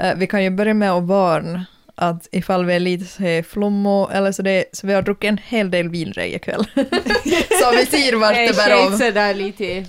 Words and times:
Eh, 0.00 0.14
vi 0.16 0.26
kan 0.26 0.44
ju 0.44 0.50
börja 0.50 0.74
med 0.74 0.92
att 0.92 1.04
varna 1.04 1.66
att 1.94 2.28
ifall 2.32 2.64
vi 2.64 2.74
är 2.74 2.80
lite 2.80 3.04
så 3.04 3.22
här 3.22 3.42
flommo 3.42 4.08
eller 4.12 4.32
så 4.32 4.42
det, 4.42 4.64
så 4.72 4.86
vi 4.86 4.92
har 4.92 5.02
druckit 5.02 5.28
en 5.28 5.38
hel 5.38 5.70
del 5.70 5.88
vinrej 5.88 6.34
ikväll. 6.34 6.64
så 7.60 7.70
vi 7.76 7.86
ser 7.86 8.16
vart 8.16 8.34
det 8.34 8.56
bär 8.56 8.70
Jag 8.70 8.86
av. 8.92 8.98
sådär 8.98 9.34
lite 9.34 9.84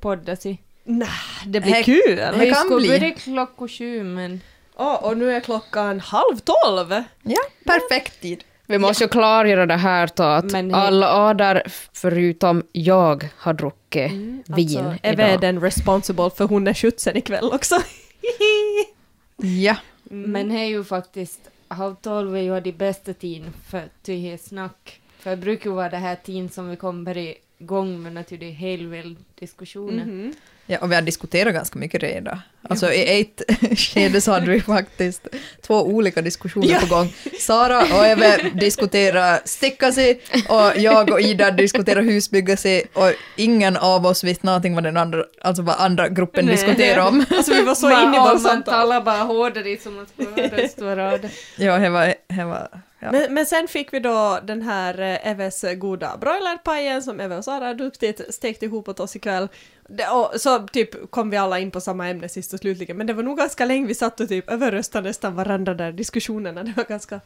podda 0.00 0.36
sig. 0.36 0.62
Nej, 0.84 1.08
det 1.46 1.60
blir 1.60 1.82
kul! 1.82 2.16
Det 2.38 2.50
kan 2.54 2.76
bli. 2.76 2.88
börja 2.88 3.10
klockan 3.10 3.68
sju 3.68 4.02
men... 4.02 4.40
Ja, 4.78 4.96
och 4.96 5.16
nu 5.18 5.32
är 5.32 5.40
klockan 5.40 6.00
halv 6.00 6.36
tolv! 6.44 7.02
Ja, 7.22 7.40
perfekt 7.64 8.20
tid. 8.22 8.44
Vi 8.66 8.78
måste 8.78 9.04
ju 9.04 9.08
klargöra 9.08 9.66
det 9.66 9.74
här 9.76 10.10
då 10.16 10.22
att 10.22 10.44
Men- 10.44 10.74
alla 10.74 11.08
adar 11.14 11.62
förutom 11.92 12.62
jag 12.72 13.28
har 13.38 13.52
druckit 13.54 14.12
vin 14.12 14.78
Alltså, 14.78 14.98
Eva 15.02 15.22
är 15.22 15.28
idag. 15.28 15.40
den 15.40 15.60
responsible 15.60 16.30
för 16.36 16.44
hon 16.44 16.66
är 16.66 16.74
skjutsen 16.74 17.16
ikväll 17.16 17.50
också. 17.52 17.76
Ja, 19.36 19.76
Men 20.04 20.48
det 20.48 20.54
är 20.54 20.64
ju 20.64 20.84
faktiskt, 20.84 21.50
halv 21.68 21.94
tolv 21.94 22.36
är 22.36 22.40
ju 22.40 22.60
de 22.60 22.72
bästa 22.72 23.14
tiden 23.14 23.52
för 23.52 23.88
tyhe 24.02 24.38
snack. 24.38 25.00
För 25.18 25.30
det 25.30 25.36
brukar 25.36 25.70
ju 25.70 25.76
vara 25.76 25.88
det 25.88 25.96
här 25.96 26.16
tiden 26.16 26.48
som 26.48 26.68
vi 26.70 26.76
kommer 26.76 27.34
igång 27.58 28.02
med 28.02 28.12
naturligtvis 28.12 28.58
helväl 28.58 29.16
diskussioner. 29.34 30.04
Mhm. 30.04 30.34
Ja, 30.66 30.78
och 30.78 30.90
vi 30.90 30.94
har 30.94 31.02
diskuterat 31.02 31.54
ganska 31.54 31.78
mycket 31.78 32.02
redan. 32.02 32.38
Alltså 32.68 32.92
i 32.92 33.20
ett 33.20 33.42
skede 33.78 34.20
så 34.20 34.32
hade 34.32 34.50
vi 34.50 34.60
faktiskt 34.60 35.26
två 35.66 35.82
olika 35.86 36.22
diskussioner 36.22 36.68
Ja. 36.68 36.78
på 36.80 36.86
gång. 36.86 37.14
Sara 37.40 37.78
och 37.78 38.06
Eve 38.06 38.36
diskuterar 38.54 39.40
stickasi 39.44 40.20
och 40.48 40.80
jag 40.80 41.10
och 41.10 41.20
Ida 41.20 41.50
diskuterar 41.50 42.02
husbyggasi 42.02 42.82
och 42.94 43.12
ingen 43.36 43.76
av 43.76 44.06
oss 44.06 44.24
visste 44.24 44.46
någonting 44.46 44.74
vad 44.74 44.84
den 44.84 44.96
andra, 44.96 45.24
alltså 45.40 45.62
vad 45.62 45.76
andra 45.78 46.08
gruppen 46.08 46.44
Nej. 46.44 46.54
diskuterade 46.54 47.02
om. 47.08 47.24
Alltså 47.36 47.54
vi 47.54 47.62
var 47.62 47.74
så 47.74 47.90
inne 48.02 48.16
i 48.16 48.20
vårt 48.20 48.42
samtal. 48.42 48.74
talar 48.74 49.00
bara 49.00 49.22
hårdare 49.22 49.76
som 49.82 49.94
man 49.96 50.06
skulle 50.06 50.90
höra. 50.90 51.18
Ja, 51.56 51.78
det 51.78 51.88
var, 51.90 52.14
det 52.28 52.44
var 52.44 52.68
ja. 53.00 53.12
Men, 53.12 53.34
men 53.34 53.46
sen 53.46 53.68
fick 53.68 53.92
vi 53.92 54.00
då 54.00 54.40
den 54.42 54.62
här 54.62 55.00
eh, 55.00 55.30
Eves 55.30 55.64
goda 55.76 56.16
broilerpajen 56.16 57.02
som 57.02 57.20
Eve 57.20 57.36
och 57.36 57.44
Sara 57.44 57.74
duktigt 57.74 58.34
stekt 58.34 58.62
ihop 58.62 58.88
åt 58.88 59.00
oss 59.00 59.16
ikväll. 59.16 59.48
Det, 59.88 60.08
och 60.08 60.40
så 60.40 60.58
typ 60.58 61.10
kom 61.10 61.30
vi 61.30 61.36
alla 61.36 61.58
in 61.58 61.70
på 61.70 61.80
samma 61.80 62.08
ämne 62.08 62.28
sist 62.28 62.52
och 62.52 62.58
slutligen, 62.58 62.96
men 62.96 63.06
det 63.06 63.12
var 63.12 63.22
nog 63.22 63.36
ganska 63.36 63.64
länge 63.64 63.86
vi 63.86 63.94
satt 63.94 64.20
och 64.20 64.28
typ 64.28 64.50
överröstade 64.50 65.08
nästan 65.08 65.34
varandra 65.34 65.74
där 65.74 65.92
diskussionerna. 65.92 66.62
Det 66.66 66.76
var 66.76 66.84
ganska, 66.84 67.20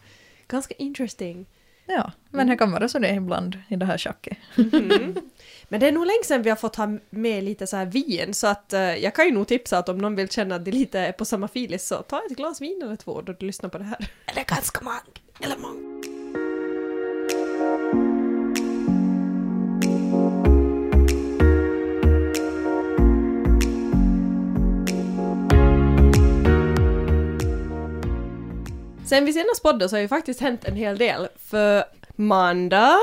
ganska 0.48 0.75
interesting. 0.75 1.47
ja, 1.87 2.12
men 2.31 2.47
det 2.47 2.56
kan 2.56 2.72
vara 2.72 2.89
så 2.89 2.98
det 2.98 3.09
är 3.09 3.14
ibland 3.14 3.59
i 3.69 3.77
det 3.77 3.87
här 3.87 3.98
schacket. 3.98 4.39
Mhm. 4.56 5.16
Men 5.69 5.81
det 5.81 5.89
är 5.89 5.92
nog 5.92 6.06
länge 6.06 6.25
sedan 6.25 6.42
vi 6.42 6.50
har 6.50 6.56
fått 6.56 6.77
ha 6.77 6.89
med 7.11 7.44
lite 7.44 7.66
så 7.66 7.77
här 7.77 7.87
vin, 7.87 8.34
så 8.34 8.47
att 8.47 8.72
eh, 8.72 8.81
jag 8.81 9.14
kan 9.14 9.25
ju 9.25 9.31
nog 9.33 9.47
tipsa 9.48 9.78
att 9.78 9.89
om 9.89 9.98
någon 9.98 10.16
vill 10.16 10.28
känna 10.28 10.55
att 10.55 10.64
de 10.64 10.70
lite 10.70 10.98
är 11.00 11.12
på 11.12 11.25
samma 11.25 11.48
filis 11.48 11.87
så 11.87 11.94
ta 11.94 12.22
ett 12.31 12.37
glas 12.37 12.61
vin 12.61 12.81
eller 12.83 12.97
två 12.97 13.22
då 13.22 13.33
du 13.33 13.47
lyssnar 13.47 13.70
på 13.70 13.78
det 13.78 13.84
här. 13.84 14.11
Eller 14.27 14.44
ganska 14.44 14.84
många, 14.84 15.00
eller 15.42 15.56
många. 15.58 15.80
Sen 29.05 29.24
vi 29.24 29.32
senast 29.32 29.62
poddade 29.62 29.88
så 29.88 29.97
har 29.97 30.00
ju 30.00 30.08
faktiskt 30.08 30.41
hänt 30.41 30.64
en 30.64 30.77
hel 30.77 30.98
del. 30.98 31.28
För 31.38 31.84
Manda, 32.16 32.97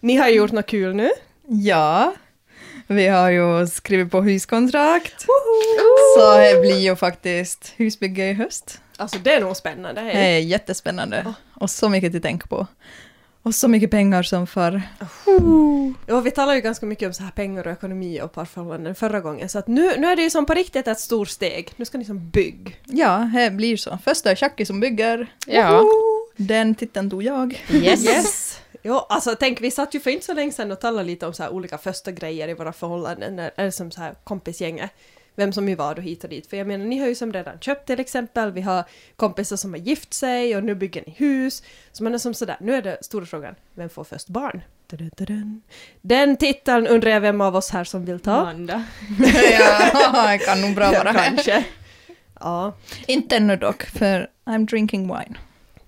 ni 0.00 0.16
har 0.16 0.28
gjort 0.28 0.52
något 0.52 0.66
kul 0.66 0.94
nu. 0.94 1.10
Ja, 1.46 2.14
vi 2.94 3.06
har 3.06 3.30
ju 3.30 3.66
skrivit 3.66 4.10
på 4.10 4.20
huskontrakt. 4.22 5.26
Så 6.16 6.36
det 6.36 6.60
blir 6.60 6.78
ju 6.78 6.96
faktiskt 6.96 7.74
husbygge 7.76 8.24
i 8.30 8.32
höst. 8.32 8.80
Alltså 8.96 9.18
det 9.18 9.32
är 9.32 9.40
nog 9.40 9.56
spännande. 9.56 10.00
Det 10.00 10.12
är 10.12 10.38
jättespännande. 10.38 11.34
Och 11.54 11.70
så 11.70 11.88
mycket 11.88 12.14
att 12.14 12.22
tänka 12.22 12.46
på. 12.46 12.66
Och 13.44 13.54
så 13.54 13.68
mycket 13.68 13.90
pengar 13.90 14.22
som 14.22 14.46
för. 14.46 14.82
Ja, 16.06 16.20
vi 16.20 16.30
talade 16.30 16.56
ju 16.56 16.60
ganska 16.62 16.86
mycket 16.86 17.06
om 17.06 17.14
så 17.14 17.22
här 17.22 17.30
pengar 17.30 17.66
och 17.66 17.72
ekonomi 17.72 18.20
och 18.20 18.32
parförhållanden 18.32 18.94
förra 18.94 19.20
gången, 19.20 19.48
så 19.48 19.58
att 19.58 19.66
nu, 19.66 19.96
nu 19.98 20.06
är 20.06 20.16
det 20.16 20.22
ju 20.22 20.30
som 20.30 20.46
på 20.46 20.54
riktigt 20.54 20.88
ett 20.88 21.00
stort 21.00 21.28
steg. 21.28 21.70
Nu 21.76 21.84
ska 21.84 21.98
ni 21.98 22.04
som 22.04 22.30
bygg. 22.30 22.80
Ja, 22.84 23.30
det 23.34 23.50
blir 23.50 23.76
så. 23.76 23.98
Först 24.04 24.26
är 24.26 24.30
det 24.30 24.36
Chucky 24.36 24.64
som 24.64 24.80
bygger. 24.80 25.26
Ja. 25.46 25.82
Den 26.36 26.74
titeln 26.74 27.10
tog 27.10 27.22
jag. 27.22 27.62
Yes. 27.72 28.04
Yes! 28.04 28.60
Ja, 28.82 29.06
alltså 29.08 29.36
tänk, 29.40 29.60
vi 29.60 29.70
satt 29.70 29.94
ju 29.94 30.00
för 30.00 30.10
inte 30.10 30.26
så 30.26 30.34
länge 30.34 30.52
sedan 30.52 30.72
och 30.72 30.80
talade 30.80 31.04
lite 31.04 31.26
om 31.26 31.34
så 31.34 31.42
här 31.42 31.50
olika 31.50 31.78
första 31.78 32.12
grejer 32.12 32.48
i 32.48 32.54
våra 32.54 32.72
förhållanden, 32.72 33.38
eller 33.56 33.70
som 33.70 33.90
så 33.90 34.00
här 34.00 34.14
kompisgänget. 34.24 34.90
Vem 35.34 35.52
som 35.52 35.68
ju 35.68 35.74
var 35.74 35.94
då 35.94 36.02
hit 36.02 36.24
och 36.24 36.30
dit. 36.30 36.46
För 36.46 36.56
jag 36.56 36.66
menar, 36.66 36.84
ni 36.84 36.98
har 36.98 37.06
ju 37.06 37.14
som 37.14 37.32
redan 37.32 37.58
köpt 37.58 37.86
till 37.86 38.00
exempel, 38.00 38.52
vi 38.52 38.60
har 38.60 38.84
kompisar 39.16 39.56
som 39.56 39.72
har 39.72 39.80
gift 39.80 40.14
sig 40.14 40.56
och 40.56 40.64
nu 40.64 40.74
bygger 40.74 41.02
ni 41.06 41.14
hus. 41.16 41.62
Så 41.92 42.04
man 42.04 42.14
är 42.14 42.18
som 42.18 42.34
sådär, 42.34 42.56
nu 42.60 42.74
är 42.74 42.82
det 42.82 42.98
stora 43.04 43.26
frågan, 43.26 43.54
vem 43.74 43.88
får 43.88 44.04
först 44.04 44.28
barn? 44.28 44.62
Den 46.00 46.36
titeln 46.36 46.86
undrar 46.86 47.10
jag 47.10 47.20
vem 47.20 47.40
av 47.40 47.56
oss 47.56 47.70
här 47.70 47.84
som 47.84 48.04
vill 48.04 48.20
ta. 48.20 48.32
Amanda. 48.32 48.84
ja, 49.58 50.28
det 50.30 50.38
kan 50.38 50.60
nog 50.60 50.74
bra 50.74 50.90
vara. 50.90 51.12
Ja, 51.14 51.22
kanske. 51.24 51.64
Ja. 52.40 52.72
Inte 53.06 53.36
ännu 53.36 53.56
dock, 53.56 53.82
för 53.82 54.30
I'm 54.44 54.66
drinking 54.66 55.02
wine. 55.02 55.38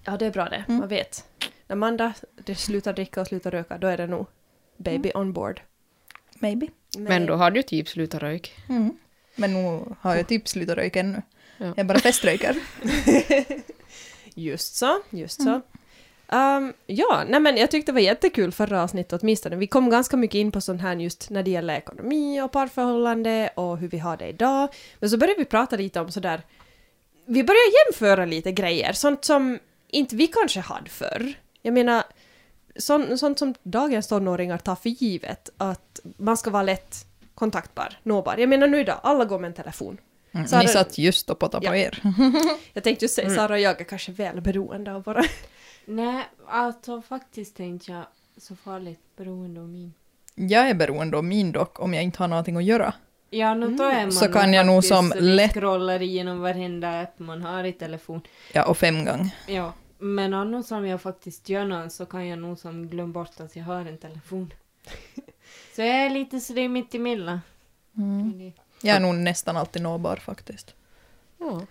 ja, 0.04 0.16
det 0.16 0.26
är 0.26 0.30
bra 0.30 0.44
det. 0.44 0.64
Mm. 0.68 0.78
Man 0.78 0.88
vet. 0.88 1.24
När 1.66 1.76
Amanda 1.76 2.14
det 2.44 2.54
slutar 2.54 2.92
dricka 2.92 3.20
och 3.20 3.26
slutar 3.26 3.50
röka, 3.50 3.78
då 3.78 3.86
är 3.86 3.96
det 3.96 4.06
nog 4.06 4.26
baby 4.76 5.10
on 5.14 5.32
board. 5.32 5.60
Maybe. 6.34 6.66
Men 6.98 7.26
då 7.26 7.34
har 7.34 7.50
du 7.50 7.62
typ 7.62 7.88
slutat 7.88 8.22
röka. 8.22 8.50
Mm. 8.68 8.96
Men 9.36 9.52
nu 9.52 9.80
har 10.00 10.16
jag 10.16 10.28
typ 10.28 10.48
slutat 10.48 10.76
röka 10.76 11.00
ännu. 11.00 11.22
Ja. 11.58 11.74
Jag 11.76 11.86
bara 11.86 11.98
feströker. 11.98 12.56
Just 14.34 14.76
så, 14.76 15.02
just 15.10 15.42
så. 15.42 15.60
Um, 16.28 16.72
ja, 16.86 17.24
nej 17.28 17.40
men 17.40 17.56
jag 17.56 17.70
tyckte 17.70 17.92
det 17.92 17.94
var 17.94 18.00
jättekul 18.00 18.52
förra 18.52 18.82
avsnittet 18.82 19.22
åtminstone. 19.22 19.56
Vi 19.56 19.66
kom 19.66 19.90
ganska 19.90 20.16
mycket 20.16 20.38
in 20.38 20.52
på 20.52 20.60
sånt 20.60 20.82
här 20.82 20.96
just 20.96 21.30
när 21.30 21.42
det 21.42 21.50
gäller 21.50 21.74
ekonomi 21.74 22.40
och 22.40 22.52
parförhållande 22.52 23.50
och 23.54 23.78
hur 23.78 23.88
vi 23.88 23.98
har 23.98 24.16
det 24.16 24.28
idag. 24.28 24.68
Men 24.98 25.10
så 25.10 25.18
började 25.18 25.38
vi 25.38 25.44
prata 25.44 25.76
lite 25.76 26.00
om 26.00 26.10
sådär... 26.10 26.42
Vi 27.26 27.44
började 27.44 27.72
jämföra 27.86 28.24
lite 28.24 28.52
grejer, 28.52 28.92
sånt 28.92 29.24
som 29.24 29.58
inte 29.88 30.16
vi 30.16 30.26
kanske 30.26 30.60
hade 30.60 30.90
förr. 30.90 31.34
Jag 31.66 31.74
menar, 31.74 32.02
sånt, 32.76 33.18
sånt 33.20 33.38
som 33.38 33.54
dagens 33.62 34.08
tonåringar 34.08 34.58
tar 34.58 34.74
för 34.76 34.88
givet, 34.88 35.50
att 35.56 36.00
man 36.16 36.36
ska 36.36 36.50
vara 36.50 36.62
lätt 36.62 37.06
kontaktbar, 37.34 37.98
nåbar. 38.02 38.34
Jag 38.38 38.48
menar 38.48 38.66
nu 38.66 38.80
idag, 38.80 39.00
alla 39.02 39.24
går 39.24 39.38
med 39.38 39.48
en 39.48 39.54
telefon. 39.54 39.98
Mm. 40.32 40.46
Har 40.52 40.62
Ni 40.62 40.68
satt 40.68 40.98
just 40.98 41.30
och 41.30 41.38
pottade 41.38 41.66
på 41.68 41.74
Ja. 41.74 41.78
er. 41.80 42.02
Jag 42.72 42.84
tänkte 42.84 43.04
just 43.04 43.14
säga, 43.14 43.30
Sara 43.30 43.52
och 43.54 43.60
jag 43.60 43.80
är 43.80 43.84
kanske 43.84 44.12
väl 44.12 44.40
beroende 44.40 44.94
av 44.94 45.02
våra... 45.04 45.22
Nej, 45.84 46.24
alltså 46.48 47.02
faktiskt 47.02 47.56
tänkte 47.56 47.92
jag 47.92 48.02
så 48.36 48.56
farligt 48.56 49.00
beroende 49.16 49.60
av 49.60 49.68
min. 49.68 49.92
Jag 50.34 50.68
är 50.70 50.74
beroende 50.74 51.16
av 51.16 51.24
min 51.24 51.52
dock, 51.52 51.80
om 51.80 51.94
jag 51.94 52.02
inte 52.02 52.18
har 52.22 52.28
någonting 52.28 52.56
att 52.56 52.64
göra. 52.64 52.94
Ja, 53.30 53.54
nu 53.54 53.68
då 53.74 53.84
är 53.84 54.02
man 54.02 54.12
Så 54.12 54.28
kan 54.28 54.52
jag 54.54 54.66
nog 54.66 54.84
som 54.84 55.12
lätt- 55.16 55.52
scrollar 55.52 56.02
igenom 56.02 56.40
varenda 56.40 57.00
app 57.00 57.18
man 57.18 57.42
har 57.42 57.64
i 57.64 57.72
telefon. 57.72 58.20
Ja, 58.52 58.64
och 58.64 58.78
fem 58.78 59.04
gånger. 59.04 59.30
Ja, 59.48 59.72
men 60.04 60.34
annars 60.34 60.72
om 60.72 60.86
jag 60.86 61.00
faktiskt 61.00 61.48
gör 61.48 61.64
något 61.64 61.92
så 61.92 62.06
kan 62.06 62.28
jag 62.28 62.38
nog 62.38 62.58
som 62.58 62.88
glömma 62.88 63.12
bort 63.12 63.40
att 63.40 63.56
jag 63.56 63.64
har 63.64 63.80
en 63.80 63.98
telefon. 63.98 64.52
så 65.74 65.80
jag 65.80 65.88
är 65.88 66.10
lite 66.10 66.40
sådär 66.40 66.68
mitt 66.68 66.94
emellan. 66.94 67.40
Mm. 67.96 68.52
Jag 68.82 68.96
är 68.96 69.00
nog 69.00 69.14
nästan 69.14 69.56
alltid 69.56 69.82
nåbar 69.82 70.16
faktiskt. 70.16 70.74
Ja. 71.38 71.62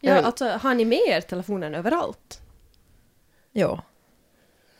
Ja, 0.00 0.22
alltså 0.22 0.48
har 0.48 0.74
ni 0.74 0.84
med 0.84 1.02
er 1.06 1.20
telefonen 1.20 1.74
överallt? 1.74 2.40
Ja. 3.52 3.82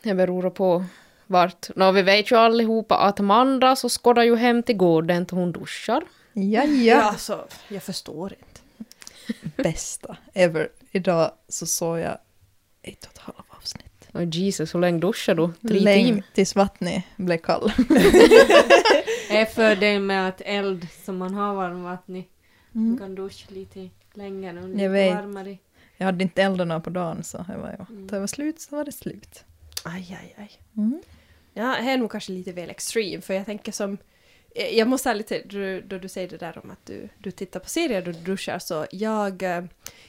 Det 0.02 0.14
beror 0.14 0.50
på 0.50 0.84
vart. 1.26 1.76
Nå, 1.76 1.92
vi 1.92 2.02
vet 2.02 2.30
ju 2.30 2.36
allihopa 2.36 2.96
att 2.96 3.20
Amanda 3.20 3.76
så 3.76 3.88
skådar 3.88 4.22
ju 4.22 4.36
hem 4.36 4.62
till 4.62 4.76
gården 4.76 5.26
till 5.26 5.36
hon 5.36 5.52
duschar. 5.52 6.04
Ja, 6.32 6.64
ja. 6.64 7.02
alltså, 7.02 7.46
jag 7.68 7.82
förstår 7.82 8.32
inte. 8.32 8.60
Bästa 9.62 10.16
ever. 10.32 10.68
Idag 10.90 11.32
så 11.48 11.66
såg 11.66 11.98
jag 11.98 12.18
ett 12.82 13.04
och 13.04 13.10
ett 13.12 13.18
halvt 13.18 13.38
avsnitt. 13.48 14.08
Och 14.12 14.24
Jesus, 14.24 14.74
hur 14.74 14.80
länge 14.80 14.98
duschar 14.98 15.34
du? 15.34 15.68
Tre 15.68 15.80
Länge 15.80 16.06
timmar? 16.06 16.22
tills 16.34 16.54
vattnet 16.56 17.04
blev 17.16 17.38
kall. 17.38 17.72
Det 19.28 19.36
är 19.38 19.44
fördel 19.44 20.00
med 20.02 20.28
att 20.28 20.40
eld 20.44 20.86
som 21.04 21.16
man 21.16 21.34
har 21.34 21.54
varmvatten 21.54 22.16
i. 22.16 22.28
Man 22.72 22.84
Mm. 22.86 22.98
kan 22.98 23.14
duscha 23.14 23.46
lite 23.48 23.88
längre 24.14 24.50
och 24.58 24.62
Jag 24.62 24.70
lite 24.70 24.88
vet. 24.88 25.14
varmare. 25.14 25.58
Jag 25.96 26.06
hade 26.06 26.22
inte 26.24 26.42
eldarna 26.42 26.80
på 26.80 26.90
dagen 26.90 27.24
så 27.24 27.38
det 27.48 27.56
var. 27.56 27.68
Mm. 27.90 28.06
Då 28.06 28.14
det 28.14 28.20
var 28.20 28.26
slut 28.26 28.60
så 28.60 28.76
var 28.76 28.84
det 28.84 28.92
slut. 28.92 29.44
Aj, 29.84 30.18
aj, 30.22 30.34
aj. 30.38 30.50
Mm. 30.76 31.02
Ja, 31.54 31.76
det 31.82 31.90
är 31.90 31.96
nog 31.96 32.10
kanske 32.10 32.32
lite 32.32 32.52
väl 32.52 32.70
extreme, 32.70 33.22
för 33.22 33.34
jag 33.34 33.46
tänker 33.46 33.72
som... 33.72 33.98
Jag 34.72 34.88
måste 34.88 35.10
ärligt 35.10 35.28
säga, 35.28 35.42
då, 35.46 35.86
då 35.88 35.98
du 35.98 36.08
säger 36.08 36.28
det 36.28 36.36
där 36.36 36.60
om 36.64 36.70
att 36.70 36.86
du, 36.86 37.08
du 37.18 37.30
tittar 37.30 37.60
på 37.60 37.68
serier 37.68 38.02
då 38.02 38.12
du 38.12 38.18
duschar, 38.20 38.58
så 38.58 38.86
jag... 38.90 39.42
eh, 39.42 39.64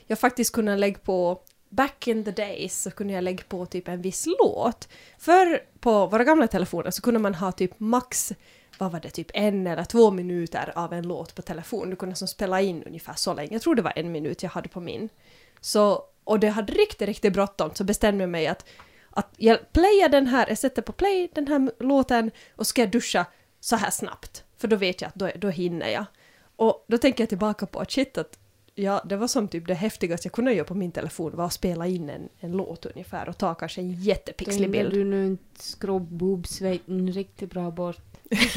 Jag 0.08 0.20
faktiskt 0.20 0.54
kunde 0.54 0.76
lägga 0.78 0.98
på... 1.00 1.42
Back 1.76 2.08
in 2.08 2.24
the 2.24 2.32
days 2.32 2.82
så 2.82 2.92
kunde 2.92 3.14
jag 3.14 3.24
lägga 3.24 3.44
på 3.44 3.66
typ 3.66 3.88
en 3.88 4.02
viss 4.02 4.28
låt. 4.40 4.88
För 5.18 5.64
på 5.80 6.08
våra 6.08 6.24
gamla 6.24 6.48
telefoner 6.48 6.92
så 6.92 7.02
kunde 7.02 7.20
man 7.20 7.36
ha 7.36 7.52
typ 7.52 7.80
max 7.80 8.34
vad 8.78 8.92
var 8.92 9.00
det, 9.00 9.10
typ 9.10 9.32
en 9.34 9.68
eller 9.68 9.84
två 9.84 10.12
minuter 10.12 10.74
av 10.76 10.94
en 10.94 11.08
låt 11.08 11.36
på 11.36 11.42
telefon. 11.42 11.90
Du 11.90 11.96
kunde 11.96 12.16
som 12.16 12.28
spela 12.28 12.62
in 12.62 12.84
ungefär 12.84 13.14
så 13.14 13.34
länge. 13.34 13.50
Jag 13.52 13.62
tror 13.62 13.76
det 13.76 13.82
var 13.82 13.94
en 13.96 14.12
minut 14.12 14.44
jag 14.44 14.50
hade 14.50 14.70
på 14.70 14.80
min. 14.80 15.10
Så, 15.62 16.04
och 16.24 16.40
det 16.40 16.50
hade 16.50 16.74
riktigt, 16.74 17.08
riktigt 17.08 17.34
bråttom 17.34 17.72
så 17.74 17.84
bestämde 17.84 18.24
jag 18.24 18.30
mig 18.30 18.48
att, 18.48 18.66
att 19.10 19.34
jag 19.38 19.72
playar 19.74 20.10
den 20.10 20.28
här, 20.28 20.46
jag 20.50 20.58
sätter 20.58 20.82
på 20.82 20.92
play 20.92 21.30
den 21.34 21.48
här 21.48 21.84
låten 21.84 22.32
och 22.56 22.68
ska 22.68 22.82
jag 22.82 22.92
duscha 22.92 23.26
så 23.60 23.76
här 23.76 23.90
snabbt. 23.90 24.44
För 24.58 24.68
då 24.68 24.76
vet 24.76 25.02
jag 25.02 25.08
att 25.08 25.16
då, 25.16 25.30
då 25.36 25.50
hinner 25.50 25.90
jag. 25.90 26.06
Och 26.56 26.86
då 26.88 26.98
tänker 26.98 27.24
jag 27.24 27.30
tillbaka 27.30 27.66
på 27.66 27.80
att 27.80 27.92
shit 27.92 28.18
att 28.18 28.40
ja, 28.76 29.02
det 29.06 29.16
var 29.16 29.28
som 29.28 29.48
typ 29.48 29.68
det 29.68 29.74
häftigaste 29.74 30.28
jag 30.28 30.34
kunde 30.34 30.54
göra 30.54 30.66
på 30.68 30.74
min 30.76 30.92
telefon 30.92 31.36
var 31.36 31.46
att 31.46 31.54
spela 31.54 31.88
in 31.88 32.10
en, 32.10 32.30
en 32.40 32.52
låt 32.52 32.86
ungefär 32.86 33.30
och 33.30 33.38
ta 33.38 33.56
kanske 33.56 33.82
en 33.82 33.92
jättepixlig 33.92 34.58
Tänkte 34.58 34.78
bild. 34.80 34.94
du 34.94 35.04
nu 35.04 35.26
inte 35.26 35.64
skrobbobsvejten 35.64 37.12
riktigt 37.12 37.50
bra 37.50 37.72
bort? 37.72 37.98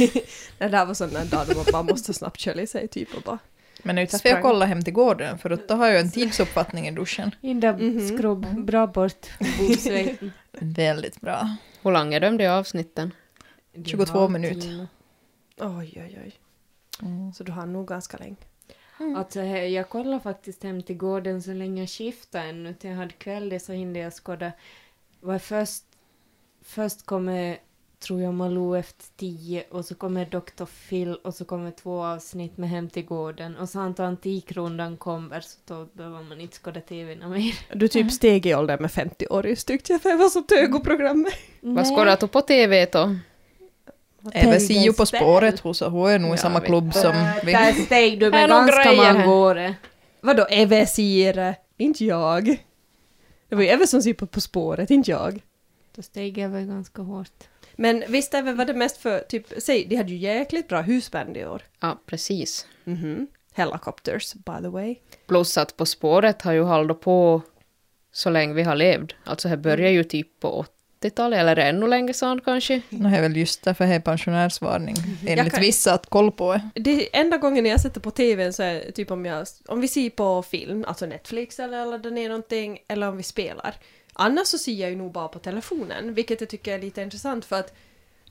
Det 0.59 0.69
där 0.69 0.87
var 0.87 0.95
sån 0.95 1.17
en 1.17 1.29
dag 1.29 1.47
då 1.49 1.55
man 1.55 1.65
bara 1.73 1.83
måste 1.83 2.13
snabbt 2.15 2.41
köra 2.41 2.61
i 2.63 2.67
sig 2.67 2.89
typ 2.89 3.15
och 3.17 3.23
bara 3.23 3.39
Men 3.83 3.97
det 3.97 4.01
är 4.03 4.07
ju 4.07 4.09
därför 4.11 4.29
jag 4.29 4.43
kollar 4.43 4.67
hem 4.67 4.85
till 4.85 4.93
gården, 4.93 5.39
för 5.39 5.49
då 5.69 5.75
har 5.75 5.87
jag 5.87 6.01
en 6.01 6.11
tidsuppfattning 6.11 6.89
i 6.89 6.91
duschen. 6.91 7.31
Inte 7.41 7.73
Mhm. 7.73 8.09
skrobb 8.17 8.65
bra 8.65 8.87
bort 8.87 9.27
bobsvejten. 9.59 10.33
Väldigt 10.61 11.21
bra. 11.21 11.57
Hur 11.83 11.91
långa 11.93 12.17
är 12.17 12.21
de 12.21 12.37
de 12.37 12.47
avsnitten? 12.47 13.13
22 13.85 14.29
minuter. 14.29 14.87
oj 15.61 15.93
oj 15.97 16.19
oj. 16.25 16.35
Så 17.35 17.45
du 17.45 17.53
har 17.53 17.67
nog 17.67 17.89
ganska 17.89 18.17
länge. 18.17 18.37
Alltså, 19.17 19.41
he- 19.41 19.67
jag 19.69 19.89
kollade 19.89 20.21
faktiskt 20.21 20.63
hem 20.63 20.83
till 20.83 20.97
gården 20.97 21.43
så 21.43 21.53
länge 21.53 21.83
jag 21.83 21.89
skiftade 21.91 22.45
ännu 22.45 22.75
till 22.75 22.91
jag 22.91 22.97
hade 22.97 23.13
kväll 23.13 23.61
så 23.61 23.73
hinner 23.73 24.01
jag 24.01 24.13
skåda. 24.13 24.53
Var 25.21 25.39
först, 25.39 25.83
först 26.63 27.07
kommer, 27.07 27.59
tror 27.99 28.21
jag, 28.21 28.35
Malou 28.35 28.77
efter 28.79 29.05
tio 29.17 29.65
och 29.71 29.85
så 29.85 29.95
kommer 29.95 30.25
Dr. 30.27 30.65
Phil 30.89 31.15
och 31.15 31.35
så 31.35 31.45
kommer 31.45 31.71
två 31.71 32.05
avsnitt 32.05 32.57
med 32.57 32.69
Hem 32.69 32.89
till 32.91 33.05
gården 33.05 33.57
och 33.57 33.69
så 33.69 33.81
antar 33.81 34.05
Antikrundan 34.05 34.97
kommer 34.97 35.41
så 35.41 35.59
då 35.65 35.85
behöver 35.93 36.23
man 36.23 36.41
inte 36.41 36.57
skåda 36.57 36.81
TV 36.81 37.17
mer. 37.29 37.77
Du 37.77 37.89
typ 37.89 38.13
steg 38.13 38.47
i 38.47 38.55
ålder 38.55 38.79
med 38.79 38.93
50 38.93 39.27
år 39.27 39.47
just 39.47 39.67
tyckte 39.69 39.93
jag 39.93 40.03
för 40.03 40.09
jag 40.11 40.19
var 40.19 40.29
så 40.29 40.43
tög 40.43 40.73
på 40.73 40.81
programmet. 40.81 41.35
Vad 41.61 41.87
skådar 41.87 42.17
du 42.21 42.29
på 42.29 42.41
TV 42.41 42.87
då? 42.93 43.17
Även 44.33 44.61
Sio 44.61 44.93
på 44.93 45.07
spåret 45.07 45.61
hos 45.61 45.81
hon 45.81 46.11
är 46.11 46.19
nog 46.19 46.35
i 46.35 46.39
samma 46.39 46.61
klubb 46.61 46.95
som 46.95 47.15
vi. 47.45 47.53
Där 47.53 47.73
steg 47.73 48.21
du 48.21 48.31
med 48.31 48.49
ganska 48.49 48.93
många 48.93 49.31
år. 49.35 49.75
Vadå 50.21 50.47
Evesire? 50.51 51.55
Inte 51.77 52.05
jag. 52.05 52.45
Det 53.49 53.55
var 53.57 53.63
ju 53.63 53.69
Eve 53.69 53.87
som 53.87 54.03
sitter 54.03 54.19
på 54.19 54.27
På 54.27 54.41
spåret, 54.41 54.91
inte 54.91 55.11
jag. 55.11 55.43
Då 55.97 56.03
steg 56.03 56.39
jag 56.39 56.49
väl 56.49 56.67
ganska 56.67 57.03
hårt. 57.03 57.45
Men 57.77 58.05
visst 58.09 58.35
Eve 58.35 58.53
var 58.53 58.65
det 58.65 58.75
mest 58.75 58.97
för, 58.97 59.19
typ, 59.19 59.47
säg, 59.59 59.87
de 59.87 59.97
hade 59.97 60.11
ju 60.11 60.17
jäkligt 60.17 60.69
bra 60.69 60.81
husband 60.81 61.37
i 61.37 61.45
år. 61.45 61.63
Ja, 61.81 61.99
precis. 62.07 62.67
Mhm. 62.85 63.27
Helicopters, 63.55 64.35
by 64.35 64.63
the 64.63 64.69
way. 64.69 64.97
Plus 65.27 65.59
att 65.59 65.77
På 65.77 65.87
spåret 65.87 66.43
har 66.43 66.53
ju 66.53 66.63
hållit 66.63 67.01
på 67.01 67.43
så 68.13 68.31
länge 68.31 68.55
vi 68.55 68.63
har 68.63 68.75
levt. 68.75 69.15
Alltså 69.25 69.49
det 69.49 69.57
börjar 69.57 69.91
ju 69.91 70.05
typ 70.05 70.41
på 70.41 70.67
80-talet, 71.01 71.39
eller 71.39 71.57
ännu 71.57 71.87
längre 71.87 72.15
sedan 72.15 72.41
kanske. 72.45 72.83
No, 72.91 73.09
det 73.09 73.17
är 73.17 73.23
väl 73.23 73.37
just 73.37 73.63
därför 73.63 73.87
det 73.87 73.95
är 73.95 74.01
pensionärsvarning. 74.01 74.97
Enligt 75.21 75.37
Jag 75.39 75.51
kan- 75.53 75.61
vissa 75.61 75.95
att 75.95 76.07
koll 76.07 76.33
på 76.33 76.53
är. 76.53 76.71
Det 76.75 77.17
enda 77.17 77.37
gången 77.37 77.67
jag 77.67 77.81
sätter 77.81 78.01
på 78.01 78.11
TVn 78.11 78.53
så 78.53 78.63
är 78.63 78.91
typ 78.93 79.11
om 79.11 79.27
jag, 79.27 79.47
om 79.69 79.81
vi 79.81 79.89
ser 79.89 80.11
på 80.11 80.43
film, 80.43 80.85
alltså 80.89 81.07
Netflix 81.07 81.59
eller 81.61 81.87
laddar 81.87 82.11
ner 82.11 82.29
någonting, 82.29 82.79
eller 82.89 83.09
om 83.09 83.17
vi 83.17 83.23
spelar. 83.23 83.75
Annars 84.13 84.47
så 84.47 84.59
ser 84.59 84.73
jag 84.73 84.91
ju 84.91 84.97
nog 84.97 85.13
bara 85.13 85.29
på 85.29 85.39
telefonen, 85.39 86.15
vilket 86.15 86.41
jag 86.41 86.51
tycker 86.51 86.75
är 86.75 86.79
lite 86.79 87.03
intressant 87.03 87.45
för 87.45 87.57
att 87.61 87.75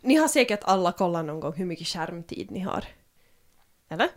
ni 0.01 0.15
har 0.15 0.27
säkert 0.27 0.59
alla 0.63 0.91
kollat 0.91 1.25
någon 1.25 1.39
gång 1.39 1.53
hur 1.53 1.65
mycket 1.65 1.87
skärmtid 1.87 2.51
ni 2.51 2.59
har. 2.59 2.85
Eller? 3.89 4.07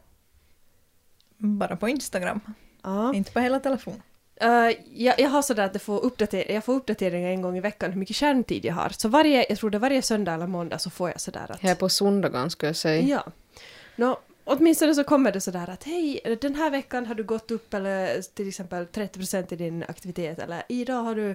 Bara 1.36 1.76
på 1.76 1.88
Instagram, 1.88 2.40
Ja. 2.82 3.14
inte 3.14 3.32
på 3.32 3.40
hela 3.40 3.60
telefon. 3.60 4.02
Uh, 4.42 4.70
jag, 4.94 5.20
jag 5.20 5.28
har 5.28 5.42
sådär 5.42 5.64
att 5.64 5.74
jag 5.74 5.82
får, 5.82 6.00
uppdater- 6.00 6.52
jag 6.52 6.64
får 6.64 6.74
uppdateringar 6.74 7.28
en 7.30 7.42
gång 7.42 7.56
i 7.56 7.60
veckan 7.60 7.92
hur 7.92 7.98
mycket 8.00 8.16
skärmtid 8.16 8.64
jag 8.64 8.74
har. 8.74 8.88
Så 8.88 9.08
varje, 9.08 9.46
jag 9.48 9.58
tror 9.58 9.70
det 9.70 9.78
varje 9.78 10.02
söndag 10.02 10.34
eller 10.34 10.46
måndag 10.46 10.78
så 10.78 10.90
får 10.90 11.10
jag 11.10 11.20
sådär 11.20 11.46
att... 11.48 11.60
Här 11.60 11.74
på 11.74 11.88
söndagen 11.88 12.50
ska 12.50 12.66
jag 12.66 12.76
säga. 12.76 13.02
Ja. 13.02 13.32
Nå, 13.96 14.18
åtminstone 14.44 14.94
så 14.94 15.04
kommer 15.04 15.32
det 15.32 15.40
sådär 15.40 15.70
att 15.70 15.84
hej, 15.84 16.38
den 16.40 16.54
här 16.54 16.70
veckan 16.70 17.06
har 17.06 17.14
du 17.14 17.24
gått 17.24 17.50
upp 17.50 17.74
eller 17.74 18.22
till 18.34 18.48
exempel 18.48 18.84
30% 18.84 19.52
i 19.52 19.56
din 19.56 19.82
aktivitet 19.88 20.38
eller 20.38 20.62
idag 20.68 21.02
har 21.02 21.14
du, 21.14 21.34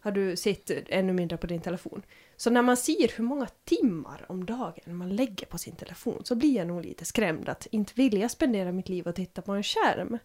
har 0.00 0.10
du 0.12 0.36
sett 0.36 0.70
ännu 0.88 1.12
mindre 1.12 1.36
på 1.36 1.46
din 1.46 1.60
telefon. 1.60 2.02
Så 2.36 2.50
när 2.50 2.62
man 2.62 2.76
ser 2.76 3.16
hur 3.16 3.24
många 3.24 3.46
timmar 3.64 4.24
om 4.28 4.44
dagen 4.46 4.96
man 4.96 5.16
lägger 5.16 5.46
på 5.46 5.58
sin 5.58 5.74
telefon 5.76 6.22
så 6.24 6.34
blir 6.34 6.56
jag 6.56 6.66
nog 6.66 6.84
lite 6.84 7.04
skrämd 7.04 7.48
att 7.48 7.66
inte 7.70 7.92
vill 7.94 8.20
jag 8.20 8.30
spendera 8.30 8.72
mitt 8.72 8.88
liv 8.88 9.06
och 9.06 9.14
titta 9.14 9.42
på 9.42 9.52
en 9.52 9.62
skärm. 9.62 10.18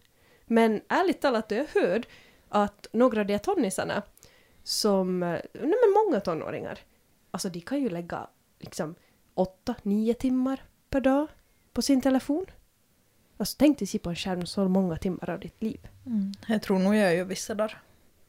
Men 0.46 0.80
ärligt 0.88 1.20
talat, 1.20 1.50
jag 1.50 1.66
hörde 1.74 2.08
att 2.48 2.86
några 2.92 3.20
av 3.20 3.26
de 3.26 3.38
tonnisarna 3.38 4.02
som, 4.62 5.22
eh, 5.22 5.40
nej 5.52 5.74
men 5.82 6.04
många 6.04 6.20
tonåringar, 6.20 6.78
alltså 7.30 7.48
de 7.48 7.60
kan 7.60 7.80
ju 7.80 7.88
lägga 7.88 8.26
liksom 8.58 8.94
8-9 9.34 10.14
timmar 10.14 10.64
per 10.90 11.00
dag 11.00 11.26
på 11.72 11.82
sin 11.82 12.00
telefon. 12.00 12.46
Alltså 13.36 13.56
tänk 13.58 13.78
dig 13.78 13.98
på 13.98 14.10
en 14.10 14.16
skärm 14.16 14.46
så 14.46 14.68
många 14.68 14.96
timmar 14.96 15.30
av 15.30 15.40
ditt 15.40 15.62
liv. 15.62 15.88
Jag 16.46 16.62
tror 16.62 16.78
nog 16.78 16.94
jag 16.94 17.14
gör 17.14 17.24
vissa 17.24 17.54
dagar. 17.54 17.82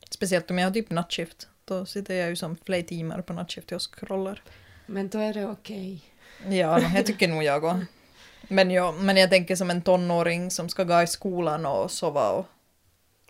Speciellt 0.09 0.51
om 0.51 0.57
jag 0.57 0.67
har 0.67 0.73
typ 0.73 0.89
nattskift. 0.89 1.47
Då 1.65 1.85
sitter 1.85 2.13
jag 2.13 2.29
ju 2.29 2.35
som 2.35 2.55
flera 2.55 2.83
timmar 2.83 3.21
på 3.21 3.33
nattskift 3.33 3.71
och 3.71 3.81
scrollar. 3.81 4.43
Men 4.85 5.09
då 5.09 5.19
är 5.19 5.33
det 5.33 5.45
okej. 5.45 6.03
Ja, 6.47 6.77
no, 6.77 6.95
jag 6.95 7.05
tycker 7.05 7.27
nog 7.27 7.43
jag 7.43 7.63
också. 7.63 7.85
Men, 8.47 8.71
ja, 8.71 8.91
men 8.91 9.17
jag 9.17 9.29
tänker 9.29 9.55
som 9.55 9.69
en 9.69 9.81
tonåring 9.81 10.51
som 10.51 10.69
ska 10.69 10.83
gå 10.83 11.01
i 11.01 11.07
skolan 11.07 11.65
och 11.65 11.91
sova 11.91 12.31
och 12.31 12.45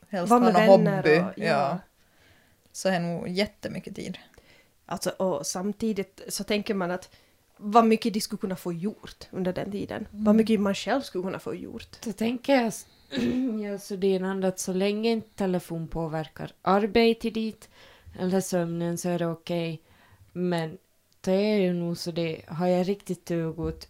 helst 0.10 0.30
Var 0.32 0.40
ha 0.40 0.52
med 0.52 0.54
någon 0.54 0.88
hobby. 0.88 1.20
och- 1.20 1.24
ja. 1.38 1.46
ja. 1.46 1.78
Så 2.72 2.90
är 2.90 3.00
nog 3.00 3.28
jättemycket 3.28 3.96
tid. 3.96 4.18
Alltså, 4.86 5.10
och 5.10 5.46
samtidigt 5.48 6.22
så 6.28 6.44
tänker 6.44 6.74
man 6.74 6.92
att 6.92 7.10
vad 7.58 7.86
mycket 7.86 8.14
de 8.14 8.22
skulle 8.22 8.40
kunna 8.40 8.56
få 8.56 8.74
gjort 8.74 9.28
under 9.32 9.54
den 9.54 9.72
tiden. 9.72 10.08
Vad 10.12 10.36
mycket 10.36 10.60
man 10.60 10.76
själv 10.76 11.02
skulle 11.02 11.24
kunna 11.24 11.40
få 11.40 11.56
gjort. 11.56 11.98
Då 12.04 12.12
tänker 12.12 12.56
jag, 12.56 12.74
jag 13.72 13.82
så 13.82 13.96
det 13.96 14.08
är 14.16 14.20
en 14.24 14.44
att 14.44 14.60
så 14.60 14.74
länge 14.74 15.10
inte 15.12 15.30
telefon 15.36 15.88
påverkar 15.88 16.52
arbetet 16.62 17.34
dit 17.34 17.70
eller 18.20 18.42
sömnen 18.42 18.98
så 18.98 19.10
är 19.10 19.20
det 19.20 19.28
okej. 19.28 19.82
Men 20.34 20.78
det 21.22 21.32
är 21.34 21.58
ju 21.58 21.74
nog 21.74 21.98
så 21.98 22.12
det, 22.12 22.42
har 22.48 22.68
jag 22.68 22.88
riktigt 22.90 23.26
tögot 23.26 23.88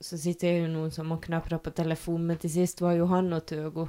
så 0.00 0.18
sitter 0.18 0.46
jag 0.46 0.56
ju 0.56 0.68
nog 0.68 0.92
som 0.92 1.12
och 1.12 1.24
knapprar 1.24 1.58
på 1.58 1.70
telefon 1.70 2.26
men 2.26 2.36
till 2.36 2.52
sist 2.52 2.80
var 2.80 2.92
ju 2.92 3.04
han 3.06 3.32
och 3.32 3.46
tögo. 3.46 3.88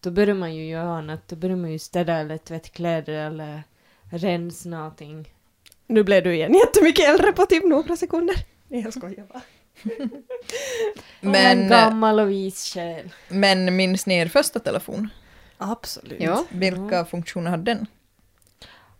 Då 0.00 0.10
börjar 0.10 0.34
man 0.34 0.54
ju 0.54 0.66
göra 0.68 0.98
annat, 0.98 1.28
då 1.28 1.36
börjar 1.36 1.56
man 1.56 1.72
ju 1.72 1.78
städa 1.78 2.14
eller 2.16 2.38
tvätta 2.38 2.68
kläder 2.68 3.12
eller 3.26 3.62
rensa 4.10 4.68
någonting. 4.68 5.34
Nu 5.86 6.02
blev 6.02 6.24
du 6.24 6.34
igen 6.34 6.54
jättemycket 6.54 7.08
äldre 7.08 7.32
på 7.32 7.46
typ 7.46 7.64
några 7.64 7.96
sekunder. 7.96 8.36
Nej, 8.68 8.80
jag 8.80 8.92
skojar 8.94 9.24
bara. 9.26 9.42
en 11.20 11.30
Men, 11.30 11.68
gammal 11.68 12.20
och 12.20 12.30
vis 12.30 12.74
själ. 12.74 13.10
men 13.28 13.76
minns 13.76 14.06
ni 14.06 14.14
er 14.14 14.26
första 14.26 14.58
telefon? 14.58 15.08
Absolut. 15.58 16.20
Ja. 16.22 16.44
Vilka 16.50 17.04
funktioner 17.04 17.50
hade 17.50 17.62
den? 17.74 17.86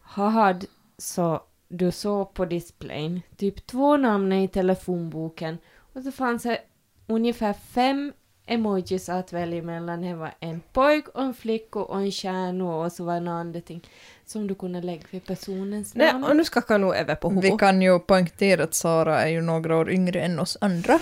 Hahad 0.00 0.64
så 0.98 1.42
du 1.68 1.90
såg 1.90 2.34
på 2.34 2.44
displayen 2.44 3.20
typ 3.36 3.66
två 3.66 3.96
namn 3.96 4.32
i 4.32 4.48
telefonboken 4.48 5.58
och 5.94 6.02
så 6.02 6.12
fanns 6.12 6.42
det 6.42 6.58
ungefär 7.06 7.52
fem 7.74 8.12
emojis 8.46 9.08
att 9.08 9.32
välja 9.32 9.62
mellan. 9.62 10.02
Det 10.02 10.14
var 10.14 10.30
en 10.40 10.60
pojk 10.72 11.08
och 11.08 11.22
en 11.22 11.34
flicka 11.34 11.78
och 11.78 12.00
en 12.00 12.12
stjärna 12.12 12.64
och 12.74 12.92
så 12.92 13.04
var 13.04 13.14
det 13.14 13.20
något 13.20 13.32
annat 13.40 13.66
ting 13.66 13.88
som 14.26 14.46
du 14.46 14.54
kunde 14.54 14.80
lägga 14.80 15.02
vid 15.10 15.24
personens 15.24 15.94
Nej, 15.94 16.12
namn. 16.12 16.24
och 16.24 16.36
nu 16.36 16.44
skakar 16.44 16.78
nog 16.78 16.96
Eve 16.96 17.16
på 17.16 17.28
Vi 17.28 17.34
huvudet. 17.34 17.58
kan 17.58 17.82
ju 17.82 17.98
poängtera 17.98 18.64
att 18.64 18.74
Sara 18.74 19.22
är 19.22 19.28
ju 19.28 19.40
några 19.40 19.76
år 19.76 19.90
yngre 19.90 20.20
än 20.20 20.38
oss 20.38 20.56
andra. 20.60 20.98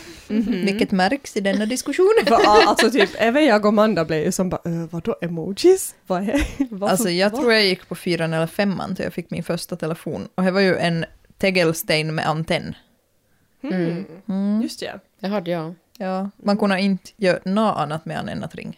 Vilket 0.64 0.90
märks 0.90 1.36
i 1.36 1.40
denna 1.40 1.66
diskussion. 1.66 2.14
Va, 2.30 2.36
alltså 2.66 2.90
typ, 2.90 3.10
Eve, 3.18 3.40
jag 3.40 3.64
och 3.64 3.68
Amanda 3.68 4.04
blev 4.04 4.24
ju 4.24 4.32
som 4.32 4.48
bara 4.48 4.60
äh, 4.64 4.72
vadå 4.90 5.16
emojis? 5.20 5.94
Vad 6.06 6.22
är 6.28 6.46
varför, 6.70 6.92
Alltså 6.92 7.10
jag 7.10 7.30
vad? 7.30 7.40
tror 7.40 7.52
jag 7.52 7.64
gick 7.64 7.88
på 7.88 7.94
fyran 7.94 8.32
eller 8.34 8.46
femman 8.46 8.94
till 8.96 9.04
jag 9.04 9.12
fick 9.14 9.30
min 9.30 9.44
första 9.44 9.76
telefon. 9.76 10.28
Och 10.34 10.42
det 10.42 10.50
var 10.50 10.60
ju 10.60 10.76
en 10.76 11.04
tegelsten 11.38 12.14
med 12.14 12.26
antenn. 12.28 12.74
Mm. 13.62 14.06
Mm. 14.28 14.62
Just 14.62 14.82
ja. 14.82 14.92
Det 15.20 15.28
hade 15.28 15.50
jag. 15.50 15.74
Ja, 15.96 16.30
man 16.36 16.56
kunde 16.58 16.80
inte 16.80 17.10
göra 17.16 17.38
något 17.44 17.76
annat 17.76 18.04
med 18.04 18.16
han 18.16 18.28
än 18.28 18.44
att 18.44 18.54
ringa. 18.54 18.72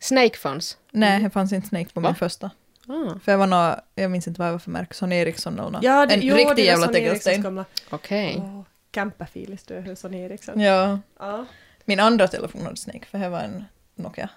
Snake 0.00 0.36
fanns. 0.38 0.78
Nej, 0.90 1.22
det 1.22 1.30
fanns 1.30 1.52
inte 1.52 1.68
Snake 1.68 1.90
på 1.94 2.00
Va? 2.00 2.08
min 2.08 2.14
första. 2.14 2.50
Ah, 2.88 3.18
För 3.24 3.32
det 3.32 3.36
var 3.36 3.46
nå, 3.46 3.76
jag 3.94 4.10
minns 4.10 4.28
inte 4.28 4.38
vad 4.40 4.48
det 4.48 4.52
var 4.52 4.58
för 4.58 4.70
märke, 4.70 4.94
Son 4.94 5.12
Eriksson 5.12 5.58
eller 5.58 5.70
något. 5.70 5.82
Ja, 5.82 6.06
det, 6.06 6.14
en 6.14 6.20
jo, 6.22 6.36
riktig 6.36 6.56
det 6.56 6.62
är 6.62 6.66
jävla 6.66 6.86
Sonny 6.86 6.98
tegelsten. 6.98 7.64
Okej. 7.90 8.36
Åh, 8.38 8.62
Camperfil 8.90 9.52
i 9.52 9.56
stället, 9.56 9.98
Sonny 9.98 10.18
Eriksson. 10.20 10.60
Ja, 10.60 10.98
Ja. 11.18 11.44
min 11.84 12.00
andra 12.00 12.28
telefon 12.28 12.62
hade 12.62 12.76
Snake, 12.76 13.06
för 13.06 13.18
det 13.18 13.28
var 13.28 13.40
en 13.40 13.64
Nokia. 13.94 14.28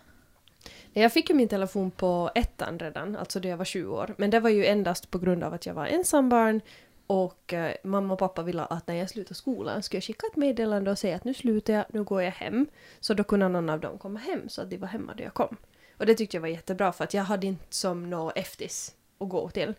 Jag 0.93 1.13
fick 1.13 1.29
ju 1.29 1.35
min 1.35 1.47
telefon 1.47 1.91
på 1.91 2.31
ettan 2.35 2.79
redan, 2.79 3.15
alltså 3.15 3.39
då 3.39 3.47
jag 3.49 3.57
var 3.57 3.65
20 3.65 3.93
år. 3.95 4.15
Men 4.17 4.29
det 4.29 4.39
var 4.39 4.49
ju 4.49 4.65
endast 4.65 5.11
på 5.11 5.19
grund 5.19 5.43
av 5.43 5.53
att 5.53 5.65
jag 5.65 5.73
var 5.73 5.85
ensambarn 5.85 6.61
och 7.07 7.53
eh, 7.53 7.75
mamma 7.83 8.13
och 8.13 8.19
pappa 8.19 8.43
ville 8.43 8.65
att 8.65 8.87
när 8.87 8.95
jag 8.95 9.09
slutade 9.09 9.35
skolan 9.35 9.83
skulle 9.83 9.97
jag 9.97 10.03
skicka 10.03 10.27
ett 10.27 10.35
meddelande 10.35 10.91
och 10.91 10.99
säga 10.99 11.15
att 11.15 11.23
nu 11.23 11.33
slutar 11.33 11.73
jag, 11.73 11.85
nu 11.89 12.03
går 12.03 12.21
jag 12.21 12.31
hem. 12.31 12.67
Så 12.99 13.13
då 13.13 13.23
kunde 13.23 13.47
någon 13.47 13.69
av 13.69 13.79
dem 13.79 13.97
komma 13.97 14.19
hem 14.19 14.49
så 14.49 14.61
att 14.61 14.69
de 14.69 14.77
var 14.77 14.87
hemma 14.87 15.13
då 15.13 15.23
jag 15.23 15.33
kom. 15.33 15.57
Och 15.97 16.05
det 16.05 16.15
tyckte 16.15 16.37
jag 16.37 16.41
var 16.41 16.47
jättebra 16.47 16.93
för 16.93 17.03
att 17.03 17.13
jag 17.13 17.23
hade 17.23 17.47
inte 17.47 17.75
som 17.75 18.09
nå 18.09 18.31
eftis 18.31 18.95
att 19.17 19.29
gå 19.29 19.49
till. 19.49 19.73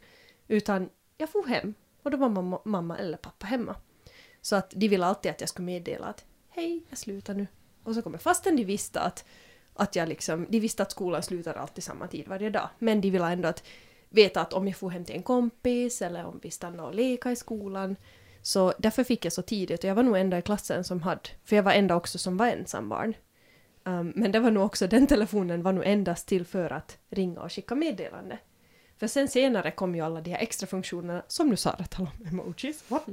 Utan 0.48 0.88
jag 1.16 1.30
får 1.30 1.46
hem 1.46 1.74
och 2.02 2.10
då 2.10 2.16
var 2.16 2.28
mamma, 2.28 2.60
mamma 2.64 2.98
eller 2.98 3.16
pappa 3.16 3.46
hemma. 3.46 3.76
Så 4.40 4.56
att 4.56 4.70
de 4.70 4.88
ville 4.88 5.06
alltid 5.06 5.30
att 5.30 5.40
jag 5.40 5.48
skulle 5.48 5.66
meddela 5.66 6.06
att 6.06 6.24
hej, 6.48 6.84
jag 6.88 6.98
slutar 6.98 7.34
nu. 7.34 7.46
Och 7.82 7.94
så 7.94 8.02
kommer 8.02 8.18
fastän 8.18 8.56
de 8.56 8.64
visste 8.64 9.00
att, 9.00 9.24
att 9.74 9.96
jag 9.96 10.08
liksom, 10.08 10.46
de 10.50 10.60
visste 10.60 10.82
att 10.82 10.90
skolan 10.90 11.22
slutar 11.22 11.54
alltid 11.54 11.84
samma 11.84 12.06
tid 12.06 12.28
varje 12.28 12.50
dag. 12.50 12.68
Men 12.78 13.00
de 13.00 13.10
ville 13.10 13.32
ändå 13.32 13.48
att 13.48 13.64
veta 14.14 14.40
att 14.40 14.52
om 14.52 14.66
jag 14.68 14.76
får 14.76 14.90
hem 14.90 15.04
till 15.04 15.14
en 15.16 15.22
kompis 15.22 16.02
eller 16.02 16.24
om 16.26 16.40
vi 16.42 16.50
stannar 16.50 16.84
och 16.84 16.94
leka 16.94 17.30
i 17.32 17.36
skolan. 17.36 17.96
Så 18.42 18.72
därför 18.78 19.04
fick 19.04 19.24
jag 19.24 19.32
så 19.32 19.42
tidigt 19.42 19.84
och 19.84 19.90
jag 19.90 19.94
var 19.94 20.02
nog 20.02 20.16
enda 20.18 20.38
i 20.38 20.42
klassen 20.42 20.84
som 20.84 21.02
hade, 21.02 21.20
för 21.44 21.56
jag 21.56 21.62
var 21.62 21.72
enda 21.72 21.96
också 21.96 22.18
som 22.18 22.36
var 22.36 22.46
ensambarn. 22.46 23.14
Um, 23.84 24.12
men 24.16 24.32
det 24.32 24.40
var 24.40 24.50
nog 24.50 24.64
också, 24.64 24.86
den 24.86 25.06
telefonen 25.06 25.62
var 25.62 25.72
nog 25.72 25.84
endast 25.86 26.28
till 26.28 26.44
för 26.44 26.72
att 26.72 26.98
ringa 27.10 27.40
och 27.40 27.52
skicka 27.52 27.74
meddelande. 27.74 28.38
För 29.00 29.06
sen 29.06 29.28
senare 29.28 29.70
kom 29.70 29.94
ju 29.94 30.00
alla 30.00 30.20
de 30.20 30.30
här 30.30 30.38
extra 30.38 30.66
funktionerna 30.66 31.22
som 31.28 31.48
nu 31.50 31.56
Sara 31.56 31.84
talade 31.84 32.12
om 32.20 32.26
emojis. 32.28 32.84
What? 32.88 33.06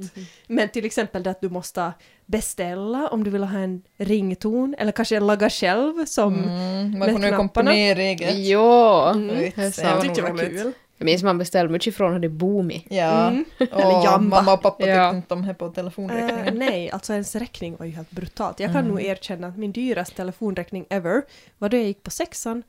Men 0.46 0.68
till 0.68 0.84
exempel 0.84 1.22
det 1.22 1.30
att 1.30 1.40
du 1.40 1.48
måste 1.48 1.92
beställa 2.26 3.08
om 3.08 3.24
du 3.24 3.30
vill 3.30 3.44
ha 3.44 3.58
en 3.58 3.82
rington 3.96 4.74
eller 4.78 4.92
kanske 4.92 5.20
laga 5.20 5.50
själv 5.50 6.04
som 6.04 6.34
Mm, 6.34 6.90
man 6.90 6.98
med 6.98 7.08
kunde 7.08 7.28
ju 7.28 7.36
komponera 7.36 8.02
eget. 8.02 8.38
Ja, 8.38 9.12
Mm. 9.14 9.28
Det 9.28 9.56
det 9.56 10.00
tyckte 10.02 10.20
jag 10.20 10.32
var 10.32 10.38
kul. 10.38 10.72
Jag 11.02 11.06
minns 11.06 11.22
man 11.22 11.38
beställde 11.38 11.72
mycket 11.72 11.86
ifrån 11.86 12.12
hade 12.12 12.28
Boomi. 12.28 12.86
Ja, 12.90 13.28
Mm. 13.28 13.44
och 13.58 13.62
Eller 13.80 14.04
Jamba. 14.04 14.36
mamma 14.36 14.52
och 14.52 14.62
pappa 14.62 14.86
Ja. 14.86 15.06
tyckte 15.10 15.16
inte 15.16 15.34
om 15.34 15.46
det 15.46 15.54
på 15.54 15.64
Eh, 15.66 15.72
telefonräkningen. 15.72 16.54
nej, 16.58 16.90
alltså 16.92 17.12
ens 17.12 17.34
räkning 17.34 17.76
var 17.76 17.86
ju 17.86 17.92
helt 17.92 18.10
brutalt. 18.10 18.60
Jag 18.60 18.68
kan 18.72 18.80
Mm. 18.80 18.88
nog 18.88 19.02
erkänna 19.02 19.46
att 19.46 19.58
min 19.58 19.72
dyraste 19.72 20.16
telefonräkning 20.16 20.86
ever 20.90 21.22
var 21.58 21.68
då 21.68 21.76
jag 21.76 21.86
gick 21.86 22.02
på 22.02 22.10
sexan, 22.10 22.62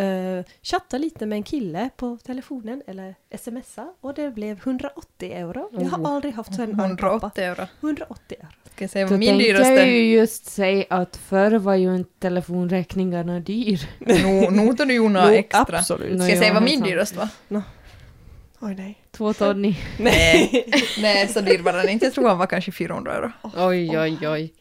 uh, 0.00 0.42
chattade 0.62 1.02
lite 1.02 1.26
med 1.26 1.36
en 1.36 1.42
kille 1.42 1.90
på 1.96 2.18
telefonen 2.26 2.82
eller 2.86 3.14
smsa 3.38 3.88
och 4.00 4.14
det 4.14 4.30
blev 4.30 4.58
180 4.58 5.32
euro. 5.32 5.68
Jag 5.72 5.80
har 5.88 5.98
Oh. 5.98 6.10
aldrig 6.14 6.34
haft 6.34 6.54
så 6.54 6.62
en 6.62 6.80
arg 6.80 6.96
pappa. 6.96 7.30
180 7.32 7.44
euro. 7.44 7.66
180 7.80 8.36
euro. 8.40 8.48
Ska 8.74 8.84
jag 8.84 8.90
säga 8.90 9.04
Då 9.04 9.10
vad 9.10 9.18
min 9.18 9.28
tänkte 9.28 9.44
dyraste... 9.46 9.72
jag 9.74 9.88
ju 9.88 10.12
just 10.14 10.46
säga 10.46 10.84
att 10.90 11.16
förr 11.16 11.58
var 11.58 11.74
ju 11.74 11.94
inte 11.96 12.10
telefonräkningarna 12.20 13.40
dyr. 13.40 13.88
Nu, 13.98 14.50
nu 14.50 14.74
tar 14.74 14.84
du 14.84 14.94
ju 14.94 15.08
några 15.08 15.34
extra. 15.34 15.78
Absolut. 15.78 16.18
Ska 16.20 16.28
jag 16.28 16.36
ja, 16.36 16.40
säga 16.40 16.54
vad 16.54 16.62
min 16.62 16.80
dyraste 16.82 17.18
var? 17.18 17.28
Oj 18.60 18.74
nej. 18.74 18.98
Två 19.10 19.32
ton. 19.32 19.62
Nej, 19.98 20.66
nej 21.02 21.28
så 21.28 21.40
dyr 21.40 21.62
var 21.62 21.72
den 21.72 21.88
inte. 21.88 22.06
Jag 22.06 22.14
tror 22.14 22.28
han 22.28 22.38
var 22.38 22.46
kanske 22.46 22.72
400 22.72 23.14
euro. 23.14 23.32
Oj, 23.56 23.98
oj, 23.98 24.28
oj. 24.28 24.54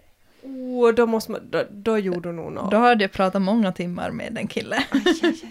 Oh, 0.43 0.93
då, 0.93 1.05
måste 1.05 1.31
man, 1.31 1.41
då, 1.49 1.63
då 1.71 1.97
gjorde 1.97 2.31
nog 2.31 2.51
något. 2.51 2.71
Då 2.71 2.77
hade 2.77 3.03
jag 3.03 3.11
pratat 3.11 3.41
många 3.41 3.71
timmar 3.71 4.11
med 4.11 4.37
en 4.37 4.47
kille. 4.47 4.83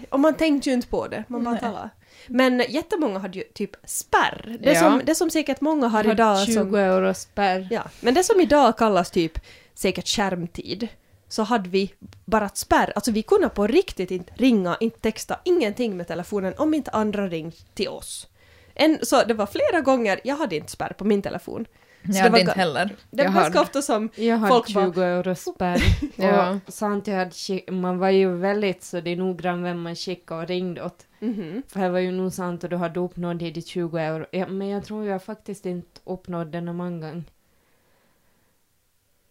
Och 0.09 0.19
man 0.19 0.33
tänkte 0.33 0.69
ju 0.69 0.75
inte 0.75 0.87
på 0.87 1.07
det, 1.07 1.23
man 1.27 1.43
bara 1.43 1.51
Nej. 1.51 1.61
talade. 1.61 1.89
Men 2.27 2.63
jättemånga 2.69 3.19
hade 3.19 3.37
ju 3.37 3.43
typ 3.43 3.71
spärr. 3.83 4.57
Det, 4.59 4.73
Ja. 4.73 4.79
som, 4.79 5.01
det 5.05 5.15
som 5.15 5.29
säkert 5.29 5.61
många 5.61 5.87
har 5.87 6.11
idag 6.11 6.45
20 6.45 6.53
som... 6.53 6.75
euro 6.75 7.13
spärr. 7.13 7.67
Ja, 7.71 7.83
men 8.01 8.13
det 8.13 8.23
som 8.23 8.41
idag 8.41 8.77
kallas 8.77 9.11
typ 9.11 9.39
säkert 9.73 10.07
skärmtid, 10.07 10.87
så 11.29 11.43
hade 11.43 11.69
vi 11.69 11.93
bara 12.25 12.45
ett 12.45 12.57
spärr. 12.57 12.91
Alltså 12.95 13.11
vi 13.11 13.23
kunde 13.23 13.49
på 13.49 13.67
riktigt 13.67 14.11
inte 14.11 14.33
ringa, 14.35 14.77
inte 14.79 14.99
texta, 14.99 15.39
ingenting 15.43 15.97
med 15.97 16.07
telefonen 16.07 16.53
om 16.57 16.73
inte 16.73 16.91
andra 16.91 17.27
ringt 17.27 17.75
till 17.75 17.87
oss. 17.87 18.27
En, 18.79 18.99
så 19.05 19.23
det 19.23 19.33
var 19.33 19.45
flera 19.45 19.81
gånger, 19.81 20.19
jag 20.23 20.35
hade 20.35 20.55
inte 20.55 20.71
spärr 20.71 20.93
på 20.93 21.03
min 21.05 21.21
telefon. 21.21 21.65
Jag 22.01 22.13
det 22.13 22.19
hade 22.19 22.39
inte 22.39 22.51
heller. 22.51 22.95
Det 23.11 23.23
Jag 23.23 23.31
var 23.31 23.41
ganska 23.41 23.57
hade. 23.59 23.67
ofta 23.67 23.81
som 23.81 24.09
Jag 24.15 24.37
hade 24.37 24.53
Folk 24.53 24.73
bara- 24.73 24.85
20 24.85 25.01
euro 25.01 25.35
spärr. 25.55 25.81
Ja. 26.15 26.59
Och 26.67 26.73
sant, 26.73 27.07
jag 27.07 27.15
hade 27.15 27.71
man 27.71 27.97
var 27.99 28.09
ju 28.09 28.35
väldigt 28.37 28.83
så 28.83 29.01
det 29.01 29.09
är 29.11 29.15
noggrann 29.15 29.63
vem 29.63 29.81
man 29.81 29.95
skickade 29.95 30.41
och 30.41 30.47
ringde 30.47 30.83
åt. 30.83 31.05
mhm, 31.19 31.63
För 31.67 31.79
det 31.79 31.89
var 31.89 31.99
ju 31.99 32.11
nog 32.11 32.33
sant 32.33 32.63
och 32.63 32.69
du 32.69 32.75
hade 32.75 32.99
uppnått 32.99 33.39
det 33.39 33.51
de 33.51 33.61
20 33.61 33.97
euro. 33.97 34.25
Ja, 34.31 34.47
men 34.47 34.67
jag 34.67 34.85
tror 34.85 35.05
jag 35.05 35.23
faktiskt 35.23 35.65
inte 35.65 36.01
uppnådde 36.05 36.51
den 36.51 36.75
många 36.75 36.99
gånger. 37.11 37.23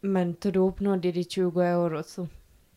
Men 0.01 0.37
då 0.41 0.51
du 0.51 0.59
uppnådde 0.59 1.13
de 1.13 1.25
20 1.25 1.61
euro 1.63 2.03
så 2.03 2.29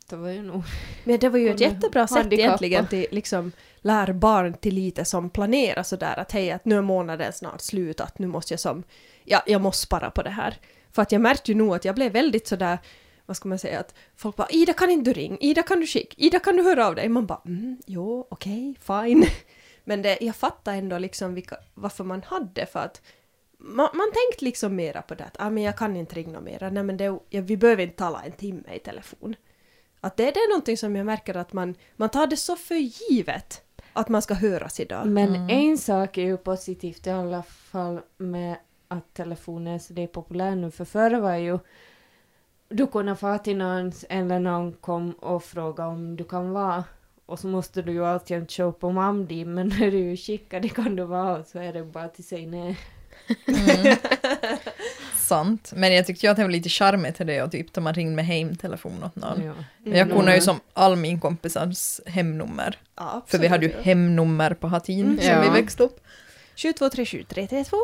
det 0.09 0.15
var 0.15 0.29
ju 0.29 0.41
nog... 0.41 0.63
Men 1.03 1.19
det 1.19 1.29
var 1.29 1.39
ju 1.39 1.49
ett 1.49 1.59
jättebra 1.69 2.07
sätt 2.07 2.33
egentligen 2.33 2.88
till 2.88 3.05
liksom 3.11 3.51
lär 3.81 4.13
barn 4.13 4.53
till 4.53 4.75
lite 4.75 5.05
som 5.05 5.29
planerar 5.29 5.83
sådär 5.83 6.19
att 6.19 6.31
hej 6.31 6.51
att 6.51 6.65
nu 6.65 6.77
är 6.77 6.81
månaden 6.81 7.33
snart 7.33 7.62
slut 7.62 8.01
att 8.01 8.19
nu 8.19 8.27
måste 8.27 8.53
jag 8.53 8.59
som 8.59 8.83
ja, 9.24 9.43
jag 9.45 9.62
måste 9.62 9.86
spara 9.86 10.12
på 10.12 10.21
det 10.21 10.29
här. 10.29 10.57
För 10.91 11.01
att 11.01 11.12
jag 11.12 11.21
märkte 11.21 11.51
ju 11.51 11.57
nog 11.57 11.75
att 11.75 11.86
jag 11.86 11.95
blev 11.95 12.12
väldigt 12.12 12.48
sådär 12.48 12.79
vad 13.25 13.38
ska 13.38 13.50
man 13.50 13.59
säga 13.59 13.79
att 13.79 13.93
folk 14.15 14.36
bara 14.36 14.50
Ida 14.50 14.74
kan 14.74 14.89
inte 14.89 15.09
du 15.09 15.13
ringa, 15.13 15.38
Ida 15.39 15.63
kan 15.63 15.79
du 15.79 15.88
skicka, 15.88 16.15
Ida 16.17 16.39
kan 16.39 16.55
du 16.57 16.63
höra 16.63 16.88
av 16.88 16.95
dig? 16.95 17.09
Man 17.09 17.25
bara 17.25 17.41
mm, 17.45 17.77
jo 17.86 18.27
okej, 18.29 18.75
fine. 18.79 19.25
Men 19.83 20.01
det, 20.01 20.17
jag 20.21 20.36
fattar 20.36 20.74
ändå 20.74 20.98
liksom 20.98 21.33
vilka, 21.33 21.57
varför 21.74 22.03
man 22.03 22.24
hade 22.24 22.65
för 22.65 22.79
att 22.79 23.01
man, 23.57 23.89
man 23.93 24.12
tänkte 24.12 24.45
liksom 24.45 24.75
mera 24.75 25.01
på 25.01 25.15
det 25.15 25.24
att 25.24 25.36
ah, 25.39 25.50
men 25.50 25.63
jag 25.63 25.77
kan 25.77 25.95
inte 25.95 26.15
ringa 26.15 26.39
mera, 26.39 26.69
nej 26.69 26.83
men 26.83 26.98
det, 26.98 27.19
ja, 27.29 27.41
vi 27.41 27.57
behöver 27.57 27.83
inte 27.83 27.95
tala 27.95 28.21
en 28.21 28.31
timme 28.31 28.75
i 28.75 28.79
telefon. 28.79 29.36
Att 30.00 30.17
det, 30.17 30.24
det 30.24 30.39
är 30.39 30.50
någonting 30.50 30.77
som 30.77 30.95
jag 30.95 31.05
märker 31.05 31.36
att 31.38 31.53
man, 31.53 31.75
man 31.95 32.09
tar 32.09 32.27
det 32.27 32.38
så 32.38 32.55
för 32.55 32.75
givet 32.75 33.63
att 33.93 34.10
man 34.10 34.22
ska 34.22 34.34
höras 34.34 34.79
idag. 34.79 35.08
Men 35.08 35.50
en 35.50 35.77
sak 35.77 36.17
är 36.17 36.22
ju 36.25 36.38
positivt 36.38 37.08
i 37.08 37.10
alla 37.10 37.43
fall 37.43 38.00
med 38.17 38.55
att 38.88 39.13
telefonen 39.13 39.74
är 39.74 39.79
så 39.79 39.93
det 39.93 40.03
är 40.03 40.08
populär 40.08 40.55
nu. 40.55 40.72
För 40.72 40.86
förr 40.86 41.19
var 41.19 41.36
ju 41.36 41.60
du 42.69 42.88
kunde 42.88 43.15
få 43.15 43.38
till 43.38 43.58
någon 43.58 43.91
eller 44.10 44.39
någon 44.39 44.74
kom 44.74 45.12
och 45.12 45.43
fråga 45.43 45.88
om 45.88 46.15
du 46.15 46.24
kan 46.24 46.51
vara. 46.51 46.84
Och 47.25 47.39
så 47.39 47.48
måste 47.48 47.81
du 47.81 47.91
ju 47.91 48.05
alltid 48.05 48.50
köpa 48.50 48.88
om 48.88 48.98
Amdi, 48.98 49.46
men 49.46 49.67
när 49.79 49.91
du 49.91 50.17
skickar 50.17 50.60
det 50.60 50.69
kan 50.69 50.96
du 50.96 51.03
vara 51.03 51.43
så 51.43 51.60
är 51.60 51.74
det 51.74 51.84
bara 51.84 52.08
till 52.08 52.24
sig 52.24 52.46
nej. 52.46 52.77
Mm. 53.48 53.98
Sant. 55.29 55.71
Men 55.75 55.93
jag 55.93 56.05
tyckte 56.05 56.25
ju 56.25 56.29
att 56.31 56.38
det 56.38 56.43
var 56.43 56.50
lite 56.50 56.69
charmigt 56.69 57.17
det 57.17 57.41
och 57.43 57.51
typ 57.51 57.75
när 57.75 57.83
man 57.83 57.93
ringde 57.93 58.15
med 58.15 58.25
hemtelefon 58.25 59.03
åt 59.03 59.15
någon. 59.15 59.43
Ja. 59.43 59.53
Men 59.83 59.98
Jag 59.98 60.07
kunde 60.09 60.24
ju 60.25 60.29
Mm. 60.38 60.41
som 60.41 60.59
all 60.74 60.95
min 60.95 61.19
kompisars 61.19 62.00
hemnummer. 62.05 62.77
Ja, 62.95 63.25
För 63.27 63.38
vi 63.38 63.48
hade 63.48 63.65
ju 63.65 63.71
hemnummer 63.81 64.53
på 64.53 64.67
Hatin 64.67 65.05
Mm. 65.05 65.17
som 65.17 65.27
Ja. 65.27 65.41
vi 65.41 65.62
växte 65.62 65.83
upp. 65.83 66.00
7237332. 66.55 67.77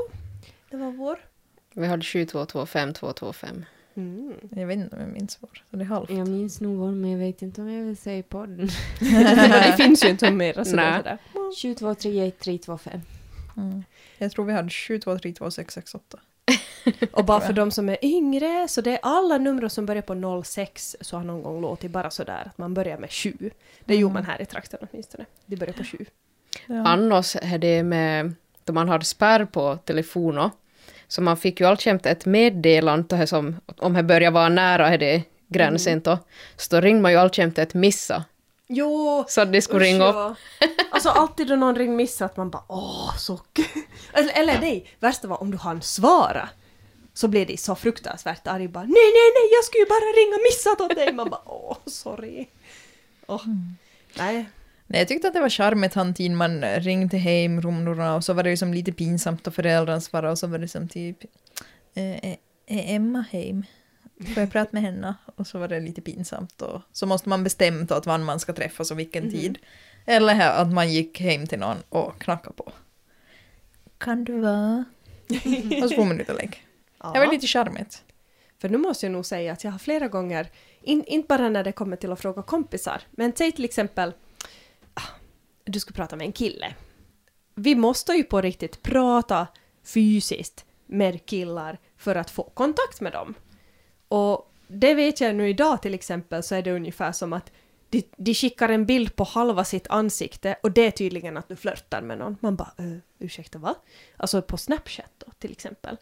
Det 0.70 0.78
var 0.78 0.92
vår. 0.92 1.18
Vi 1.74 1.88
hade 1.88 2.04
7225225. 2.04 3.66
Mm. 3.98 4.34
Jag 4.56 4.68
vet 4.68 4.78
inte 4.78 4.96
om 4.96 5.02
jag 5.02 5.12
minns 5.12 5.42
var. 5.42 5.50
Så 5.72 5.76
det 5.78 5.84
är 5.84 5.86
halvt. 5.86 6.10
Jag 6.10 6.28
minns 6.28 6.62
nog 6.62 6.78
vår, 6.78 6.92
men 6.92 7.12
jag 7.12 7.20
vet 7.20 7.42
inte 7.42 7.62
om 7.62 7.70
jag 7.74 7.86
vill 7.86 7.98
säga 7.98 8.24
podden. 8.24 8.70
det 9.50 9.74
finns 9.78 10.06
ju 10.06 10.10
inte 10.10 10.32
mera 10.32 10.66
sådär. 10.66 11.18
7231325. 11.62 13.02
Mm. 13.58 13.84
Jag 14.18 14.32
tror 14.32 14.46
vi 14.46 14.54
hade 14.54 14.70
7232668. 14.70 16.20
Och 17.12 17.26
bara 17.26 17.42
för 17.42 17.54
de 17.54 17.72
som 17.72 17.90
är 17.90 17.98
yngre, 18.06 18.68
så 18.68 18.82
det 18.82 18.92
är 18.92 19.00
alla 19.02 19.38
nummer 19.38 19.68
som 19.68 19.86
börjar 19.86 20.02
på 20.02 20.44
06 20.44 20.96
så 21.02 21.18
har 21.18 21.24
någon 21.24 21.44
gång 21.44 21.62
låtit 21.62 21.92
bara 21.92 22.10
sådär 22.10 22.44
att 22.46 22.58
man 22.58 22.74
börjar 22.74 22.98
med 22.98 23.12
7. 23.12 23.34
Det 23.86 23.96
gjorde 23.96 24.14
man 24.14 24.26
här 24.26 24.42
i 24.42 24.46
trakten 24.46 24.80
åtminstone. 24.82 25.26
De 25.46 25.56
börjar 25.56 25.74
på 25.74 25.84
7. 25.84 26.06
Ja. 26.68 26.88
Annars 26.88 27.36
är 27.36 27.58
det 27.58 27.84
med, 27.84 28.34
då 28.64 28.74
man 28.74 28.90
hade 28.90 29.06
spärr 29.06 29.46
på 29.46 29.78
telefonen, 29.86 30.50
så 31.08 31.22
man 31.22 31.38
fick 31.38 31.60
ju 31.60 31.66
alltjämt 31.66 32.06
ett 32.06 32.26
meddelande 32.26 33.28
som, 33.28 33.56
om 33.78 33.94
det 33.94 34.04
börjar 34.04 34.32
vara 34.32 34.50
nära 34.50 34.90
är 34.90 34.98
det 34.98 35.24
gränsen 35.48 36.00
då, 36.00 36.18
så 36.56 36.76
då 36.76 36.82
ringde 36.82 37.02
man 37.02 37.12
ju 37.12 37.18
alltjämt 37.18 37.58
ett 37.58 37.74
missa, 37.74 38.24
Jo! 38.68 39.26
så 39.28 39.42
att 39.42 39.52
de 39.54 39.62
skulle 39.62 39.86
ringa 39.86 40.08
upp. 40.08 40.16
ja. 40.16 40.36
Alltså 40.92 41.10
alltid 41.10 41.48
då 41.48 41.56
någon 41.56 41.76
ring 41.76 41.96
missat 41.96 42.38
man 42.38 42.50
bara 42.50 42.64
åh 42.68 43.18
så 43.18 43.38
kul. 43.38 43.66
Eller, 44.14 44.34
eller 44.34 44.60
nej, 44.60 44.88
värsta 45.00 45.28
var 45.28 45.42
om 45.42 45.52
du 45.52 45.58
hann 45.58 45.82
svara. 45.82 46.50
Så 47.14 47.28
blev 47.28 47.48
de 47.48 47.58
så 47.58 47.76
fruktansvärt 47.76 48.48
arga 48.48 48.68
bara 48.68 48.84
nej 48.84 48.90
nej 48.94 49.32
nej 49.36 49.50
jag 49.56 49.64
skulle 49.64 49.82
ju 49.82 49.90
bara 49.90 50.00
ringa 50.00 50.38
missat 50.44 50.82
åt 50.82 50.96
dig. 50.96 51.14
Man 51.14 51.30
bara 51.30 51.42
åh 51.46 51.78
sorry. 51.86 52.48
Åh. 53.28 53.42
Nej. 54.18 54.46
Nej, 54.88 55.00
jag 55.02 55.08
tyckte 55.08 55.28
att 55.28 55.34
det 55.34 55.40
var 55.42 55.50
charmigt 55.50 55.94
han 55.94 56.14
tid 56.14 56.32
man 56.32 56.62
ringde 56.62 57.18
hem 57.18 57.62
rumnorna 57.62 58.16
och 58.16 58.24
så 58.24 58.34
var 58.34 58.44
det 58.44 58.50
ju 58.50 58.58
som 58.58 58.74
lite 58.74 58.92
pinsamt 58.92 59.48
och 59.48 59.54
föräldrarna 59.56 60.02
svarade 60.02 60.32
och 60.32 60.40
så 60.40 60.48
var 60.48 60.58
det 60.58 60.68
som 60.68 60.88
typ 60.88 61.18
eh, 61.96 62.26
är 62.26 62.38
Emma 62.68 63.26
hem? 63.32 63.64
Får 64.20 64.44
jag 64.44 64.52
prata 64.52 64.70
med 64.72 64.82
henne? 64.82 65.16
Och 65.36 65.48
så 65.48 65.60
var 65.60 65.68
det 65.68 65.80
lite 65.80 66.02
pinsamt 66.02 66.62
och 66.62 66.82
så 66.92 67.06
måste 67.06 67.30
man 67.30 67.44
bestämma 67.44 67.88
att 67.90 68.06
wann 68.06 68.24
man 68.24 68.40
ska 68.40 68.54
träffas 68.54 68.92
och 68.92 69.00
vilken 69.00 69.32
tid. 69.32 69.58
Eller 70.06 70.50
att 70.50 70.74
man 70.74 70.94
gick 70.94 71.20
hem 71.20 71.48
till 71.48 71.60
någon 71.60 71.78
och 71.90 72.22
knackade 72.22 72.56
på. 72.56 72.72
Kan 73.98 74.24
du 74.24 74.40
vara? 74.40 74.86
och 75.84 75.90
så 75.90 75.96
får 75.96 76.06
man 76.06 76.22
ut 76.22 76.30
och 76.30 76.36
lägga. 76.36 76.58
Det 77.14 77.20
var 77.20 77.32
lite 77.32 77.48
charmigt. 77.48 78.04
För 78.62 78.70
nu 78.70 78.78
måste 78.78 79.06
jag 79.06 79.14
nog 79.14 79.26
säga 79.26 79.54
att 79.54 79.64
jag 79.64 79.72
har 79.72 79.80
flera 79.80 80.08
gånger, 80.08 80.52
in, 80.82 81.04
inte 81.08 81.28
bara 81.28 81.50
när 81.50 81.64
det 81.64 81.72
kommer 81.72 81.98
till 81.98 82.12
att 82.12 82.22
fråga 82.22 82.42
kompisar, 82.42 83.02
men 83.12 83.34
säg 83.36 83.52
till 83.52 83.66
exempel, 83.66 84.14
ah, 84.94 85.10
du 85.64 85.80
ska 85.80 85.94
prata 85.94 86.16
med 86.16 86.26
en 86.26 86.32
kille. 86.32 86.74
Vi 87.56 87.76
måste 87.76 88.14
ju 88.14 88.24
på 88.24 88.42
riktigt 88.42 88.82
prata 88.82 89.48
fysiskt 89.84 90.66
med 90.86 91.26
killar 91.26 91.80
för 91.98 92.16
att 92.16 92.30
få 92.30 92.44
kontakt 92.44 93.02
med 93.02 93.12
dem. 93.12 93.34
Och 94.08 94.52
det 94.68 94.94
vet 94.94 95.22
jag 95.22 95.36
nu 95.36 95.50
idag 95.50 95.82
till 95.82 95.94
exempel 95.94 96.44
så 96.44 96.56
är 96.56 96.62
det 96.62 96.72
ungefär 96.72 97.12
som 97.12 97.34
att 97.34 97.52
de, 97.90 98.04
de 98.18 98.34
skickar 98.34 98.70
en 98.70 98.86
bild 98.86 99.16
på 99.16 99.24
halva 99.24 99.64
sitt 99.64 99.88
ansikte 99.88 100.56
och 100.64 100.72
det 100.72 100.88
är 100.88 100.92
tydligen 100.92 101.38
att 101.38 101.50
du 101.50 101.56
flörtar 101.56 102.02
med 102.02 102.18
någon. 102.18 102.38
Man 102.40 102.56
bara 102.56 102.74
uh, 102.80 102.98
ursäkta 103.20 103.60
va? 103.60 103.76
Alltså 104.18 104.42
på 104.42 104.58
Snapchat 104.58 105.12
då 105.18 105.32
till 105.40 105.52
exempel. 105.52 105.98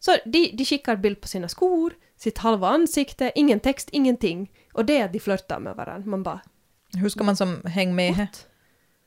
Så 0.00 0.16
de, 0.24 0.50
de 0.54 0.64
skickar 0.64 0.96
bild 0.96 1.20
på 1.20 1.28
sina 1.28 1.48
skor, 1.48 1.92
sitt 2.16 2.38
halva 2.38 2.68
ansikte, 2.68 3.32
ingen 3.34 3.60
text, 3.60 3.88
ingenting. 3.92 4.50
Och 4.72 4.84
det 4.84 4.96
är 4.96 5.04
att 5.04 5.12
de 5.12 5.20
flörtar 5.20 5.60
med 5.60 5.76
varandra. 5.76 6.10
Man 6.10 6.22
bara 6.22 6.40
Hur 6.96 7.08
ska 7.08 7.24
man 7.24 7.36
som 7.36 7.62
hänga 7.64 7.92
med? 7.92 8.16
What? 8.16 8.46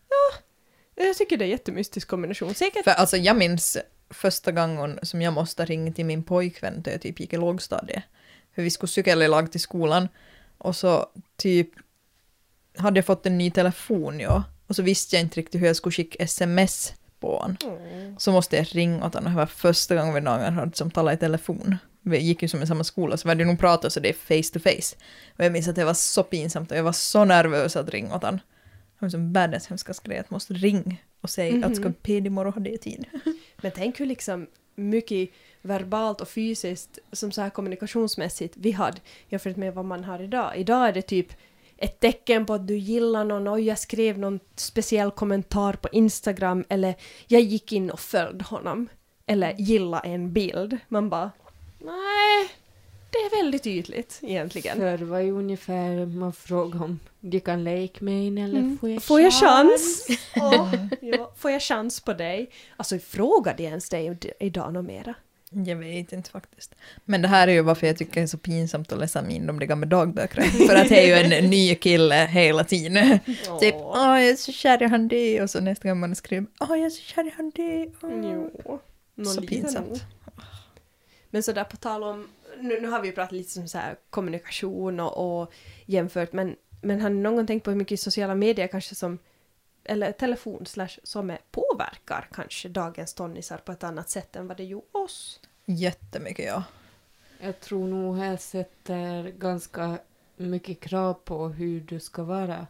Ja, 0.09 1.05
jag 1.05 1.17
tycker 1.17 1.37
det 1.37 1.43
är 1.43 1.47
en 1.47 1.51
jättemystisk 1.51 2.07
kombination. 2.07 2.53
Säkert. 2.53 2.83
För 2.83 2.91
alltså 2.91 3.17
jag 3.17 3.37
minns 3.37 3.77
första 4.09 4.51
gången 4.51 4.99
som 5.03 5.21
jag 5.21 5.33
måste 5.33 5.65
ringa 5.65 5.93
till 5.93 6.05
min 6.05 6.23
pojkvän 6.23 6.81
då 6.81 6.91
jag 6.91 7.01
typ 7.01 7.19
gick 7.19 7.33
i 7.33 7.37
lågstadiet. 7.37 8.03
För 8.55 8.61
vi 8.61 8.69
skulle 8.69 8.87
cykla 8.87 9.25
ilag 9.25 9.51
till 9.51 9.61
skolan 9.61 10.07
och 10.57 10.75
så 10.75 11.05
typ 11.37 11.69
hade 12.77 12.97
jag 12.97 13.05
fått 13.05 13.25
en 13.25 13.37
ny 13.37 13.51
telefon 13.51 14.19
ja. 14.19 14.43
Och 14.67 14.75
så 14.75 14.81
visste 14.81 15.15
jag 15.15 15.23
inte 15.23 15.39
riktigt 15.39 15.61
hur 15.61 15.67
jag 15.67 15.75
skulle 15.75 15.93
skicka 15.93 16.23
sms 16.23 16.93
på 17.19 17.37
honom. 17.37 17.57
Mm. 17.63 18.15
Så 18.19 18.31
måste 18.31 18.55
jag 18.55 18.67
ringa 18.75 19.05
åt 19.05 19.13
honom. 19.13 19.31
Det 19.33 19.37
var 19.37 19.45
första 19.45 19.95
gången 19.95 20.13
vi 20.13 20.21
någon 20.21 20.53
hade 20.53 20.75
som 20.75 20.91
talat 20.91 21.13
i 21.13 21.17
telefon. 21.17 21.77
Vi 22.01 22.17
gick 22.19 22.41
ju 22.41 22.47
som 22.47 22.63
i 22.63 22.67
samma 22.67 22.83
skola 22.83 23.17
så 23.17 23.27
vi 23.27 23.29
hade 23.29 23.45
nog 23.45 23.59
pratat 23.59 23.93
så 23.93 23.99
det 23.99 24.09
är 24.09 24.13
face 24.13 24.53
to 24.53 24.59
face. 24.59 24.95
Och 25.37 25.45
jag 25.45 25.51
minns 25.51 25.67
att 25.67 25.75
det 25.75 25.85
var 25.85 25.93
så 25.93 26.23
pinsamt 26.23 26.71
och 26.71 26.77
jag 26.77 26.83
var 26.83 26.91
så 26.91 27.25
nervös 27.25 27.75
att 27.75 27.89
ringa 27.89 28.15
åt 28.15 28.23
honom. 28.23 28.39
Var 28.99 29.09
som 29.09 29.33
världens 29.33 29.67
hemskaste 29.67 30.07
grej 30.09 30.17
att 30.17 30.29
måste 30.29 30.53
ringa 30.53 30.95
och 31.21 31.29
säga 31.29 31.55
Mhm. 31.55 31.63
att 31.63 31.75
ska 31.75 31.91
PD 32.01 32.27
imorgon 32.27 32.53
ha 32.53 32.61
det 32.61 32.77
tid. 32.77 33.05
Men 33.61 33.71
tänk 33.75 33.99
hur 33.99 34.05
liksom 34.05 34.47
mycket 34.75 35.29
verbalt 35.61 36.21
och 36.21 36.29
fysiskt 36.29 36.99
som 37.11 37.31
så 37.31 37.41
här 37.41 37.49
kommunikationsmässigt 37.49 38.53
vi 38.57 38.71
hade 38.71 38.97
jämfört 39.29 39.55
med 39.55 39.73
vad 39.73 39.85
man 39.85 40.03
har 40.03 40.21
idag. 40.21 40.57
Idag 40.57 40.87
är 40.87 40.93
det 40.93 41.01
typ 41.01 41.27
ett 41.77 41.99
tecken 41.99 42.45
på 42.45 42.53
att 42.53 42.67
du 42.67 42.77
gillar 42.77 43.23
någon 43.23 43.47
och 43.47 43.59
jag 43.59 43.79
skrev 43.79 44.19
någon 44.19 44.39
speciell 44.55 45.11
kommentar 45.11 45.73
på 45.73 45.89
Instagram 45.91 46.65
eller 46.69 46.95
jag 47.27 47.41
gick 47.41 47.71
in 47.71 47.91
och 47.91 47.99
följde 47.99 48.43
honom. 48.43 48.87
Eller 49.25 49.55
gilla 49.57 49.99
en 49.99 50.33
bild. 50.33 50.77
Man 50.87 51.09
bara 51.09 51.31
nej, 51.79 52.49
det 53.31 53.35
är 53.35 53.43
väldigt 53.43 53.67
ytligt 53.67 54.19
egentligen. 54.21 54.77
Förr 54.77 54.97
var 54.97 55.19
ju 55.19 55.31
ungefär 55.31 56.05
man 56.05 56.33
frågade 56.33 56.83
om 56.85 56.99
de 57.19 57.39
kan 57.39 57.63
leka 57.63 58.05
med 58.05 58.27
en 58.27 58.37
eller 58.37 58.59
Mm. 58.59 58.77
får 58.77 58.89
jag 58.89 59.03
Får 59.03 59.21
jag 59.21 59.33
chans? 59.33 60.05
chans? 60.07 60.19
Åh, 60.35 60.73
ja. 61.01 61.31
Får 61.37 61.51
jag 61.51 61.61
chans 61.61 61.99
på 62.01 62.13
dig? 62.13 62.49
Alltså 62.77 62.99
frågar 62.99 63.53
de 63.57 63.63
ens 63.63 63.89
dig 63.89 64.17
idag 64.39 64.73
något 64.73 64.85
mera? 64.85 65.13
Jag 65.49 65.75
vet 65.75 66.13
inte 66.13 66.29
faktiskt. 66.29 66.75
Men 67.05 67.21
det 67.21 67.27
här 67.27 67.47
är 67.47 67.51
ju 67.51 67.61
varför 67.61 67.87
jag 67.87 67.97
tycker 67.97 68.13
det 68.13 68.21
är 68.21 68.27
så 68.27 68.37
pinsamt 68.37 68.91
att 68.91 68.99
läsa 68.99 69.21
min 69.21 69.47
de 69.47 69.59
gamla 69.59 69.87
dagböckerna. 69.87 70.45
För 70.67 70.75
att 70.75 70.89
det 70.89 70.99
är 71.11 71.27
ju 71.27 71.33
en 71.35 71.49
ny 71.49 71.75
kille 71.75 72.15
hela 72.31 72.63
tiden. 72.63 73.19
Typ, 73.59 73.75
åh 73.75 73.97
jag 74.19 74.29
är 74.29 74.35
så 74.35 74.51
kär 74.51 74.83
i 74.83 74.85
han 74.85 75.07
det. 75.07 75.41
Och 75.41 75.49
så 75.49 75.59
nästa 75.59 75.89
gång 75.89 75.99
man 75.99 76.15
skriver, 76.15 76.45
åh 76.59 76.69
jag 76.69 76.79
är 76.85 76.89
så 76.89 77.01
kär 77.01 77.27
i 77.27 77.31
han 77.37 77.51
det. 77.55 77.91
Så 79.25 79.41
pinsamt. 79.41 80.03
Men 81.29 81.43
sådär 81.43 81.63
på 81.63 81.77
tal 81.77 82.03
om, 82.03 82.27
nu, 82.61 82.81
nu 82.81 82.87
har 82.87 83.01
vi 83.01 83.07
ju 83.07 83.13
pratat 83.13 83.31
lite 83.31 83.49
som 83.49 83.67
så 83.67 83.77
här 83.77 83.95
kommunikation 84.09 84.99
och, 84.99 85.41
och 85.41 85.53
jämfört, 85.85 86.33
men, 86.33 86.55
men 86.81 87.01
har 87.01 87.09
ni 87.09 87.21
någon 87.21 87.35
gång 87.35 87.47
tänkt 87.47 87.63
på 87.63 87.71
hur 87.71 87.77
mycket 87.77 87.99
sociala 87.99 88.35
medier 88.35 88.67
kanske 88.67 88.95
som, 88.95 89.19
eller 89.83 90.11
telefon 90.11 90.65
slash 90.65 90.99
som 91.03 91.29
är, 91.29 91.39
påverkar 91.51 92.29
kanske 92.31 92.69
dagens 92.69 93.13
tonnisar 93.13 93.57
på 93.57 93.71
ett 93.71 93.83
annat 93.83 94.09
sätt 94.09 94.35
än 94.35 94.47
vad 94.47 94.57
det 94.57 94.63
gjorde 94.63 94.97
oss? 94.97 95.39
Jättemycket 95.65 96.45
ja. 96.45 96.63
Jag 97.39 97.59
tror 97.59 97.87
nog 97.87 98.17
här 98.17 98.37
sätter 98.37 99.29
ganska 99.29 99.97
mycket 100.35 100.79
krav 100.79 101.13
på 101.13 101.47
hur 101.47 101.81
du 101.81 101.99
ska 101.99 102.23
vara. 102.23 102.67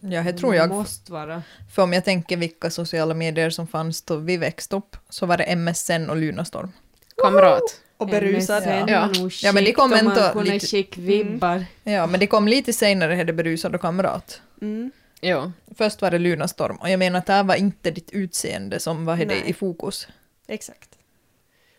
Ja, 0.00 0.22
det 0.22 0.32
tror 0.32 0.54
jag. 0.54 0.68
Måste 0.68 1.12
vara. 1.12 1.42
För 1.74 1.82
om 1.82 1.92
jag 1.92 2.04
tänker 2.04 2.36
vilka 2.36 2.70
sociala 2.70 3.14
medier 3.14 3.50
som 3.50 3.66
fanns 3.66 4.02
då 4.02 4.16
vi 4.16 4.36
växte 4.36 4.76
upp 4.76 4.96
så 5.08 5.26
var 5.26 5.36
det 5.36 5.56
MSN 5.56 6.10
och 6.10 6.16
Lunarstorm. 6.16 6.72
Kamrat. 7.22 7.80
Och 7.98 8.06
berusad. 8.06 8.62
Ja. 8.88 9.06
nog 9.06 9.32
Ja, 9.42 9.52
men 9.52 9.64
det 9.64 9.72
kom 9.72 9.92
om 9.92 9.98
ändå 9.98 10.40
lite- 10.42 11.00
vibbar. 11.00 11.64
Ja, 11.84 12.06
men 12.06 12.20
det 12.20 12.26
kom 12.26 12.48
lite 12.48 12.72
senare, 12.72 13.14
hade 13.14 13.32
berusad 13.32 13.74
och 13.74 13.80
kamrat. 13.80 14.40
Mm. 14.62 14.90
Ja. 15.20 15.52
Först 15.78 16.02
var 16.02 16.10
det 16.10 16.18
Lunarstorm 16.18 16.76
och 16.76 16.90
jag 16.90 16.98
menar 16.98 17.18
att 17.18 17.26
det 17.26 17.32
här 17.32 17.44
var 17.44 17.54
inte 17.54 17.90
ditt 17.90 18.10
utseende 18.10 18.80
som 18.80 19.04
var 19.04 19.16
det 19.16 19.48
i 19.48 19.52
fokus. 19.52 20.08
Exakt. 20.48 20.88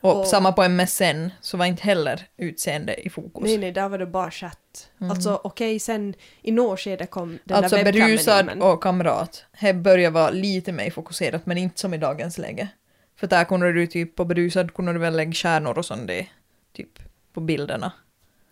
Och, 0.01 0.19
Och- 0.19 0.27
samma 0.27 0.51
på 0.51 0.63
MSN 0.69 1.29
så 1.41 1.57
var 1.57 1.65
inte 1.65 1.83
heller 1.83 2.27
utseende 2.37 2.95
i 3.07 3.09
fokus. 3.09 3.43
Nej, 3.43 3.57
nej, 3.57 3.71
där 3.71 3.89
var 3.89 3.97
det 3.97 4.05
bara 4.05 4.31
chatt. 4.31 4.89
Mm. 5.01 5.11
Alltså 5.11 5.41
okej, 5.43 5.79
sen 5.79 6.13
i 6.41 6.51
något 6.51 6.79
skede 6.79 7.05
kom 7.05 7.39
den 7.43 7.57
alltså 7.57 7.75
där 7.75 7.87
in, 7.87 7.91
berusad 7.93 8.45
men- 8.45 8.61
och 8.61 8.83
kamrat. 8.83 9.45
Det 9.61 9.73
börjar 9.73 10.11
vara 10.11 10.29
lite 10.29 10.71
mer 10.71 10.91
fokuserat 10.91 11.45
men 11.45 11.57
inte 11.57 11.79
som 11.79 11.93
i 11.93 11.97
dagens 11.97 12.37
läge. 12.37 12.67
För 13.19 13.27
där 13.27 13.43
kunde 13.45 13.73
du 13.73 13.87
typ 13.87 14.15
på 14.15 14.25
berusad 14.25 14.73
kunde 14.73 14.93
du 14.93 14.99
väl 14.99 15.15
lägga 15.15 15.33
stjärnor 15.33 15.77
och 15.77 15.85
sånt 15.85 16.07
det, 16.07 16.27
typ 16.73 16.99
på 17.33 17.39
bilderna. 17.41 17.91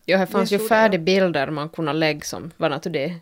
Ja, 0.05 0.17
här 0.17 0.25
fanns 0.25 0.49
Det 0.49 0.55
ju 0.55 0.59
stod 0.59 0.69
det, 0.69 0.75
ja. 0.75 0.81
färdiga 0.81 1.01
bilder 1.01 1.49
man 1.49 1.69
kunde 1.69 1.93
lägga 1.93 2.21
som, 2.21 2.51
vad 2.57 2.71
är 2.85 2.89
det, 2.89 3.15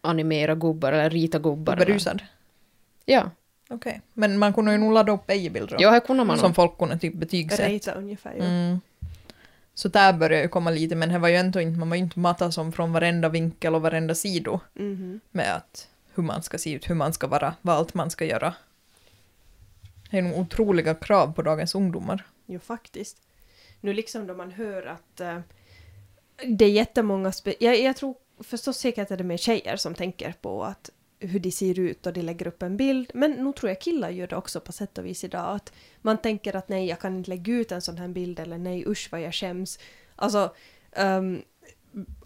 animera 0.00 0.54
gubbar 0.54 0.92
eller 0.92 1.10
rita 1.10 1.38
gubbar. 1.38 1.72
På 1.76 1.78
berusad. 1.84 2.22
Ja, 3.04 3.30
Okej. 3.70 4.00
Men 4.14 4.38
man 4.38 4.52
kunde 4.52 4.72
ju 4.72 4.78
nog 4.78 4.92
ladda 4.92 5.12
upp 5.12 5.26
bilder 5.26 5.76
ja 5.78 5.90
här 5.90 6.00
kunde 6.00 6.24
man 6.24 6.38
som 6.38 6.48
nog. 6.48 6.56
folk 6.56 6.78
kunde 6.78 6.98
typ 6.98 7.14
betygsätta. 7.14 7.68
Rejta 7.68 7.92
ungefär, 7.92 8.34
ja. 8.38 8.44
Mm. 8.44 8.80
Så 9.74 9.88
där 9.88 10.12
började 10.12 10.42
ju 10.42 10.48
komma 10.48 10.70
lite, 10.70 10.94
men 10.96 11.08
det 11.08 11.18
var 11.18 11.28
ju 11.28 11.36
ändå 11.36 11.60
inte, 11.60 11.78
man 11.78 11.88
var 11.88 11.96
ju 11.96 12.02
inte 12.02 12.18
matad 12.18 12.54
som 12.54 12.72
från 12.72 12.92
varenda 12.92 13.28
vinkel 13.28 13.74
och 13.74 13.82
varenda 13.82 14.14
sido 14.14 14.60
Mhm. 14.74 15.20
med 15.30 15.54
att 15.56 15.88
hur 16.14 16.22
man 16.22 16.42
ska 16.42 16.58
se 16.58 16.72
ut, 16.72 16.90
hur 16.90 16.94
man 16.94 17.12
ska 17.12 17.26
vara, 17.26 17.54
vad 17.62 17.76
allt 17.76 17.94
man 17.94 18.10
ska 18.10 18.24
göra. 18.24 18.54
Det 20.10 20.18
är 20.18 20.22
nog 20.22 20.38
otroliga 20.38 20.94
krav 20.94 21.32
på 21.32 21.42
dagens 21.42 21.74
ungdomar. 21.74 22.26
Jo, 22.46 22.60
faktiskt. 22.60 23.16
Nu 23.80 23.92
liksom 23.92 24.26
då 24.26 24.34
man 24.34 24.50
hör 24.50 24.86
att 24.86 25.20
eh, 25.20 25.40
det 26.46 26.64
är 26.64 26.70
jättemånga... 26.70 27.30
Spe- 27.30 27.56
jag, 27.60 27.80
jag 27.80 27.96
tror 27.96 28.14
förstås 28.40 28.78
säkert 28.78 29.10
att 29.10 29.18
det 29.18 29.34
är 29.34 29.36
tjejer 29.36 29.76
som 29.76 29.94
tänker 29.94 30.34
på 30.40 30.64
att 30.64 30.90
hur 31.20 31.40
de 31.40 31.50
ser 31.50 31.78
ut 31.78 32.06
och 32.06 32.12
de 32.12 32.22
lägger 32.22 32.46
upp 32.46 32.62
en 32.62 32.76
bild. 32.76 33.10
Men 33.14 33.32
nu 33.32 33.52
tror 33.52 33.70
jag 33.70 33.80
killar 33.80 34.10
gör 34.10 34.26
det 34.26 34.36
också 34.36 34.60
på 34.60 34.72
sätt 34.72 34.98
och 34.98 35.06
vis 35.06 35.24
idag. 35.24 35.56
Att 35.56 35.72
man 36.02 36.18
tänker 36.18 36.56
att 36.56 36.68
nej, 36.68 36.86
jag 36.86 37.00
kan 37.00 37.16
inte 37.16 37.30
lägga 37.30 37.52
ut 37.52 37.72
en 37.72 37.82
sån 37.82 37.98
här 37.98 38.08
bild 38.08 38.40
eller 38.40 38.58
nej, 38.58 38.84
usch 38.86 39.08
vad 39.12 39.20
jag 39.20 39.34
skäms. 39.34 39.78
Alltså, 40.16 40.54
um, 40.96 41.42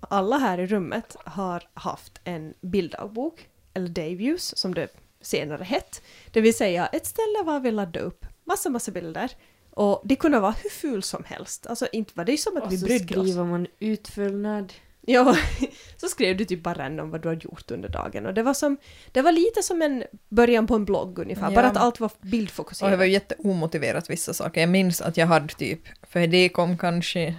alla 0.00 0.38
här 0.38 0.58
i 0.58 0.66
rummet 0.66 1.16
har 1.24 1.68
haft 1.74 2.20
en 2.24 2.54
bilddagbok, 2.60 3.48
eller 3.74 3.88
Dayviews 3.88 4.56
som 4.56 4.74
det 4.74 4.88
senare 5.22 5.64
hett. 5.64 6.02
Det 6.30 6.40
vill 6.40 6.56
säga 6.56 6.86
ett 6.86 7.06
ställe 7.06 7.42
var 7.44 7.60
vi 7.60 7.70
laddade 7.70 8.00
upp 8.00 8.26
massa, 8.44 8.70
massa 8.70 8.90
bilder. 8.92 9.30
Och 9.70 10.02
det 10.04 10.16
kunde 10.16 10.40
vara 10.40 10.54
hur 10.62 10.70
ful 10.70 11.02
som 11.02 11.24
helst. 11.24 11.66
Alltså 11.66 11.86
inte 11.92 12.12
var 12.14 12.24
det 12.24 12.36
som 12.36 12.56
att 12.56 12.62
Och 12.62 12.72
vi 12.72 12.78
så 12.78 12.86
brydde 12.86 13.04
oss. 13.20 13.26
skriver 13.28 13.44
man 13.44 13.66
utfyllnad. 13.78 14.72
Ja, 15.06 15.36
så 15.96 16.08
skrev 16.08 16.36
du 16.36 16.44
typ 16.44 16.62
bara 16.62 16.74
random 16.78 17.10
vad 17.10 17.22
du 17.22 17.28
har 17.28 17.34
gjort 17.34 17.70
under 17.70 17.88
dagen. 17.88 18.26
Och 18.26 18.34
det 18.34 18.42
var, 18.42 18.54
som, 18.54 18.76
det 19.12 19.22
var 19.22 19.32
lite 19.32 19.62
som 19.62 19.82
en 19.82 20.04
början 20.28 20.66
på 20.66 20.74
en 20.74 20.84
blogg 20.84 21.18
ungefär. 21.18 21.48
Ja. 21.50 21.54
Bara 21.54 21.66
att 21.66 21.76
allt 21.76 22.00
var 22.00 22.08
Och 22.08 22.16
det 22.20 22.28
bildfokuserat. 22.28 22.98
var 22.98 23.04
ju 23.04 23.10
jätteomotiverat 23.12 24.10
vissa 24.10 24.34
saker. 24.34 24.60
Jag 24.60 24.70
minns 24.70 25.00
att 25.00 25.16
jag 25.16 25.26
hade 25.26 25.54
typ, 25.54 25.80
för 26.02 26.26
det 26.26 26.48
kom 26.48 26.78
kanske 26.78 27.34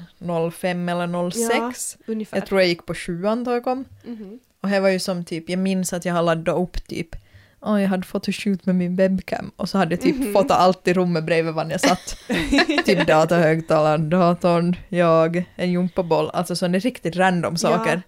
05 0.52 0.90
eller 0.90 1.32
06. 1.70 1.98
ungefär. 2.06 2.38
Jag 2.38 2.46
tror 2.48 2.62
jag 2.62 2.68
gick 2.68 2.86
på 2.86 2.94
sjuan 2.96 3.44
då 3.44 3.52
jag 3.52 3.64
kom. 3.64 3.86
Mhm. 4.04 4.40
Och 4.62 4.70
det 4.70 4.80
var 4.80 4.90
ju 4.90 5.00
som 5.00 5.26
typ, 5.26 5.50
jag 5.50 5.60
minns 5.60 5.94
att 5.94 6.06
jag 6.06 6.14
hade 6.14 6.26
laddat 6.26 6.58
upp 6.58 6.88
typ, 6.88 7.16
oh, 7.64 7.82
jag 7.82 7.90
hade 7.90 8.08
photoshoot 8.08 8.66
med 8.66 8.76
min 8.76 8.96
webcam 8.96 9.52
och 9.56 9.70
så 9.70 9.78
hade 9.78 9.94
jag 9.96 10.02
typ 10.02 10.16
Mhm. 10.18 10.34
fotat 10.34 10.60
allt 10.60 10.88
i 10.88 10.94
rummet 10.94 11.24
bredvid 11.24 11.54
var 11.54 11.72
jag 11.72 11.82
satt. 11.82 12.18
typ 12.86 13.08
datahögtalaren, 13.08 14.10
datorn, 14.10 14.76
jag, 14.90 15.44
en 15.56 15.72
gympaboll, 15.72 16.30
alltså 16.30 16.56
sådana 16.56 16.80
riktigt 16.80 17.16
random 17.16 17.58
saker. 17.58 18.02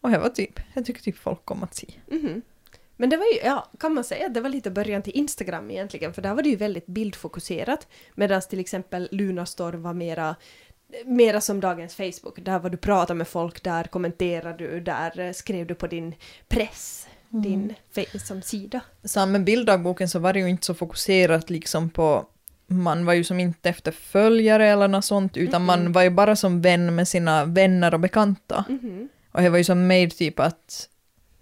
Och 0.00 0.10
det 0.10 0.18
var 0.18 0.28
typ, 0.28 0.60
jag 0.74 0.84
tycker 0.86 1.02
typ 1.02 1.18
folk 1.18 1.44
kom 1.44 1.62
att 1.62 1.74
se. 1.74 1.86
Mhm. 2.10 2.42
Men 2.96 3.10
det 3.10 3.16
var 3.16 3.24
ju, 3.24 3.38
ja, 3.44 3.66
kan 3.80 3.94
man 3.94 4.04
säga 4.04 4.26
att 4.26 4.34
det 4.34 4.40
var 4.40 4.48
lite 4.50 4.70
början 4.70 5.02
till 5.02 5.12
Instagram 5.16 5.70
egentligen, 5.70 6.14
för 6.14 6.22
där 6.22 6.34
var 6.34 6.42
det 6.42 6.48
ju 6.48 6.56
väldigt 6.56 6.86
bildfokuserat. 6.86 7.86
Medan 8.14 8.40
till 8.40 8.60
exempel 8.60 9.08
Lunarstorm 9.12 9.82
var 9.82 9.94
mera, 9.94 10.34
mera 11.04 11.40
som 11.40 11.60
dagens 11.60 11.94
Facebook. 11.94 12.38
Där 12.44 12.58
var 12.58 12.70
du 12.70 12.76
pratade 12.76 13.14
med 13.18 13.28
folk, 13.28 13.62
där 13.62 13.84
kommenterade 13.84 14.58
du, 14.58 14.80
där 14.80 15.20
eh, 15.20 15.32
skrev 15.32 15.66
du 15.66 15.74
på 15.74 15.86
din 15.86 16.14
press, 16.48 17.08
din 17.28 17.74
fe- 17.94 18.18
som 18.18 18.42
sida. 18.42 18.80
Samma 19.04 19.32
med 19.32 19.44
bilddagboken 19.44 20.08
så 20.08 20.18
var 20.18 20.32
det 20.32 20.38
ju 20.38 20.48
inte 20.48 20.66
så 20.66 20.74
fokuserat 20.74 21.50
liksom 21.50 21.90
på 21.90 22.26
man 22.66 23.04
var 23.04 23.12
ju 23.12 23.24
som 23.24 23.40
inte 23.40 23.68
efter 23.68 23.92
följare 23.92 24.66
eller 24.68 24.88
något 24.88 25.04
sånt 25.04 25.36
utan 25.36 25.64
man 25.64 25.80
Mm-mm. 25.80 25.92
var 25.92 26.02
ju 26.02 26.10
bara 26.10 26.36
som 26.36 26.60
vän 26.62 26.94
med 26.94 27.08
sina 27.08 27.44
vänner 27.44 27.94
och 27.94 28.00
bekanta. 28.00 28.64
Mhm. 28.68 29.08
Och 29.32 29.42
det 29.42 29.48
var 29.50 29.58
ju 29.58 29.64
som 29.64 29.86
mer 29.86 30.08
typ 30.08 30.40
att 30.40 30.88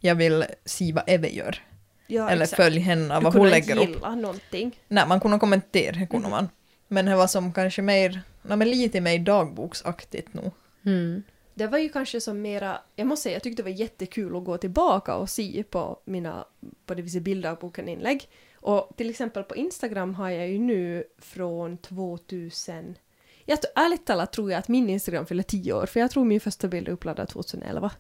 jag 0.01 0.14
vill 0.14 0.44
se 0.64 0.92
vad 0.92 1.05
Eve 1.07 1.29
gör. 1.29 1.62
Ja, 2.07 2.31
Eller 2.31 2.42
exakt. 2.42 2.62
följ 2.62 2.79
henne, 2.79 3.03
Du 3.18 3.20
vad 3.25 3.33
kunde 3.33 3.38
hon 3.38 3.49
lägger 3.51 3.77
upp. 3.77 3.88
gilla 3.88 4.14
någonting. 4.14 4.81
Nej, 4.88 5.05
man 5.09 5.20
kunde 5.20 5.38
kommentera, 5.38 5.92
det 5.96 6.07
kunde 6.07 6.29
man. 6.29 6.49
Men 6.88 7.07
det 7.07 7.16
var 7.16 7.27
som 7.27 7.53
kanske 7.53 7.83
mer, 7.83 8.20
nej 8.42 8.57
men 8.57 8.70
lite 8.70 9.01
mer 9.01 9.18
dagboksaktigt 9.18 10.35
nog. 10.35 10.51
Mm. 10.85 11.22
Det 11.59 11.66
var 11.66 11.79
ju 11.79 11.88
kanske 11.88 12.21
som 12.21 12.42
mera, 12.42 12.81
jag 12.97 13.07
måste 13.07 13.23
säga, 13.23 13.35
jag 13.35 13.42
tyckte 13.42 13.62
det 13.62 13.71
var 13.71 13.79
jättekul 13.79 14.37
att 14.37 14.45
gå 14.45 14.59
tillbaka 14.59 15.16
och 15.16 15.31
se 15.31 15.62
på 15.71 16.01
mina, 16.05 16.47
på 16.87 16.95
det 16.95 17.03
vill 17.03 17.12
säga 17.12 17.23
bilddagboken-inlägg. 17.23 18.29
Och 18.55 18.90
till 18.97 19.11
exempel 19.11 19.42
på 19.42 19.57
Instagram 19.57 20.14
har 20.14 20.31
jag 20.31 20.49
ju 20.49 20.59
nu 20.59 21.05
från 21.19 21.79
2000, 21.79 22.99
jag, 23.45 23.59
ärligt 23.75 24.07
talat 24.07 24.33
tror 24.33 24.51
jag 24.51 24.59
att 24.59 24.69
min 24.69 24.90
Instagram 24.90 25.27
fyller 25.27 25.42
10 25.42 25.73
år, 25.73 25.87
för 25.87 26.01
jag 26.01 26.11
tror 26.11 26.25
min 26.25 26.40
första 26.40 26.69
bild 26.69 26.88
är 26.88 26.92
uppladdad 26.92 27.29
2011. 27.29 27.90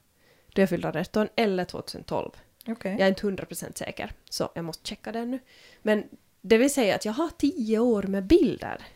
Då 0.54 0.62
jag 0.62 0.68
fyllde 0.68 0.88
18, 1.00 1.28
eller 1.36 1.64
2012. 1.64 2.30
Okej. 2.68 2.92
Jag 2.92 3.00
är 3.00 3.08
inte 3.08 3.26
100% 3.26 3.78
säker, 3.78 4.12
så 4.30 4.50
jag 4.54 4.64
måste 4.64 4.88
checka 4.88 5.12
det 5.12 5.24
nu. 5.24 5.38
Men 5.82 6.04
det 6.40 6.58
vill 6.58 6.72
säga 6.72 6.94
att 6.94 7.04
jag 7.04 7.12
har 7.12 7.30
10 7.38 7.78
år 7.78 8.02
med 8.02 8.24
bilder 8.24 8.86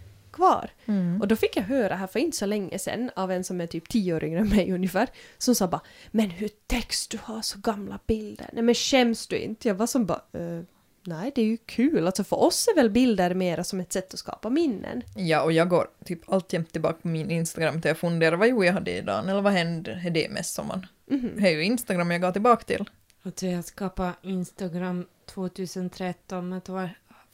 kvar. 0.40 0.70
Mm. 0.86 1.20
Och 1.20 1.28
då 1.28 1.36
fick 1.36 1.56
jag 1.56 1.62
höra 1.62 1.94
här 1.94 2.06
för 2.06 2.18
inte 2.18 2.36
så 2.36 2.46
länge 2.46 2.78
sedan 2.78 3.10
av 3.16 3.30
en 3.32 3.44
som 3.44 3.60
är 3.60 3.66
typ 3.66 3.88
tio 3.88 4.14
år 4.14 4.24
yngre 4.24 4.40
än 4.40 4.48
mig 4.48 4.72
ungefär, 4.78 5.08
som 5.38 5.54
sa 5.54 5.68
bara 5.68 5.80
”Men 6.10 6.30
hur 6.30 6.50
text 6.66 7.10
du 7.10 7.18
har 7.22 7.42
så 7.42 7.58
gamla 7.58 7.98
bilder? 8.06 8.50
Nej 8.52 8.62
men 8.62 8.74
skäms 8.74 9.26
du 9.26 9.36
inte?” 9.38 9.68
Jag 9.68 9.74
var 9.74 9.86
som 9.86 10.06
bara 10.06 10.22
eh, 10.32 10.62
Nej, 11.04 11.32
det 11.34 11.40
är 11.42 11.46
ju 11.46 11.56
kul. 11.56 12.06
Alltså 12.06 12.24
för 12.24 12.36
oss 12.40 12.68
är 12.68 12.74
väl 12.74 12.90
bilder 12.90 13.34
mera 13.34 13.64
som 13.64 13.80
ett 13.80 13.92
sätt 13.92 14.12
att 14.14 14.18
skapa 14.20 14.50
minnen. 14.50 15.02
Ja, 15.16 15.42
och 15.42 15.52
jag 15.52 15.68
går 15.68 15.86
typ 16.04 16.32
alltjämt 16.32 16.72
tillbaka 16.72 16.98
på 17.02 17.08
min 17.08 17.30
Instagram 17.30 17.82
till 17.82 17.88
jag 17.88 17.98
funderar 17.98 18.36
vad 18.36 18.48
gjorde 18.48 18.66
jag 18.66 18.72
hade 18.72 18.90
idag, 18.90 19.28
eller 19.28 19.40
vad 19.40 19.52
hände, 19.52 20.02
är 20.06 20.10
det 20.10 20.28
mest 20.30 20.54
som 20.54 20.66
man... 20.66 20.86
Mhm. 21.06 21.30
Det 21.36 21.48
är 21.48 21.52
ju 21.52 21.64
Instagram 21.64 22.10
jag 22.10 22.20
går 22.20 22.32
tillbaka 22.32 22.64
till. 22.64 22.84
Alltså 23.22 23.46
jag 23.46 23.64
skapade 23.64 24.12
Instagram 24.22 25.06
2013 25.26 26.48
men 26.48 26.60
då 26.66 26.72
var- 26.72 26.90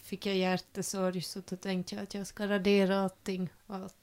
fick 0.06 0.26
jag 0.26 0.36
hjärtesorg 0.36 1.20
så 1.20 1.42
då 1.48 1.56
tänkte 1.56 1.94
jag 1.94 2.02
att 2.02 2.14
jag 2.14 2.26
ska 2.26 2.48
radera 2.48 3.00
allting. 3.00 3.48
allt. 3.66 3.94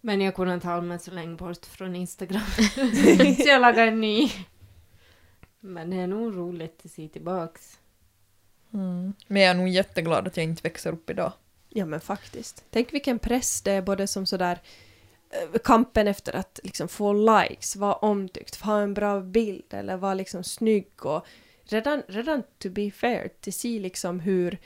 Men 0.00 0.20
jag 0.20 0.34
kunde 0.34 0.54
inte 0.54 0.68
hålla 0.68 0.82
mig 0.82 0.98
så 0.98 1.10
länge 1.10 1.36
bort 1.36 1.66
från 1.66 1.96
Instagram. 1.96 2.42
så 3.36 3.48
jag 3.48 3.60
lagade 3.60 3.88
en 3.88 4.00
ny. 4.00 4.30
Men 5.60 5.90
det 5.90 5.96
är 5.96 6.06
nog 6.06 6.36
roligt 6.36 6.80
att 6.84 6.90
se 6.90 7.08
tillbaks. 7.08 7.78
Mm. 8.72 9.14
Men 9.26 9.42
jag 9.42 9.50
är 9.50 9.54
nog 9.54 9.68
jätteglad 9.68 10.26
att 10.26 10.36
jag 10.36 10.44
inte 10.44 10.62
växer 10.62 10.92
upp 10.92 11.10
idag. 11.10 11.32
Ja 11.68 11.86
men 11.86 12.00
faktiskt. 12.00 12.64
Tänk 12.70 12.94
vilken 12.94 13.18
press 13.18 13.62
det 13.62 13.72
är 13.72 13.82
både 13.82 14.06
som 14.06 14.26
sådär 14.26 14.60
eh, 15.30 15.58
kampen 15.64 16.08
efter 16.08 16.36
att 16.36 16.60
liksom 16.62 16.88
få 16.88 17.12
likes, 17.12 17.76
vara 17.76 17.94
omtyckt, 17.94 18.60
ha 18.60 18.80
en 18.80 18.94
bra 18.94 19.20
bild 19.20 19.74
eller 19.74 19.96
vara 19.96 20.14
liksom 20.14 20.44
snygg 20.44 21.06
och 21.06 21.26
redan, 21.64 22.02
redan 22.08 22.42
to 22.58 22.68
be 22.70 22.90
fair, 22.90 23.28
till 23.40 23.52
se 23.52 23.78
liksom 23.80 24.20
hur, 24.20 24.58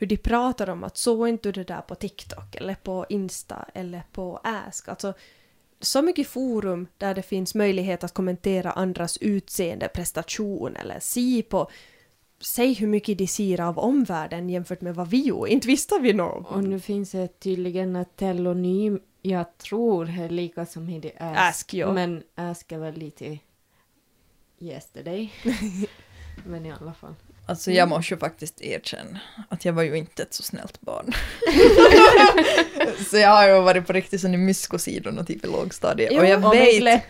hur 0.00 0.06
de 0.06 0.16
pratar 0.16 0.70
om 0.70 0.84
att 0.84 0.96
så 0.96 1.26
inte 1.26 1.52
det 1.52 1.64
där 1.64 1.80
på 1.80 1.94
TikTok 1.94 2.54
eller 2.54 2.74
på 2.74 3.06
Insta 3.08 3.66
eller 3.74 4.02
på 4.12 4.40
Ask. 4.44 4.88
Alltså 4.88 5.14
så 5.80 6.02
mycket 6.02 6.28
forum 6.28 6.86
där 6.98 7.14
det 7.14 7.22
finns 7.22 7.54
möjlighet 7.54 8.04
att 8.04 8.14
kommentera 8.14 8.70
andras 8.70 9.16
utseende, 9.16 9.88
prestation 9.88 10.76
eller 10.76 11.00
se 11.00 11.42
på 11.42 11.70
Säg 12.42 12.72
hur 12.72 12.86
mycket 12.86 13.18
de 13.18 13.26
ser 13.26 13.60
av 13.60 13.78
omvärlden 13.78 14.50
jämfört 14.50 14.80
med 14.80 14.94
vad 14.94 15.08
vi 15.08 15.22
gjorde. 15.22 15.50
Inte 15.50 15.66
visste 15.66 15.98
vi 15.98 16.12
något. 16.12 16.50
Och 16.50 16.64
nu 16.64 16.80
finns 16.80 17.10
det 17.10 17.40
tydligen 17.40 17.96
ett 17.96 18.16
telonym 18.16 19.00
jag 19.22 19.58
tror 19.58 20.08
är 20.08 20.28
lika 20.28 20.66
som 20.66 20.88
i 20.88 21.12
Ask. 21.18 21.38
Ask, 21.38 21.74
ja. 21.74 21.92
Men 21.92 22.22
Ask 22.34 22.72
är 22.72 22.78
väl 22.78 22.94
lite 22.94 23.38
yesterday. 24.58 25.32
men 26.46 26.66
i 26.66 26.72
alla 26.72 26.94
fall. 26.94 27.14
Alltså 27.50 27.70
jag 27.70 27.88
måste 27.88 28.14
ju 28.14 28.20
faktiskt 28.20 28.60
erkänna 28.60 29.20
att 29.48 29.64
jag 29.64 29.72
var 29.72 29.82
ju 29.82 29.96
inte 29.98 30.22
ett 30.22 30.34
så 30.34 30.42
snällt 30.42 30.80
barn. 30.80 31.12
så 33.10 33.16
jag 33.16 33.30
har 33.30 33.48
ju 33.48 33.60
varit 33.60 33.86
på 33.86 33.92
riktigt 33.92 34.20
sån 34.20 34.34
i 34.34 34.36
myskosidorna 34.36 35.24
typ 35.24 35.44
i 35.44 35.46
lågstadiet. 35.48 36.12
och 36.18 36.26
jag 36.26 36.50
vet... 36.50 36.82
Nej, 36.84 37.06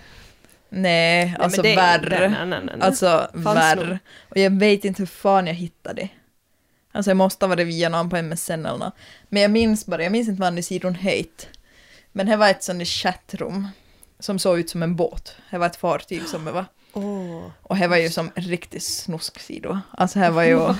Nej, 0.69 1.37
alltså 1.39 1.63
det- 1.63 1.77
värre. 1.77 2.29
Nej, 2.29 2.47
nej, 2.47 2.61
nej, 2.65 2.77
nej. 2.77 2.87
Alltså 2.87 3.31
Fanns 3.33 3.47
värre. 3.47 3.89
nog. 3.89 3.99
Och 4.29 4.37
jag 4.37 4.59
vet 4.59 4.85
inte 4.85 5.03
hur 5.03 5.07
fan 5.07 5.47
jag 5.47 5.55
hittade 5.55 6.03
det. 6.03 6.09
Alltså 6.93 7.11
jag 7.11 7.17
måste 7.17 7.45
ha 7.45 7.49
varit 7.49 7.67
via 7.67 7.89
någon 7.89 8.11
på 8.11 8.23
MSN 8.23 8.53
eller 8.53 8.79
något. 8.79 8.95
Men 9.29 9.43
jag 9.43 9.51
minns 9.51 9.87
bara, 9.87 10.03
jag 10.03 10.13
minns 10.13 10.29
inte 10.29 10.41
vad 10.41 10.59
i 10.59 10.63
sidon 10.63 10.95
hette. 10.95 11.45
Men 12.13 12.27
det 12.27 12.37
var 12.37 12.49
ett 12.49 12.63
sånt 12.63 12.87
chattrum 12.89 13.69
som 14.19 14.39
såg 14.39 14.59
ut 14.59 14.71
som 14.71 14.83
en 14.83 14.97
båt. 14.97 15.37
Det 15.51 15.59
var 15.59 15.67
ett 15.67 15.77
fartyg 15.77 16.23
som 16.29 16.45
det 16.45 16.53
var. 16.53 16.65
Åh. 16.93 17.47
Och 17.63 17.77
det 17.77 17.89
var 17.89 17.97
ju 17.97 18.11
som 18.11 18.31
riktigt 18.35 18.83
snusksidor. 18.83 19.81
Alltså 19.91 20.19
här 20.19 20.31
var 20.31 20.43
ju... 20.43 20.61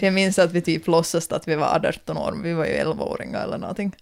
jag 0.00 0.14
minns 0.14 0.38
att 0.38 0.52
vi 0.52 0.60
typ 0.60 0.86
låtsades 0.86 1.32
att 1.32 1.48
vi 1.48 1.54
var 1.54 1.86
18 1.86 2.18
år, 2.18 2.32
men 2.32 2.42
vi 2.42 2.52
var 2.52 2.64
ju 2.64 2.72
11-åringar 2.72 3.42
eller 3.42 3.58
någonting. 3.58 3.96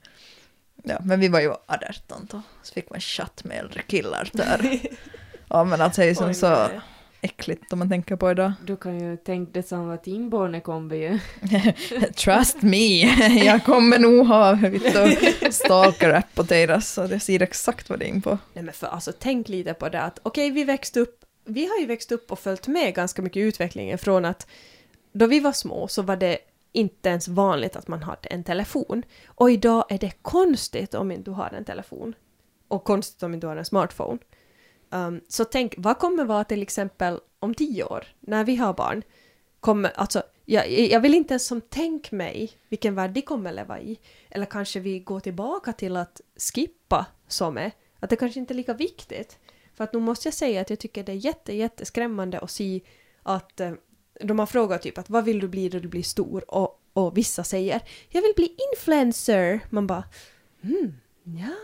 Ja, 0.84 0.98
men 1.02 1.20
vi 1.20 1.28
var 1.28 1.40
ju 1.40 1.52
18 1.66 2.28
då. 2.30 2.42
Så 2.62 2.74
fick 2.74 2.90
man 2.90 3.00
chatt 3.00 3.44
med 3.44 3.58
äldre 3.58 3.82
killar 3.82 4.30
där. 4.32 4.80
Ja 5.48 5.64
men 5.64 5.80
alltså 5.80 6.00
det 6.00 6.06
är 6.06 6.08
ju 6.08 6.14
som 6.14 6.26
Oj, 6.26 6.34
så 6.34 6.48
nej. 6.48 6.80
Äckligt 7.22 7.72
om 7.72 7.78
man 7.78 7.88
tänker 7.88 8.16
på 8.16 8.30
idag. 8.30 8.52
Du 8.66 8.76
kan 8.76 9.00
ju 9.00 9.16
tänka 9.16 9.50
det 9.52 9.62
som 9.62 9.90
att 9.90 10.04
din 10.04 10.30
barnekombi 10.30 10.96
ju. 10.96 11.18
Trust 12.16 12.62
me, 12.62 13.02
jag 13.44 13.64
kommer 13.64 13.98
nog 13.98 14.26
ha 14.26 14.52
vet 14.54 14.94
du, 14.94 15.52
stalker-app 15.52 16.34
på 16.34 16.42
deras 16.42 16.92
så 16.92 17.06
det 17.06 17.20
ser 17.20 17.42
exakt 17.42 17.90
vad 17.90 17.98
det 17.98 18.04
är 18.04 18.08
in 18.08 18.22
på. 18.22 18.38
Nej 18.52 18.64
men 18.64 18.74
för 18.74 18.86
alltså 18.86 19.12
tänk 19.18 19.48
lite 19.48 19.74
på 19.74 19.88
det 19.88 20.00
att 20.00 20.18
okej 20.22 20.50
vi 20.50 20.64
växte 20.64 21.00
upp, 21.00 21.24
vi 21.44 21.66
har 21.66 21.78
ju 21.78 21.86
växt 21.86 22.12
upp 22.12 22.32
och 22.32 22.38
följt 22.38 22.66
med 22.66 22.94
ganska 22.94 23.22
mycket 23.22 23.40
i 23.40 23.40
utvecklingen 23.40 23.98
från 23.98 24.24
att 24.24 24.46
då 25.12 25.26
vi 25.26 25.40
var 25.40 25.52
små 25.52 25.88
så 25.88 26.02
var 26.02 26.16
det 26.16 26.38
inte 26.72 27.08
ens 27.08 27.28
vanligt 27.28 27.76
att 27.76 27.88
man 27.88 28.02
hade 28.02 28.28
en 28.28 28.44
telefon. 28.44 29.02
Och 29.26 29.50
idag 29.50 29.84
är 29.88 29.98
det 29.98 30.12
konstigt 30.22 30.94
om 30.94 31.12
inte 31.12 31.30
du 31.30 31.34
har 31.34 31.54
en 31.54 31.64
telefon. 31.64 32.14
Och 32.68 32.84
konstigt 32.84 33.22
om 33.22 33.34
inte 33.34 33.46
du 33.46 33.48
har 33.48 33.56
en 33.56 33.64
smartphone. 33.64 34.18
Um, 34.92 35.20
så 35.28 35.44
tänk, 35.44 35.74
vad 35.76 35.98
kommer 35.98 36.24
vara 36.24 36.44
till 36.44 36.62
exempel 36.62 37.20
om 37.38 37.54
tio 37.54 37.84
år, 37.84 38.06
när 38.20 38.44
vi 38.44 38.56
har 38.56 38.74
barn? 38.74 39.02
Kommer, 39.60 39.92
alltså, 39.94 40.22
jag, 40.44 40.70
jag 40.70 41.00
vill 41.00 41.14
inte 41.14 41.34
ens 41.34 41.46
som 41.46 41.60
tänk 41.60 42.12
mig 42.12 42.50
vilken 42.68 42.94
värld 42.94 43.10
de 43.10 43.22
kommer 43.22 43.52
leva 43.52 43.80
i. 43.80 43.98
Eller 44.30 44.46
kanske 44.46 44.80
vi 44.80 44.98
går 44.98 45.20
tillbaka 45.20 45.72
till 45.72 45.96
att 45.96 46.20
skippa 46.54 47.06
som 47.28 47.58
är. 47.58 47.72
Att 48.00 48.10
det 48.10 48.16
kanske 48.16 48.40
inte 48.40 48.54
är 48.54 48.56
lika 48.56 48.74
viktigt. 48.74 49.38
För 49.74 49.84
att 49.84 49.92
nu 49.92 49.98
måste 49.98 50.26
jag 50.28 50.34
säga 50.34 50.60
att 50.60 50.70
jag 50.70 50.78
tycker 50.78 51.04
det 51.04 51.12
är 51.12 51.16
jätte, 51.16 51.54
jätteskrämmande 51.54 52.38
att 52.38 52.50
se 52.50 52.80
att 53.22 53.60
eh, 53.60 53.72
de 54.20 54.38
har 54.38 54.46
frågat 54.46 54.82
typ 54.82 54.98
att 54.98 55.10
vad 55.10 55.24
vill 55.24 55.40
du 55.40 55.48
bli 55.48 55.68
när 55.68 55.80
du 55.80 55.88
blir 55.88 56.02
stor? 56.02 56.54
Och, 56.54 56.80
och 56.92 57.16
vissa 57.16 57.44
säger 57.44 57.80
jag 58.08 58.22
vill 58.22 58.32
bli 58.36 58.56
influencer. 58.72 59.60
Man 59.70 59.86
bara 59.86 60.04
hmm, 60.62 60.94
ja, 61.22 61.56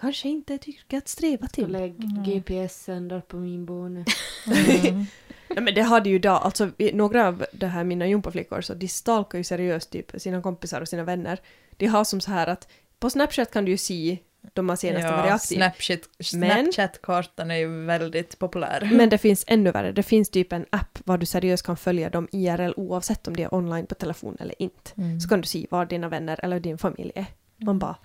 kanske 0.00 0.28
inte 0.28 0.54
ett 0.54 0.68
yrke 0.68 0.98
att 0.98 1.08
sträva 1.08 1.46
till. 1.46 1.68
lägg 1.68 1.96
GPS-sändare 2.26 3.20
på 3.20 3.36
min 3.36 3.66
barne. 3.66 4.04
Nej 5.48 5.64
men 5.64 5.74
det 5.74 5.82
hade 5.82 6.08
ju 6.08 6.14
idag, 6.14 6.40
alltså 6.42 6.70
några 6.92 7.28
av 7.28 7.44
de 7.52 7.66
här 7.66 7.84
mina 7.84 8.06
gympaflickor 8.06 8.60
så 8.60 8.74
de 8.74 8.88
stalkar 8.88 9.38
ju 9.38 9.44
seriöst 9.44 9.90
typ 9.90 10.12
sina 10.16 10.42
kompisar 10.42 10.80
och 10.80 10.88
sina 10.88 11.04
vänner. 11.04 11.40
De 11.76 11.86
har 11.86 12.04
som 12.04 12.20
så 12.20 12.30
här 12.30 12.46
att 12.46 12.68
på 12.98 13.10
Snapchat 13.10 13.50
kan 13.50 13.64
du 13.64 13.70
ju 13.70 13.76
se 13.76 14.18
de 14.52 14.66
man 14.66 14.76
senast 14.76 15.04
varit 15.04 15.32
aktiv. 15.32 15.56
Snapchat, 15.56 16.00
Snapchat-kartan 16.20 17.50
är 17.50 17.56
ju 17.56 17.84
väldigt 17.84 18.38
populär. 18.38 18.90
Men 18.92 19.08
det 19.08 19.18
finns 19.18 19.44
ännu 19.46 19.70
värre. 19.70 19.92
Det 19.92 20.02
finns 20.02 20.30
typ 20.30 20.52
en 20.52 20.66
app 20.70 20.98
var 21.04 21.18
du 21.18 21.26
seriöst 21.26 21.66
kan 21.66 21.76
följa 21.76 22.10
dem 22.10 22.28
IRL 22.32 22.72
oavsett 22.76 23.28
om 23.28 23.36
de 23.36 23.42
är 23.42 23.54
online 23.54 23.86
på 23.86 23.94
telefon 23.94 24.36
eller 24.40 24.62
inte. 24.62 24.90
Mm. 24.96 25.20
Så 25.20 25.28
kan 25.28 25.40
du 25.40 25.46
se 25.46 25.66
var 25.70 25.86
dina 25.86 26.08
vänner 26.08 26.40
eller 26.42 26.60
din 26.60 26.78
familj 26.78 27.12
är. 27.14 27.26
Man 27.56 27.78
bara 27.78 27.96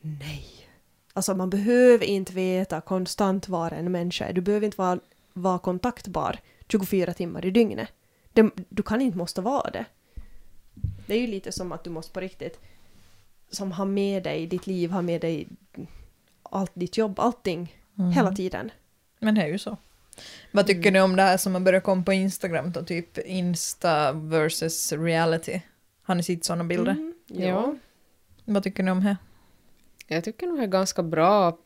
nej. 0.00 0.61
Alltså 1.12 1.34
man 1.34 1.50
behöver 1.50 2.04
inte 2.04 2.32
veta 2.32 2.80
konstant 2.80 3.48
var 3.48 3.70
en 3.70 3.92
människa 3.92 4.24
är. 4.24 4.32
Du 4.32 4.40
behöver 4.40 4.64
inte 4.66 4.78
vara, 4.78 4.98
vara 5.32 5.58
kontaktbar 5.58 6.38
24 6.68 7.14
timmar 7.14 7.46
i 7.46 7.50
dygnet. 7.50 7.88
Det, 8.32 8.50
du 8.68 8.82
kan 8.82 9.00
inte 9.00 9.18
måste 9.18 9.40
vara 9.40 9.70
det. 9.70 9.84
Det 11.06 11.14
är 11.14 11.20
ju 11.20 11.26
lite 11.26 11.52
som 11.52 11.72
att 11.72 11.84
du 11.84 11.90
måste 11.90 12.12
på 12.12 12.20
riktigt 12.20 12.60
som 13.50 13.72
ha 13.72 13.84
med 13.84 14.22
dig 14.22 14.46
ditt 14.46 14.66
liv, 14.66 14.90
ha 14.90 15.02
med 15.02 15.20
dig 15.20 15.48
allt 16.42 16.70
ditt 16.74 16.96
jobb, 16.98 17.18
allting 17.20 17.76
Mm. 17.98 18.12
hela 18.12 18.32
tiden. 18.32 18.70
Men 19.18 19.34
det 19.34 19.42
är 19.42 19.46
ju 19.48 19.58
så. 19.58 19.76
Vad 20.50 20.66
tycker 20.66 20.90
ni 20.90 21.00
om 21.00 21.16
det 21.16 21.22
här 21.22 21.36
som 21.36 21.54
har 21.54 21.60
börjat 21.60 21.84
komma 21.84 22.02
på 22.02 22.12
Instagram 22.12 22.72
då, 22.72 22.82
typ 22.84 23.18
Insta 23.18 24.12
versus 24.12 24.92
reality? 24.92 25.60
Har 26.02 26.14
ni 26.14 26.22
sett 26.22 26.44
sådana 26.44 26.64
bilder? 26.64 26.92
Mm, 26.92 27.14
Ja. 27.26 27.74
Vad 28.44 28.62
tycker 28.62 28.82
ni 28.82 28.90
om 28.90 29.04
det? 29.04 29.16
Jag 30.06 30.24
tycker 30.24 30.46
nog 30.46 30.56
det 30.56 30.62
är 30.62 30.66
ganska 30.66 31.02
bra 31.02 31.58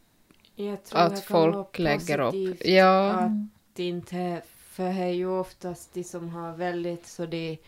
Jag 0.54 0.84
tror 0.84 1.00
det 1.00 1.06
att 1.06 1.24
folk 1.24 1.78
lägger 1.78 2.18
upp. 2.18 2.64
Ja, 2.66 3.10
Att 3.10 3.30
det 3.72 3.84
inte, 3.84 4.42
för 4.46 4.84
det 4.84 4.90
är 5.02 5.08
ju 5.08 5.26
oftast 5.28 5.94
de 5.94 6.04
som 6.04 6.28
har 6.28 6.56
väldigt 6.56 7.06
så 7.06 7.26
det 7.26 7.58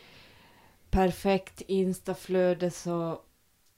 perfekt 0.91 1.61
instaflöde 1.61 2.71
så 2.71 3.21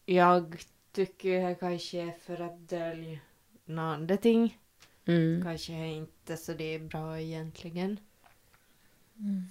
jag 0.07 0.57
tycker 0.93 1.49
det 1.49 1.55
kanske 1.55 1.99
är 2.01 2.15
för 2.27 2.41
att 2.41 2.69
dölja 2.69 3.19
någonting. 3.65 4.59
mm. 5.07 5.43
Kanske 5.43 5.73
är 5.73 5.87
inte 5.87 6.37
så 6.37 6.53
det 6.53 6.75
är 6.75 6.79
bra 6.79 7.21
egentligen. 7.21 8.01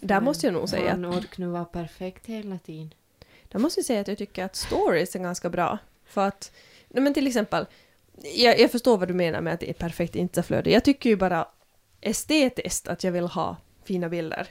Där 0.02 0.22
måste 0.22 0.48
jag 0.48 0.54
nog 0.54 0.70
säga 0.70 0.94
att, 0.94 1.00
Man 1.00 1.12
orkar 1.12 1.40
nu 1.44 1.48
vara 1.48 1.66
perfekt 1.66 2.26
hela 2.26 2.60
tiden. 2.60 2.94
där 3.48 3.60
måste 3.60 3.80
jag 3.80 3.86
säga 3.86 4.02
att 4.02 4.08
jag 4.08 4.18
tycker 4.18 4.46
att 4.46 4.56
stories 4.56 5.16
är 5.16 5.20
ganska 5.20 5.50
bra. 5.50 5.78
För 6.06 6.28
att, 6.28 6.52
men 6.90 7.14
till 7.14 7.28
exempel, 7.28 7.66
jag, 8.36 8.60
jag 8.60 8.72
förstår 8.72 8.98
vad 8.98 9.08
du 9.08 9.14
menar 9.14 9.42
med 9.42 9.54
att 9.54 9.60
det 9.60 9.70
är 9.70 9.74
perfekt 9.74 10.16
instaflöde. 10.16 10.70
Jag 10.70 10.84
tycker 10.84 11.10
ju 11.10 11.16
bara 11.16 11.48
estetiskt 12.02 12.88
att 12.88 13.04
jag 13.04 13.12
vill 13.12 13.28
ha 13.28 13.58
fina 13.84 14.10
bilder. 14.10 14.48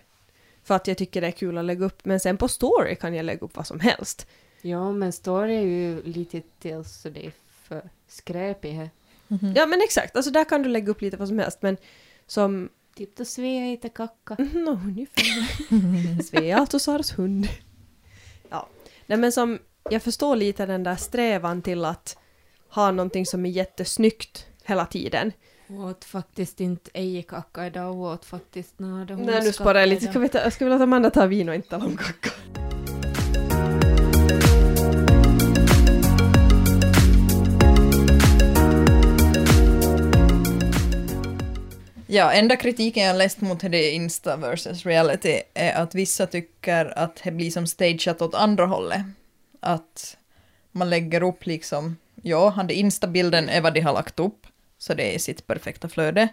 För 0.63 0.75
att 0.75 0.87
jag 0.87 0.99
tycker 0.99 1.21
det 1.21 1.27
är 1.27 1.31
kul 1.31 1.59
att 1.59 1.65
lägga 1.65 1.85
upp, 1.85 2.05
men 2.05 2.21
sen 2.21 2.37
på 2.37 2.49
story 2.49 2.97
kan 2.97 3.15
jag 3.15 3.25
lägga 3.25 3.41
upp 3.41 3.57
vad 3.57 3.67
som 3.67 3.81
helst. 3.81 4.27
Ja, 4.63 4.93
men 4.93 5.13
story 5.13 5.57
är 5.57 5.63
ju 5.63 6.03
lite 6.03 6.41
till 6.59 6.85
så 6.85 7.09
det 7.09 7.27
är 7.27 7.33
för 7.63 7.91
skräpigt 8.09 8.75
här. 8.75 8.91
Mhm. 9.29 9.53
Ja 9.57 9.67
men 9.67 9.83
exakt, 9.83 10.17
alltså 10.17 10.31
där 10.31 10.45
kan 10.45 10.63
du 10.63 10.69
lägga 10.69 10.91
upp 10.91 11.01
lite 11.01 11.17
vad 11.17 11.29
som 11.29 11.39
helst, 11.39 11.63
men 11.63 11.77
som 12.27 12.69
Typ 12.99 13.17
då 13.17 13.25
Svea 13.25 13.65
heter 13.65 13.89
kacka. 13.89 14.37
No, 14.39 14.71
ungefär. 14.71 16.23
Svea 16.23 16.59
Altosaars 16.59 17.19
hund. 17.19 17.49
Ja. 18.49 18.69
Nej 19.07 19.19
men 19.19 19.33
som, 19.33 19.59
jag 19.91 20.03
förstår 20.03 20.37
lite 20.37 20.67
den 20.67 20.83
där 20.83 20.97
strävan 20.97 21.63
till 21.63 21.85
att 21.85 22.19
ha 22.71 22.91
någonting 22.91 23.27
som 23.27 23.47
är 23.47 23.51
jättesnyggt 23.51 24.47
hela 24.65 24.87
tiden. 24.87 25.33
Åt 25.71 26.05
faktiskt 26.05 26.61
inte 26.61 26.91
ejekacka 26.95 27.67
idag, 27.67 27.97
åt 27.97 28.25
faktiskt 28.25 28.79
nada 28.79 29.17
Nej 29.17 29.41
nu 29.43 29.53
sparar 29.53 29.81
jag 29.81 29.89
lite, 29.89 30.07
ska 30.07 30.19
vi 30.19 30.29
ta, 30.29 30.39
jag 30.39 30.53
skulle 30.53 30.71
vilja 30.71 30.77
att 30.77 30.83
Amanda 30.83 31.11
tar 31.11 31.27
vin 31.27 31.49
och 31.49 31.55
inte 31.55 31.69
tala 31.69 31.85
om 31.85 31.97
kacka. 31.97 32.31
Ja, 42.11 42.33
enda 42.33 42.57
kritiken 42.57 43.05
jag 43.05 43.17
läst 43.17 43.41
mot 43.41 43.61
det 43.61 43.91
Insta 43.91 44.37
versus 44.37 44.87
reality 44.87 45.41
är 45.55 45.83
att 45.83 45.95
vissa 45.95 46.27
tycker 46.27 46.99
att 46.99 47.21
det 47.25 47.31
blir 47.31 47.51
som 47.51 47.67
stageat 47.67 48.23
åt 48.23 48.35
andra 48.35 48.67
hållet. 48.67 49.01
Att 49.61 50.17
man 50.73 50.91
lägger 50.91 51.23
upp 51.23 51.47
liksom, 51.47 51.97
ja, 52.23 52.49
han 52.49 52.67
det 52.67 52.75
Insta-bilden 52.75 53.49
är 53.49 53.61
vad 53.61 53.75
de 53.75 53.81
har 53.81 53.93
lagt 53.93 54.21
upp, 54.21 54.47
så 54.79 54.95
det 54.95 55.03
är 55.03 55.15
i 55.15 55.19
sitt 55.19 55.47
perfekta 55.47 55.89
flöde. 55.89 56.29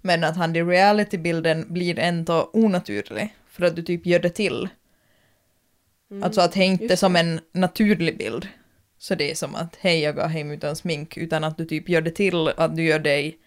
Men 0.00 0.24
att 0.24 0.36
han 0.36 0.52
det 0.52 0.62
reality-bilden 0.62 1.72
blir 1.72 1.98
ändå 1.98 2.50
onaturlig, 2.52 3.34
för 3.50 3.64
att 3.64 3.76
du 3.76 3.82
typ 3.82 4.06
gör 4.06 4.18
det 4.18 4.30
till. 4.30 4.68
Mm. 6.10 6.22
Alltså 6.22 6.40
att 6.40 6.52
det 6.52 6.60
är 6.60 6.64
inte 6.64 6.84
just 6.84 7.00
som 7.00 7.16
en 7.16 7.40
naturlig 7.52 8.18
bild. 8.18 8.48
Så 8.98 9.14
det 9.14 9.30
är 9.30 9.34
som 9.34 9.54
att 9.54 9.76
hej 9.80 10.00
jag 10.00 10.14
går 10.14 10.26
hem 10.26 10.50
utan 10.50 10.76
smink, 10.76 11.16
utan 11.16 11.44
att 11.44 11.58
du 11.58 11.64
typ 11.64 11.88
gör 11.88 12.00
det 12.00 12.10
till, 12.10 12.48
att 12.48 12.76
du 12.76 12.82
gör 12.82 12.98
dig 12.98 13.38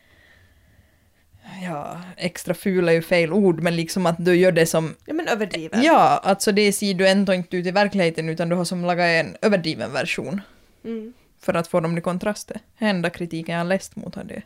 Ja, 1.63 2.01
extra 2.17 2.53
ful 2.53 2.89
är 2.89 2.93
ju 2.93 3.01
fel 3.01 3.33
ord, 3.33 3.61
men 3.61 3.75
liksom 3.75 4.05
att 4.05 4.25
du 4.25 4.35
gör 4.35 4.51
det 4.51 4.65
som... 4.65 4.95
Ja 5.05 5.13
men 5.13 5.27
överdriven. 5.27 5.83
Ja, 5.83 6.21
alltså 6.23 6.51
det 6.51 6.73
ser 6.73 6.93
du 6.93 7.07
ändå 7.07 7.33
inte 7.33 7.57
ut 7.57 7.65
i 7.65 7.71
verkligheten, 7.71 8.29
utan 8.29 8.49
du 8.49 8.55
har 8.55 8.65
som 8.65 8.85
lagat 8.85 9.05
en 9.05 9.35
överdriven 9.41 9.93
version 9.93 10.41
Mm. 10.85 11.13
För 11.43 11.53
att 11.53 11.67
få 11.67 11.79
dem 11.79 11.97
i 11.97 12.01
kontraster. 12.01 12.59
Det 12.79 12.85
enda 12.85 13.09
kritiken 13.09 13.55
jag 13.55 13.67
läst 13.67 13.95
mot 13.95 14.13
det. 14.13 14.41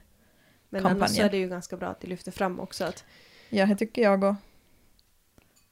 Men 0.69 0.85
annars 0.85 0.99
kampanjen. 0.99 1.25
är 1.25 1.29
det 1.29 1.37
ju 1.37 1.49
ganska 1.49 1.77
bra 1.77 1.87
att 1.87 2.01
de 2.01 2.07
lyfter 2.07 2.31
fram 2.31 2.59
också 2.59 2.85
att 2.85 3.03
Ja, 3.49 3.65
det 3.65 3.75
tycker 3.75 4.01
jag 4.01 4.23
också. 4.23 4.35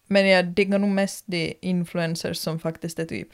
Men 0.08 0.28
jag 0.28 0.46
diggar 0.46 0.80
nog 0.80 0.90
mest 0.90 1.24
de 1.28 1.58
influencers 1.62 2.38
som 2.38 2.60
faktiskt 2.60 3.00
är 3.00 3.06
typ... 3.06 3.34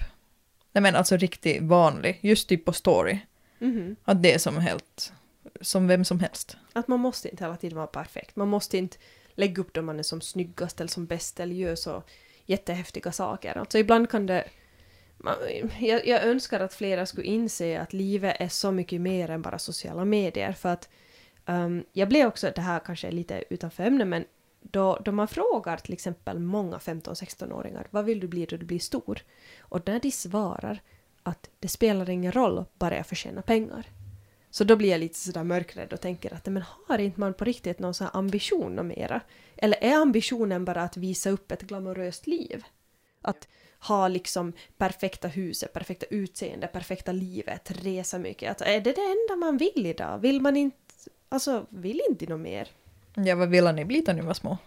Nej 0.71 0.81
men 0.81 0.95
alltså 0.95 1.17
riktigt 1.17 1.61
vanlig, 1.63 2.19
just 2.21 2.49
typ 2.49 2.65
på 2.65 2.73
story. 2.73 3.19
mhm, 3.59 3.95
Att 4.03 4.23
det 4.23 4.33
är 4.33 4.37
som 4.37 4.57
helt... 4.57 5.13
Som 5.61 5.87
vem 5.87 6.05
som 6.05 6.19
helst. 6.19 6.57
att 6.73 6.87
man 6.87 6.99
måste 6.99 7.29
inte 7.29 7.43
hela 7.43 7.57
tiden 7.57 7.77
vara 7.77 7.87
perfekt. 7.87 8.35
Man 8.35 8.47
måste 8.47 8.77
inte 8.77 8.97
lägga 9.35 9.61
upp 9.61 9.73
då 9.73 9.81
man 9.81 9.99
är 9.99 10.03
som 10.03 10.21
snyggast 10.21 10.79
eller 10.81 10.89
som 10.89 11.05
bäst 11.05 11.39
eller 11.39 11.55
gör 11.55 11.75
så 11.75 12.03
jättehäftiga 12.45 13.11
saker. 13.11 13.57
Alltså 13.57 13.77
ibland 13.77 14.09
kan 14.09 14.25
det... 14.25 14.43
Jag, 15.79 16.07
jag 16.07 16.23
önskar 16.23 16.59
att 16.59 16.73
flera 16.73 17.05
skulle 17.05 17.27
inse 17.27 17.81
att 17.81 17.93
livet 17.93 18.35
är 18.39 18.47
så 18.47 18.71
mycket 18.71 19.01
mer 19.01 19.29
än 19.29 19.41
bara 19.41 19.59
sociala 19.59 20.05
medier. 20.05 20.53
För 20.53 20.69
att 20.69 20.89
um, 21.45 21.83
jag 21.93 22.09
blev 22.09 22.27
också, 22.27 22.51
det 22.55 22.61
här 22.61 22.79
kanske 22.79 23.07
är 23.07 23.11
lite 23.11 23.43
utanför 23.49 23.83
ämnet 23.83 24.07
men 24.07 24.25
då, 24.61 25.01
då 25.05 25.11
man 25.11 25.27
frågar 25.27 25.77
till 25.77 25.93
exempel 25.93 26.39
många 26.39 26.77
15-16-åringar 26.77 27.87
vad 27.89 28.05
vill 28.05 28.19
du 28.19 28.27
bli 28.27 28.45
då 28.45 28.57
du 28.57 28.65
blir 28.65 28.79
stor? 28.79 29.21
Och 29.59 29.87
när 29.87 29.99
de 29.99 30.11
svarar 30.11 30.81
att 31.23 31.49
det 31.59 31.67
spelar 31.67 32.09
ingen 32.09 32.31
roll, 32.31 32.65
bara 32.79 32.95
jag 32.95 33.07
förtjänar 33.07 33.41
pengar. 33.41 33.85
Så 34.49 34.63
då 34.63 34.75
blir 34.75 34.89
jag 34.89 34.99
lite 34.99 35.19
sådär 35.19 35.43
mörkrädd 35.43 35.93
och 35.93 36.01
tänker 36.01 36.33
att 36.33 36.45
men 36.45 36.63
har 36.87 36.97
inte 36.97 37.19
man 37.19 37.33
på 37.33 37.45
riktigt 37.45 37.79
någon 37.79 37.93
sån 37.93 38.07
här 38.07 38.19
ambition 38.19 38.87
mera? 38.87 39.21
Eller 39.55 39.83
är 39.83 39.95
ambitionen 39.95 40.65
bara 40.65 40.83
att 40.83 40.97
visa 40.97 41.29
upp 41.29 41.51
ett 41.51 41.61
glamoröst 41.61 42.27
liv? 42.27 42.63
Att 43.21 43.47
ha 43.81 44.07
liksom 44.07 44.53
perfekta 44.77 45.27
huset, 45.27 45.73
perfekta 45.73 46.05
utseende, 46.05 46.67
perfekta 46.67 47.11
livet, 47.11 47.71
resa 47.71 48.19
mycket. 48.19 48.51
Att 48.51 48.61
är 48.61 48.81
det 48.81 48.93
det 48.93 49.01
enda 49.01 49.45
man 49.45 49.57
vill 49.57 49.85
idag? 49.85 50.19
Vill 50.19 50.41
man 50.41 50.57
inte, 50.57 50.77
alltså 51.29 51.65
vill 51.69 52.01
inte 52.09 52.25
något 52.25 52.39
mer? 52.39 52.67
Ja, 53.15 53.35
vad 53.35 53.49
ville 53.49 53.71
ni 53.71 53.85
bli 53.85 54.01
då 54.01 54.13
ni 54.13 54.21
var 54.21 54.33
små? 54.33 54.57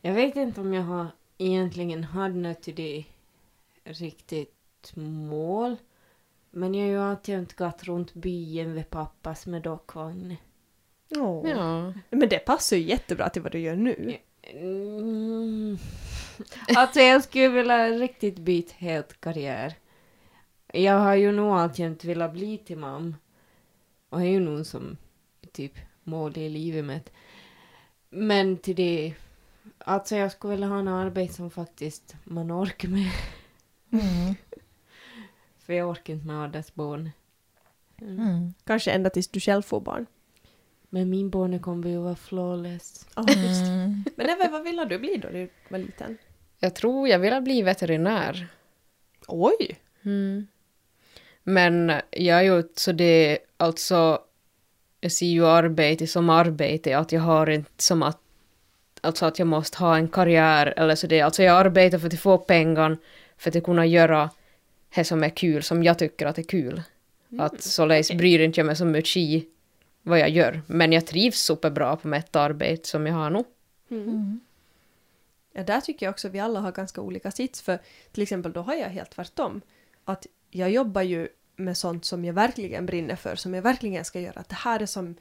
Jag 0.00 0.12
vet 0.12 0.36
inte 0.36 0.60
om 0.60 0.74
jag 0.74 0.82
har 0.82 1.06
egentligen 1.38 2.04
hade 2.04 2.34
något 2.34 2.62
till 2.62 2.74
det 2.74 3.04
riktigt 3.84 4.92
mål. 4.94 5.76
Men 6.50 6.74
jag 6.74 6.84
har 6.84 6.90
ju 6.90 6.98
alltid 6.98 7.56
gått 7.56 7.84
runt 7.84 8.14
byn 8.14 8.74
vid 8.74 8.90
pappas 8.90 9.46
med 9.46 9.62
dockvagn. 9.62 10.36
Åh. 11.16 11.50
Ja. 11.50 11.92
Men 12.10 12.28
det 12.28 12.38
passar 12.38 12.76
ju 12.76 12.82
jättebra 12.82 13.28
till 13.28 13.42
vad 13.42 13.52
du 13.52 13.58
gör 13.58 13.76
nu. 13.76 14.16
Mm. 14.42 15.78
Alltså 16.76 17.00
jag 17.00 17.24
skulle 17.24 17.48
vilja 17.48 17.88
riktigt 17.88 18.38
byta 18.38 18.74
helt 18.76 19.20
karriär. 19.20 19.74
Jag 20.72 20.98
har 20.98 21.14
ju 21.14 21.32
nog 21.32 21.52
alltid 21.52 22.04
velat 22.04 22.32
bli 22.32 22.58
till 22.58 22.78
mamma. 22.78 23.14
Och 24.08 24.20
är 24.20 24.24
ju 24.24 24.40
nog 24.40 24.66
som 24.66 24.96
typ 25.52 25.78
mål 26.02 26.38
i 26.38 26.48
livet 26.48 26.84
med. 26.84 27.10
Men 28.08 28.56
till 28.56 28.76
det, 28.76 29.14
alltså 29.78 30.16
jag 30.16 30.32
skulle 30.32 30.50
vilja 30.50 30.66
ha 30.66 30.78
en 30.78 30.88
arbete 30.88 31.34
som 31.34 31.50
faktiskt 31.50 32.16
man 32.24 32.52
orkar 32.52 32.88
med. 32.88 33.10
Mm. 33.90 34.34
För 35.58 35.72
jag 35.72 35.90
orkar 35.90 36.14
inte 36.14 36.26
med 36.26 36.36
andras 36.36 36.74
barn. 36.74 37.10
Mm. 38.00 38.54
Kanske 38.64 38.90
ända 38.90 39.10
tills 39.10 39.28
du 39.28 39.40
själv 39.40 39.62
får 39.62 39.80
barn. 39.80 40.06
Men 40.96 41.10
min 41.10 41.30
barn 41.30 41.58
kommer 41.58 41.88
ju 41.88 41.98
vara 41.98 42.16
flawless. 42.16 43.06
Det. 43.14 43.32
Mm. 43.32 44.04
Men 44.16 44.30
Eva, 44.30 44.48
vad 44.48 44.64
ville 44.64 44.84
du 44.84 44.98
bli 44.98 45.16
då 45.16 45.28
du 45.28 45.48
var 45.68 45.78
liten? 45.78 46.18
Jag 46.60 46.74
tror 46.74 47.08
jag 47.08 47.18
vill 47.18 47.40
bli 47.42 47.62
veterinär. 47.62 48.48
Oj! 49.28 49.80
Mm. 50.04 50.46
Men 51.42 51.92
jag 52.10 52.38
är 52.38 52.42
ju 52.42 52.62
så 52.74 52.92
det, 52.92 53.38
alltså, 53.56 54.20
jag 55.00 55.12
ser 55.12 55.26
ju 55.26 55.46
arbete 55.46 56.06
som 56.06 56.30
arbete, 56.30 56.98
att 56.98 57.12
jag 57.12 57.20
har 57.20 57.50
inte 57.50 57.82
som 57.82 58.02
att, 58.02 58.20
alltså 59.00 59.26
att 59.26 59.38
jag 59.38 59.48
måste 59.48 59.78
ha 59.78 59.96
en 59.96 60.08
karriär 60.08 60.74
eller 60.76 60.94
så 60.94 61.06
det, 61.06 61.20
alltså 61.20 61.42
jag 61.42 61.56
arbetar 61.56 61.98
för 61.98 62.06
att 62.06 62.20
få 62.20 62.38
pengar, 62.38 62.98
för 63.36 63.58
att 63.58 63.64
kunna 63.64 63.86
göra 63.86 64.30
det 64.94 65.04
som 65.04 65.24
är 65.24 65.30
kul, 65.30 65.62
som 65.62 65.82
jag 65.82 65.98
tycker 65.98 66.26
att 66.26 66.38
är 66.38 66.42
kul. 66.42 66.82
Att 67.38 67.62
således 67.62 68.10
okej. 68.10 68.18
bryr 68.18 68.40
inte 68.40 68.60
jag 68.60 68.66
mig 68.66 68.76
så 68.76 68.84
mycket 68.84 69.16
i 69.16 69.46
vad 70.06 70.18
jag 70.18 70.30
gör, 70.30 70.62
men 70.66 70.92
jag 70.92 71.06
trivs 71.06 71.38
superbra 71.38 71.96
på 71.96 72.08
mitt 72.08 72.36
arbete 72.36 72.88
som 72.88 73.06
jag 73.06 73.14
har 73.14 73.30
nu. 73.30 73.44
Mm. 73.90 74.02
Mm. 74.02 74.40
Ja, 75.52 75.62
där 75.62 75.80
tycker 75.80 76.06
jag 76.06 76.10
också 76.10 76.28
vi 76.28 76.40
alla 76.40 76.60
har 76.60 76.72
ganska 76.72 77.00
olika 77.00 77.30
sits. 77.30 77.62
För 77.62 77.78
till 78.12 78.22
exempel 78.22 78.52
då 78.52 78.60
har 78.60 78.74
jag 78.74 78.88
helt 78.88 79.10
tvärtom. 79.10 79.60
Att 80.04 80.26
jag 80.50 80.70
jobbar 80.70 81.02
ju 81.02 81.28
med 81.56 81.76
sånt 81.76 82.04
som 82.04 82.24
jag 82.24 82.34
verkligen 82.34 82.86
brinner 82.86 83.16
för, 83.16 83.36
som 83.36 83.54
jag 83.54 83.62
verkligen 83.62 84.04
ska 84.04 84.20
göra. 84.20 84.40
Att 84.40 84.48
det 84.48 84.54
här 84.54 84.82
är 84.82 84.86
som, 84.86 85.14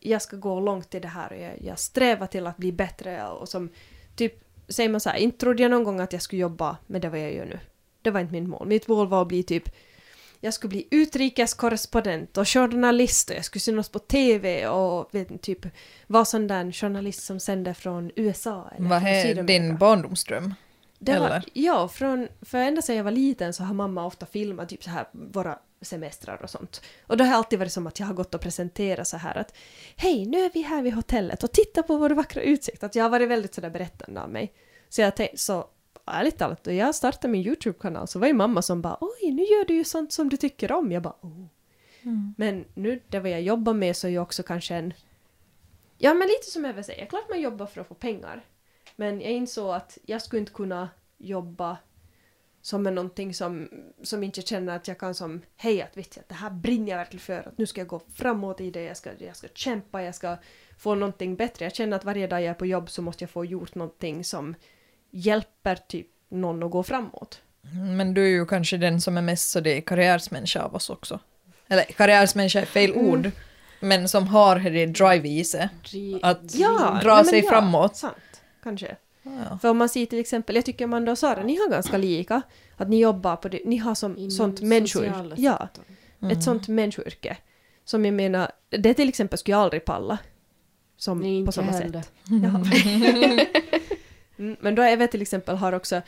jag 0.00 0.22
ska 0.22 0.36
gå 0.36 0.60
långt 0.60 0.94
i 0.94 1.00
det 1.00 1.08
här 1.08 1.32
och 1.32 1.38
jag, 1.38 1.62
jag 1.62 1.78
strävar 1.78 2.26
till 2.26 2.46
att 2.46 2.56
bli 2.56 2.72
bättre 2.72 3.28
och 3.28 3.48
som, 3.48 3.68
typ, 4.16 4.44
säger 4.68 4.88
man 4.88 5.00
så 5.00 5.10
här, 5.10 5.18
inte 5.18 5.38
trodde 5.38 5.62
jag 5.62 5.70
någon 5.70 5.84
gång 5.84 6.00
att 6.00 6.12
jag 6.12 6.22
skulle 6.22 6.42
jobba 6.42 6.76
med 6.86 7.02
det 7.02 7.08
vad 7.08 7.20
jag 7.20 7.34
gör 7.34 7.46
nu. 7.46 7.58
Det 8.02 8.10
var 8.10 8.20
inte 8.20 8.32
mitt 8.32 8.48
mål. 8.48 8.66
Mitt 8.66 8.88
mål 8.88 9.08
var 9.08 9.22
att 9.22 9.28
bli 9.28 9.42
typ, 9.42 9.68
jag 10.40 10.54
skulle 10.54 10.68
bli 10.68 10.88
utrikeskorrespondent 10.90 12.38
och 12.38 12.48
journalist 12.48 13.30
och 13.30 13.36
jag 13.36 13.44
skulle 13.44 13.60
synas 13.60 13.88
på 13.88 13.98
TV 13.98 14.68
och 14.68 15.08
vet, 15.14 15.42
typ 15.42 15.66
vara 16.06 16.24
sån 16.24 16.46
där 16.46 16.72
journalist 16.72 17.22
som 17.22 17.40
sänder 17.40 17.74
från 17.74 18.10
USA 18.16 18.70
eller 18.76 18.88
Vad 18.88 19.02
är 19.02 19.42
din 19.42 19.76
barndomsdröm? 19.76 20.54
Det 20.98 21.18
var, 21.18 21.26
Eller? 21.26 21.44
ja, 21.52 21.88
från, 21.88 22.28
för 22.42 22.58
ända 22.58 22.82
sedan 22.82 22.96
jag 22.96 23.04
var 23.04 23.10
liten 23.10 23.52
så 23.52 23.62
har 23.62 23.74
mamma 23.74 24.06
ofta 24.06 24.26
filmat 24.26 24.68
typ 24.68 24.84
så 24.84 24.90
här 24.90 25.06
våra 25.12 25.58
semestrar 25.80 26.42
och 26.42 26.50
sånt. 26.50 26.82
Och 27.06 27.16
då 27.16 27.24
har 27.24 27.34
alltid 27.34 27.58
varit 27.58 27.72
som 27.72 27.86
att 27.86 28.00
jag 28.00 28.06
har 28.06 28.14
gått 28.14 28.34
och 28.34 28.40
presenterat 28.40 29.08
så 29.08 29.16
här 29.16 29.38
att 29.38 29.54
hej, 29.96 30.26
nu 30.26 30.38
är 30.44 30.50
vi 30.54 30.62
här 30.62 30.82
vid 30.82 30.94
hotellet 30.94 31.44
och 31.44 31.52
titta 31.52 31.82
på 31.82 31.96
vår 31.96 32.10
vackra 32.10 32.42
utsikt. 32.42 32.82
Att 32.82 32.94
jag 32.94 33.04
har 33.04 33.10
varit 33.10 33.28
väldigt 33.28 33.54
sådär 33.54 33.70
berättande 33.70 34.22
av 34.22 34.30
mig. 34.30 34.52
Så 34.88 35.00
jag 35.00 35.16
tänkte, 35.16 35.38
så 35.38 35.66
ärligt 36.10 36.38
talat, 36.38 36.64
då 36.64 36.72
jag 36.72 36.94
startade 36.94 37.32
min 37.32 37.46
YouTube-kanal 37.46 38.08
så 38.08 38.18
var 38.18 38.26
ju 38.26 38.32
mamma 38.32 38.62
som 38.62 38.82
bara 38.82 38.98
oj, 39.00 39.30
nu 39.30 39.42
gör 39.42 39.64
du 39.64 39.74
ju 39.74 39.84
sånt 39.84 40.12
som 40.12 40.28
du 40.28 40.36
tycker 40.36 40.72
om. 40.72 40.92
Jag 40.92 41.02
bara 41.02 41.16
oh. 41.20 41.46
Mm. 42.02 42.34
Men 42.38 42.64
nu, 42.74 43.00
det 43.08 43.20
vad 43.20 43.30
jag 43.30 43.42
jobbar 43.42 43.74
med 43.74 43.96
så 43.96 44.06
är 44.06 44.10
ju 44.10 44.18
också 44.18 44.42
kanske 44.42 44.74
en... 44.74 44.94
Ja, 45.98 46.14
men 46.14 46.28
lite 46.28 46.50
som 46.50 46.64
jag 46.64 46.72
vill 46.72 46.84
säga. 46.84 47.06
Klart 47.06 47.28
man 47.28 47.40
jobbar 47.40 47.66
för 47.66 47.80
att 47.80 47.88
få 47.88 47.94
pengar. 47.94 48.44
Men 48.96 49.20
jag 49.20 49.30
insåg 49.30 49.74
att 49.74 49.98
jag 50.02 50.22
skulle 50.22 50.40
inte 50.40 50.52
kunna 50.52 50.88
jobba 51.18 51.76
som 52.62 52.86
är 52.86 52.90
någonting 52.90 53.34
som, 53.34 53.68
som 54.02 54.22
inte 54.22 54.42
känner 54.42 54.76
att 54.76 54.88
jag 54.88 54.98
kan 54.98 55.14
som 55.14 55.40
hej 55.56 55.82
att 55.82 55.96
vet 55.96 56.16
jag, 56.16 56.22
att 56.22 56.28
det 56.28 56.34
här 56.34 56.50
brinner 56.50 56.90
jag 56.90 56.98
verkligen 56.98 57.20
för 57.20 57.48
att 57.48 57.58
nu 57.58 57.66
ska 57.66 57.80
jag 57.80 57.88
gå 57.88 58.00
framåt 58.14 58.60
i 58.60 58.70
det, 58.70 58.82
jag 58.82 58.96
ska, 58.96 59.10
jag 59.18 59.36
ska 59.36 59.48
kämpa, 59.54 60.02
jag 60.02 60.14
ska 60.14 60.36
få 60.78 60.94
någonting 60.94 61.36
bättre. 61.36 61.64
Jag 61.64 61.74
känner 61.74 61.96
att 61.96 62.04
varje 62.04 62.26
dag 62.26 62.40
jag 62.40 62.50
är 62.50 62.54
på 62.54 62.66
jobb 62.66 62.90
så 62.90 63.02
måste 63.02 63.24
jag 63.24 63.30
få 63.30 63.44
gjort 63.44 63.74
någonting 63.74 64.24
som 64.24 64.54
hjälper 65.10 65.76
typ 65.88 66.06
någon 66.30 66.62
att 66.62 66.70
gå 66.70 66.82
framåt. 66.82 67.40
Men 67.96 68.14
du 68.14 68.24
är 68.24 68.28
ju 68.28 68.46
kanske 68.46 68.76
den 68.76 69.00
som 69.00 69.16
är 69.16 69.22
mest 69.22 69.50
så 69.50 69.60
det 69.60 69.76
är 69.76 69.80
karriärsmänniska 69.80 70.62
av 70.62 70.74
oss 70.74 70.90
också. 70.90 71.18
Eller 71.68 71.82
karriärsmänniska 71.84 72.60
är 72.60 72.64
fel 72.66 72.90
Mm. 72.92 73.06
ord, 73.06 73.30
men 73.80 74.08
som 74.08 74.28
har 74.28 74.56
det 74.58 74.86
drive 74.86 75.28
i 75.28 75.44
sig. 75.44 75.68
Att 76.22 76.54
Ja, 76.54 76.98
dra 77.02 77.14
nej, 77.14 77.16
men 77.16 77.24
sig 77.24 77.40
ja, 77.44 77.50
framåt. 77.50 77.96
Sant, 77.96 78.42
kanske. 78.62 78.96
Ja. 79.22 79.58
För 79.62 79.68
om 79.68 79.76
man 79.78 79.88
ser 79.88 80.06
till 80.06 80.18
exempel, 80.20 80.56
jag 80.56 80.64
tycker 80.64 80.84
Amanda 80.84 81.12
och 81.12 81.18
Sara, 81.18 81.42
ni 81.42 81.56
har 81.56 81.70
ganska 81.70 81.96
lika. 81.98 82.42
Att 82.76 82.88
ni 82.88 83.00
jobbar 83.00 83.36
på 83.36 83.48
det, 83.48 83.60
ni 83.64 83.76
har 83.76 83.94
som 83.94 84.16
Inom 84.18 84.30
sånt 84.30 84.60
människoyrke. 84.60 85.34
Ja. 85.36 85.68
Mm. 86.22 86.36
ett 86.38 86.44
sånt 86.44 86.68
människoyrke. 86.68 87.36
Som 87.84 88.04
jag 88.04 88.14
menar, 88.14 88.50
det 88.70 88.94
till 88.94 89.08
exempel 89.08 89.38
skulle 89.38 89.52
jag 89.56 89.62
aldrig 89.62 89.84
palla. 89.84 90.18
Som 90.96 91.18
Nej, 91.20 91.46
på 91.46 91.52
samma 91.52 91.72
heller. 91.72 92.02
sätt. 92.02 92.12
Ja. 92.24 93.46
mm, 94.40 94.56
men 94.60 94.74
då 94.74 94.82
Eve 94.82 95.06
till 95.06 95.22
exempel 95.22 95.56
har 95.56 95.72
också, 95.72 96.02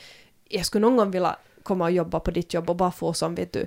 jag 0.48 0.66
skulle 0.66 0.82
någon 0.86 0.96
gång 0.96 1.10
vilja 1.10 1.36
komma 1.62 1.84
och 1.84 1.90
jobba 1.90 2.20
på 2.20 2.30
ditt 2.30 2.54
jobb 2.54 2.70
och 2.70 2.76
bara 2.76 2.92
få 2.92 3.12
som 3.12 3.34
vet 3.34 3.52
du, 3.52 3.66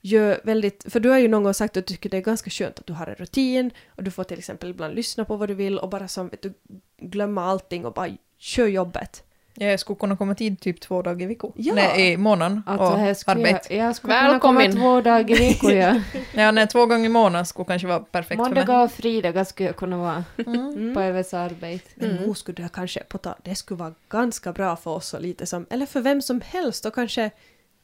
gör 0.00 0.40
väldigt, 0.44 0.92
för 0.92 1.00
du 1.00 1.08
har 1.08 1.18
ju 1.18 1.28
någon 1.28 1.42
gång 1.42 1.54
sagt 1.54 1.76
att 1.76 1.86
du 1.86 1.94
tycker 1.94 2.10
det 2.10 2.16
är 2.16 2.20
ganska 2.20 2.50
skönt 2.50 2.78
att 2.78 2.86
du 2.86 2.92
har 2.92 3.06
en 3.06 3.14
rutin 3.14 3.70
och 3.88 4.02
du 4.02 4.10
får 4.10 4.24
till 4.24 4.38
exempel 4.38 4.70
ibland 4.70 4.94
lyssna 4.94 5.24
på 5.24 5.36
vad 5.36 5.48
du 5.48 5.54
vill 5.54 5.78
och 5.78 5.88
bara 5.88 6.08
som 6.08 6.28
vet 6.28 6.42
du, 6.42 6.52
glömma 6.98 7.44
allting 7.44 7.86
och 7.86 7.92
bara 7.92 8.16
kör 8.38 8.66
jobbet. 8.66 9.24
Jag 9.60 9.80
skulle 9.80 9.96
kunna 9.96 10.16
komma 10.16 10.34
tid 10.34 10.60
typ 10.60 10.80
två 10.80 11.02
dagar 11.02 11.22
i 11.22 11.26
veckan. 11.26 11.52
Ja. 11.56 11.74
Nej, 11.74 12.12
i 12.12 12.16
månaden. 12.16 12.62
Alltså, 12.66 12.86
och 12.86 12.98
här 12.98 13.14
skulle 13.14 13.36
arbete. 13.48 13.74
jag, 13.76 13.86
jag 13.88 13.96
skulle 13.96 14.14
kunna 14.20 14.38
komma 14.38 14.58
Välkommen. 14.60 14.82
två 14.82 15.00
dagar 15.00 15.40
i 15.42 15.48
veckan. 15.48 15.76
Ja. 15.76 16.00
Ja, 16.42 16.50
nej, 16.50 16.66
två 16.66 16.86
gånger 16.86 17.04
i 17.04 17.08
månaden 17.08 17.46
skulle 17.46 17.64
kanske 17.66 17.88
vara 17.88 18.00
perfekt 18.00 18.42
för 18.44 18.50
mig. 18.66 18.84
Och 18.84 18.92
fredagar 18.92 19.44
skulle 19.44 19.68
jag 19.68 19.76
kunna 19.76 19.96
vara 19.98 20.24
Mm. 20.46 20.94
på 20.94 21.00
Eves 21.00 21.34
arbete. 21.34 21.84
Men 21.94 22.10
Mm. 22.10 22.22
nog 22.22 22.36
skulle 22.38 22.62
det 22.62 22.68
kanske, 22.72 23.00
på 23.04 23.18
det 23.44 23.54
skulle 23.54 23.78
vara 23.78 23.94
ganska 24.08 24.52
bra 24.52 24.76
för 24.76 24.90
oss 24.90 25.14
och 25.14 25.20
lite 25.20 25.46
som, 25.46 25.66
eller 25.70 25.86
för 25.86 26.00
vem 26.00 26.22
som 26.22 26.40
helst 26.40 26.86
och 26.86 26.94
kanske 26.94 27.30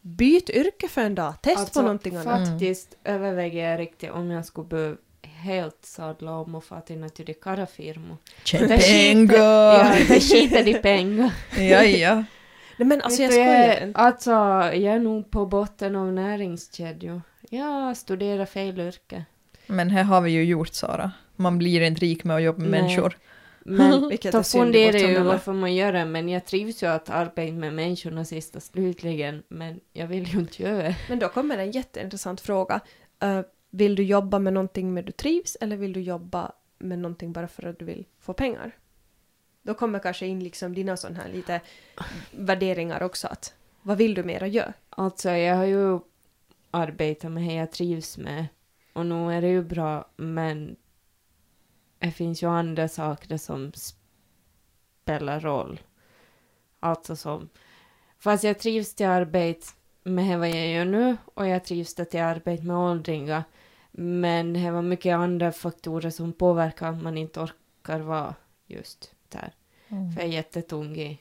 byt 0.00 0.50
yrke 0.50 0.88
för 0.88 1.00
en 1.00 1.14
dag, 1.14 1.34
test 1.42 1.58
Alltså, 1.58 1.80
på 1.80 1.82
någonting 1.82 2.16
annat. 2.16 2.48
Faktiskt 2.48 2.96
överväger 3.04 3.70
jag 3.70 3.80
riktigt 3.80 4.10
om 4.10 4.30
jag 4.30 4.44
skulle 4.46 4.66
behöva 4.68 4.96
helt 5.44 5.84
sadla 5.84 6.32
om 6.38 6.54
och 6.54 6.64
få 6.64 6.80
till 6.80 6.96
skiter- 8.44 8.78
pengar! 8.78 9.34
Ja, 9.36 9.94
det 10.08 10.20
skiter 10.20 10.68
i 10.68 10.74
pengar. 10.74 11.30
Ja, 11.56 11.82
ja. 11.84 12.14
Nej 12.76 12.88
men 12.88 13.00
alltså 13.00 13.22
jag 13.22 13.32
skojar. 13.32 13.92
Alltså, 13.94 14.30
jag 14.30 14.84
är 14.94 14.98
nog 14.98 15.30
på 15.30 15.46
botten 15.46 15.96
av 15.96 16.12
näringskedjor. 16.12 17.22
Jag 17.50 17.96
studerar 17.96 18.46
fel 18.46 18.80
yrke. 18.80 19.24
Men 19.66 19.90
här 19.90 20.02
har 20.02 20.20
vi 20.20 20.30
ju 20.30 20.44
gjort 20.44 20.74
Sara. 20.74 21.12
Man 21.36 21.58
blir 21.58 21.80
inte 21.80 22.00
rik 22.00 22.24
med 22.24 22.36
att 22.36 22.42
jobba 22.42 22.58
med 22.60 22.70
Nej. 22.70 22.82
människor. 22.82 23.18
Men 23.64 23.90
då 24.32 24.42
funderar 24.42 24.98
jag 24.98 25.10
ju 25.10 25.18
varför 25.20 25.52
man 25.52 25.74
gör 25.74 25.92
det, 25.92 26.04
men 26.04 26.28
jag 26.28 26.44
trivs 26.44 26.82
ju 26.82 26.86
att 26.86 27.10
arbeta 27.10 27.52
med 27.52 27.72
människorna 27.72 28.24
sist 28.24 28.56
och 28.56 28.62
slutligen, 28.62 29.42
men 29.48 29.80
jag 29.92 30.06
vill 30.06 30.28
ju 30.28 30.38
inte 30.38 30.62
göra 30.62 30.82
det. 30.82 30.96
Men 31.08 31.18
då 31.18 31.28
kommer 31.28 31.58
en 31.58 31.70
jätteintressant 31.70 32.40
fråga. 32.40 32.80
Eh, 33.22 33.40
vill 33.76 33.94
du 33.94 34.02
jobba 34.02 34.38
med 34.38 34.52
någonting 34.52 34.94
med 34.94 35.04
du 35.04 35.12
trivs 35.12 35.56
eller 35.60 35.76
vill 35.76 35.92
du 35.92 36.00
jobba 36.00 36.52
med 36.78 36.98
någonting 36.98 37.32
bara 37.32 37.48
för 37.48 37.66
att 37.66 37.78
du 37.78 37.84
vill 37.84 38.06
få 38.18 38.32
pengar? 38.32 38.76
Då 39.62 39.74
kommer 39.74 39.98
kanske 39.98 40.26
in 40.26 40.44
liksom 40.44 40.74
dina 40.74 40.96
sådana 40.96 41.22
här 41.22 41.32
lite 41.32 41.60
värderingar 42.30 43.02
också 43.02 43.28
att 43.28 43.54
vad 43.82 43.98
vill 43.98 44.14
du 44.14 44.24
mera 44.24 44.46
göra? 44.46 44.72
Alltså, 44.90 45.30
jag 45.30 45.56
har 45.56 45.64
ju 45.64 45.98
arbetat 46.70 47.32
med 47.32 47.48
det 47.48 47.54
jag 47.54 47.72
trivs 47.72 48.18
med 48.18 48.46
och 48.92 49.06
nu 49.06 49.32
är 49.32 49.40
det 49.40 49.48
ju 49.48 49.62
bra, 49.62 50.08
men 50.16 50.76
det 51.98 52.10
finns 52.10 52.42
ju 52.42 52.46
andra 52.46 52.88
saker 52.88 53.36
som 53.36 53.72
spelar 53.72 55.40
roll. 55.40 55.80
Alltså 56.80 57.16
som, 57.16 57.48
fast 58.18 58.44
jag 58.44 58.58
trivs 58.58 58.94
till 58.94 59.06
arbete 59.06 59.66
med 60.02 60.38
vad 60.38 60.48
jag 60.48 60.68
gör 60.68 60.84
nu 60.84 61.16
och 61.34 61.46
jag 61.46 61.64
trivs 61.64 61.94
till 61.94 62.20
arbete 62.20 62.62
med 62.62 62.76
åldringar, 62.76 63.44
men 63.96 64.52
det 64.52 64.70
var 64.70 64.82
mycket 64.82 65.14
andra 65.14 65.52
faktorer 65.52 66.10
som 66.10 66.32
påverkar 66.32 66.88
att 66.88 67.02
man 67.02 67.18
inte 67.18 67.40
orkar 67.40 68.00
vara 68.00 68.34
just 68.66 69.10
där. 69.28 69.52
För 69.88 70.20
jag 70.20 70.24
är 70.24 70.32
jättetung 70.32 70.96
i 70.96 71.20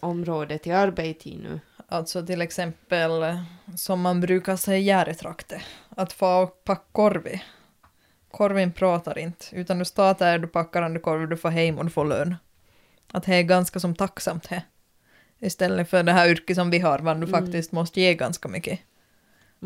området 0.00 0.66
i 0.66 1.36
nu. 1.36 1.60
Alltså 1.88 2.26
till 2.26 2.40
exempel, 2.40 3.22
eh, 3.22 3.42
som 3.76 4.00
man 4.00 4.20
brukar 4.20 4.56
säga 4.56 4.78
i 4.78 4.82
Järretrakte, 4.82 5.62
att 5.88 6.12
få 6.12 6.42
och 6.42 6.64
packa 6.64 6.84
korvi. 6.92 7.42
Korvin 8.30 8.72
pratar 8.72 9.18
inte, 9.18 9.44
utan 9.52 9.78
du 9.78 9.84
står 9.84 10.14
där, 10.18 10.38
du 10.38 10.46
packar 10.48 10.82
den 10.82 11.00
korv, 11.00 11.28
du 11.28 11.36
får 11.36 11.50
hem 11.50 11.78
och 11.78 11.84
du 11.84 11.90
får 11.90 12.04
lön. 12.04 12.36
Att 13.12 13.24
det 13.24 13.34
är 13.34 13.42
ganska 13.42 13.80
som 13.80 13.94
tacksamt 13.94 14.48
det. 14.48 14.62
Istället 15.38 15.90
för 15.90 16.02
det 16.02 16.12
här 16.12 16.28
yrket 16.28 16.56
som 16.56 16.70
vi 16.70 16.78
har, 16.78 16.98
var 16.98 17.14
du 17.14 17.18
Mm. 17.26 17.30
faktiskt 17.30 17.72
måste 17.72 18.00
ge 18.00 18.14
ganska 18.14 18.48
mycket. 18.48 18.80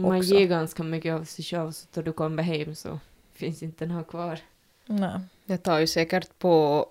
Man 0.03 0.17
också. 0.19 0.35
ger 0.35 0.47
ganska 0.47 0.83
mycket 0.83 1.15
av 1.15 1.25
sig 1.25 1.45
själv 1.45 1.73
så 1.73 1.87
då 1.93 2.03
du 2.03 2.13
kommer 2.13 2.43
hem 2.43 2.75
så 2.75 3.01
finns 3.33 3.63
inte 3.63 3.87
här 3.87 4.03
kvar. 4.03 4.39
Nej. 4.87 5.21
Det 5.45 5.57
tar 5.59 5.79
ju 5.79 5.87
säkert 5.87 6.39
på 6.39 6.87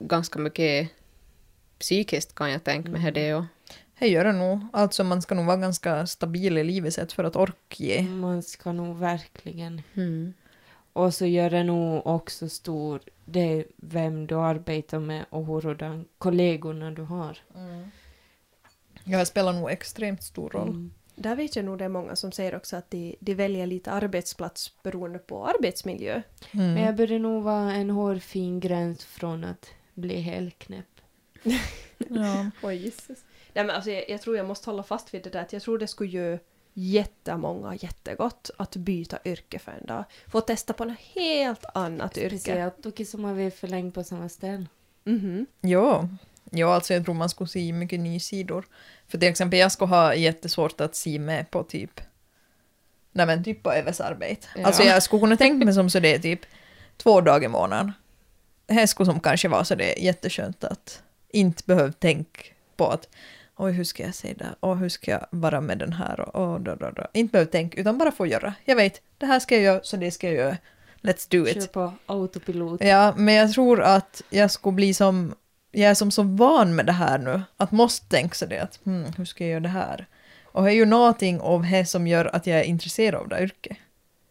ganska 0.00 0.38
mycket 0.38 0.90
psykiskt 1.78 2.34
kan 2.34 2.50
jag 2.50 2.64
tänka 2.64 2.90
mig 2.90 3.00
Mm. 3.00 3.14
det 3.14 3.34
och 3.34 3.44
Det 3.98 4.06
gör 4.08 4.24
det 4.24 4.32
nog. 4.32 4.58
Alltså 4.72 5.04
man 5.04 5.22
ska 5.22 5.34
nog 5.34 5.46
vara 5.46 5.56
ganska 5.56 6.06
stabil 6.06 6.58
i 6.58 6.64
livet 6.64 6.94
sett 6.94 7.12
för 7.12 7.24
att 7.24 7.36
orka 7.36 7.84
ge. 7.84 8.02
Man 8.02 8.42
ska 8.42 8.72
nog 8.72 8.96
verkligen. 8.96 9.82
mm. 9.94 10.34
Och 10.92 11.14
så 11.14 11.26
gör 11.26 11.50
det 11.50 11.64
nog 11.64 12.06
också 12.06 12.48
stor 12.48 13.00
det 13.24 13.40
är 13.40 13.64
vem 13.76 14.26
du 14.26 14.34
arbetar 14.34 14.98
med 14.98 15.24
och 15.30 15.46
hurdan 15.46 16.04
kollegorna 16.18 16.90
du 16.90 17.02
har. 17.02 17.38
Ja, 19.04 19.18
det 19.18 19.26
spelar 19.26 19.52
nog 19.52 19.70
extremt 19.70 20.22
stor 20.22 20.50
roll. 20.50 20.68
Mm. 20.68 20.90
Där 21.16 21.36
vet 21.36 21.56
jag 21.56 21.64
nog 21.64 21.78
det 21.78 21.84
är 21.84 21.88
många 21.88 22.16
som 22.16 22.32
säger 22.32 22.54
också 22.54 22.76
att 22.76 22.90
de, 22.90 23.16
de 23.20 23.34
väljer 23.34 23.66
lite 23.66 23.90
arbetsplats 23.92 24.82
beroende 24.82 25.18
på 25.18 25.46
arbetsmiljö. 25.46 26.22
Mm. 26.50 26.74
Men 26.74 26.82
jag 26.82 26.96
borde 26.96 27.18
nog 27.18 27.42
vara 27.42 27.72
en 27.72 27.90
hårfin 27.90 28.60
gräns 28.60 29.04
från 29.04 29.44
att 29.44 29.70
bli 29.94 30.20
helt 30.20 30.58
knäpp. 30.58 31.00
Ja. 32.08 32.50
Oj, 32.62 32.76
Jesus. 32.76 33.24
Nej, 33.52 33.64
men 33.64 33.76
alltså, 33.76 33.90
jag, 33.90 34.10
jag 34.10 34.20
tror 34.20 34.36
jag 34.36 34.46
måste 34.46 34.70
hålla 34.70 34.82
fast 34.82 35.14
vid 35.14 35.22
det 35.24 35.30
där 35.30 35.40
att 35.40 35.52
jag 35.52 35.62
tror 35.62 35.78
det 35.78 35.86
skulle 35.86 36.10
göra 36.10 36.38
jättemånga 36.72 37.74
jättegott 37.74 38.50
att 38.56 38.76
byta 38.76 39.18
yrke 39.24 39.58
för 39.58 39.72
en 39.72 39.86
dag. 39.86 40.04
Få 40.26 40.40
testa 40.40 40.72
på 40.72 40.84
något 40.84 40.98
helt 40.98 41.64
annat 41.74 42.18
yrke. 42.18 42.38
Speciellt 42.38 42.82
dock 42.82 43.06
som 43.06 43.24
har 43.24 43.34
vi 43.34 43.50
för 43.50 43.68
länge 43.68 43.90
på 43.90 44.04
samma 44.04 44.28
ställe. 44.28 44.66
Mhm. 45.04 45.46
Ja. 45.60 46.08
Ja, 46.50 46.74
alltså 46.74 46.94
jag 46.94 47.04
tror 47.04 47.14
man 47.14 47.28
skulle 47.28 47.48
se 47.48 47.72
mycket 47.72 48.00
nysidor. 48.00 48.66
För 49.08 49.18
till 49.18 49.28
exempel 49.28 49.58
jag 49.58 49.72
skulle 49.72 49.88
ha 49.88 50.14
jättesvårt 50.14 50.80
att 50.80 50.96
se 50.96 51.18
med 51.18 51.50
på 51.50 51.62
typ 51.62 52.00
Nej 53.12 53.26
men 53.26 53.44
typ 53.44 53.62
på 53.62 53.72
översarbete. 53.72 54.46
Ja. 54.54 54.66
Alltså 54.66 54.82
jag 54.82 55.02
skulle 55.02 55.20
kunna 55.20 55.36
tänka 55.36 55.64
mig 55.64 55.74
som 55.74 55.90
så 55.90 56.00
det 56.00 56.14
är 56.14 56.18
typ 56.18 56.40
två 56.96 57.20
dagar 57.20 57.44
i 57.44 57.48
månaden. 57.48 57.92
Det 58.66 58.86
skulle 58.86 59.06
som 59.06 59.20
kanske 59.20 59.48
vara 59.48 59.64
så 59.64 59.74
det 59.74 59.98
är 59.98 60.04
jätteskönt 60.04 60.64
att 60.64 61.02
inte 61.28 61.62
behöva 61.66 61.92
tänka 61.92 62.40
på 62.76 62.86
att 62.88 63.08
oj 63.56 63.72
hur 63.72 63.84
ska 63.84 64.02
jag 64.02 64.14
säga 64.14 64.34
det 64.38 64.54
och 64.60 64.78
hur 64.78 64.88
ska 64.88 65.10
jag 65.10 65.26
vara 65.30 65.60
med 65.60 65.78
den 65.78 65.92
här 65.92 66.20
och, 66.20 66.52
och 66.52 66.60
då, 66.60 66.74
då, 66.74 66.90
då. 66.90 67.06
Inte 67.12 67.32
behöva 67.32 67.50
tänka 67.50 67.80
utan 67.80 67.98
bara 67.98 68.12
få 68.12 68.26
göra. 68.26 68.54
Jag 68.64 68.76
vet, 68.76 69.00
det 69.18 69.26
här 69.26 69.40
ska 69.40 69.54
jag 69.54 69.64
göra 69.64 69.80
så 69.82 69.96
det 69.96 70.10
ska 70.10 70.26
jag 70.26 70.36
göra. 70.36 70.56
Let's 71.00 71.26
do 71.30 71.48
it. 71.48 71.54
Kör 71.54 71.66
på 71.66 71.92
autopilot. 72.06 72.84
Ja, 72.84 73.14
men 73.16 73.34
jag 73.34 73.52
tror 73.52 73.82
att 73.82 74.22
jag 74.30 74.50
skulle 74.50 74.74
bli 74.74 74.94
som, 74.94 75.34
jag 75.80 75.90
är 75.90 75.94
som 75.94 76.10
så 76.10 76.22
van 76.22 76.74
med 76.74 76.86
det 76.86 76.92
här 76.92 77.18
nu, 77.18 77.42
att 77.56 77.72
måste 77.72 78.06
tänka 78.08 78.34
så 78.34 78.46
det 78.46 78.58
att 78.58 78.80
hmm, 78.84 79.04
hur 79.16 79.24
ska 79.24 79.44
jag 79.44 79.50
göra 79.50 79.60
det 79.60 79.68
här? 79.68 80.06
Och 80.44 80.64
det 80.64 80.70
är 80.70 80.74
ju 80.74 80.84
någonting 80.86 81.40
av 81.40 81.62
det 81.62 81.86
som 81.86 82.06
gör 82.06 82.24
att 82.36 82.46
jag 82.46 82.58
är 82.58 82.64
intresserad 82.64 83.14
av 83.20 83.28
det 83.28 83.34
här 83.34 83.42
yrket. 83.42 83.76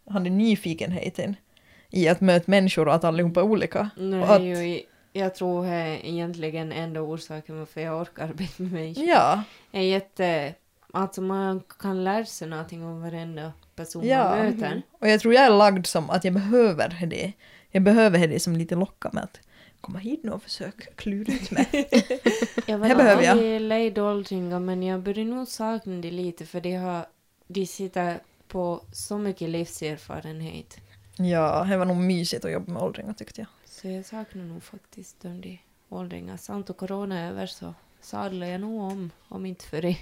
Han 0.09 0.25
är 0.25 0.29
nyfikenheten 0.29 1.35
i 1.89 2.07
att 2.07 2.21
möta 2.21 2.43
människor 2.51 2.87
och 2.87 2.95
att 2.95 3.03
allihopa 3.03 3.39
är 3.39 3.43
olika. 3.43 3.89
Nu 3.97 4.21
Och 4.21 4.35
att- 4.35 4.41
ju, 4.41 4.81
jag 5.13 5.35
tror 5.35 5.63
det 5.63 5.69
är 5.69 6.05
egentligen 6.05 6.71
enda 6.71 7.01
orsaken 7.01 7.59
varför 7.59 7.81
jag 7.81 8.01
orkar 8.01 8.23
arbeta 8.27 8.53
med 8.63 8.71
människor. 8.71 9.03
Ja, 9.03 9.43
är 9.71 9.81
jätte... 9.81 10.53
Alltså 10.93 11.21
man 11.21 11.63
kan 11.79 12.03
lära 12.03 12.25
sig 12.25 12.47
någonting 12.47 12.83
om 12.85 13.01
varenda 13.01 13.51
person 13.75 14.07
Ja. 14.07 14.23
man 14.29 14.45
möter. 14.45 14.81
och 14.99 15.07
jag 15.09 15.19
tror 15.19 15.33
jag 15.33 15.45
är 15.45 15.49
lagd 15.49 15.85
som 15.85 16.09
att 16.09 16.23
jag 16.25 16.33
behöver 16.33 17.05
det. 17.07 17.31
Jag 17.71 17.83
behöver 17.83 18.27
det 18.27 18.39
som 18.39 18.55
lite 18.55 18.75
lockar 18.75 19.09
med 19.13 19.23
att 19.23 19.39
komma 19.85 19.99
hit 19.99 20.23
nu 20.23 20.31
och 20.31 20.43
försöka 20.43 20.91
klura 20.95 21.33
ut 21.33 21.51
mig. 21.51 21.67
Jag 22.67 22.81
Det 22.81 22.95
behöver 22.95 23.21
jag. 23.23 23.31
aldrig 23.31 23.61
lejd 23.61 23.99
åldringar 23.99 24.59
men 24.59 24.83
jag 24.83 25.01
börjar 25.01 25.25
nog 25.25 25.47
sakna 25.47 25.95
det 25.95 26.11
lite 26.11 26.45
för 26.45 26.61
de, 26.61 26.73
har, 26.75 27.05
de 27.47 27.65
sitter 27.65 28.19
på 28.47 28.81
så 28.91 29.17
mycket 29.17 29.49
livserfarenhet. 29.49 30.77
ja, 31.17 31.63
det 31.69 31.77
var 31.77 31.85
nog 31.85 31.97
mysigt 31.97 32.45
att 32.45 32.51
jobba 32.51 32.73
med 32.73 32.81
åldringar 32.81 33.13
tyckte 33.13 33.41
jag. 33.41 33.47
Så 33.65 33.87
jag 33.87 34.05
saknar 34.05 34.43
nog 34.43 34.63
faktiskt 34.63 35.21
de 35.21 35.59
åldringar. 35.89 36.37
Sant 36.37 36.69
och 36.69 36.77
corona 36.77 37.19
är 37.19 37.29
över 37.29 37.45
så 37.47 37.73
sadlar 38.01 38.47
jag 38.47 38.61
nog 38.61 38.81
om, 38.81 39.11
om 39.27 39.45
inte 39.45 39.65
förr. 39.65 39.95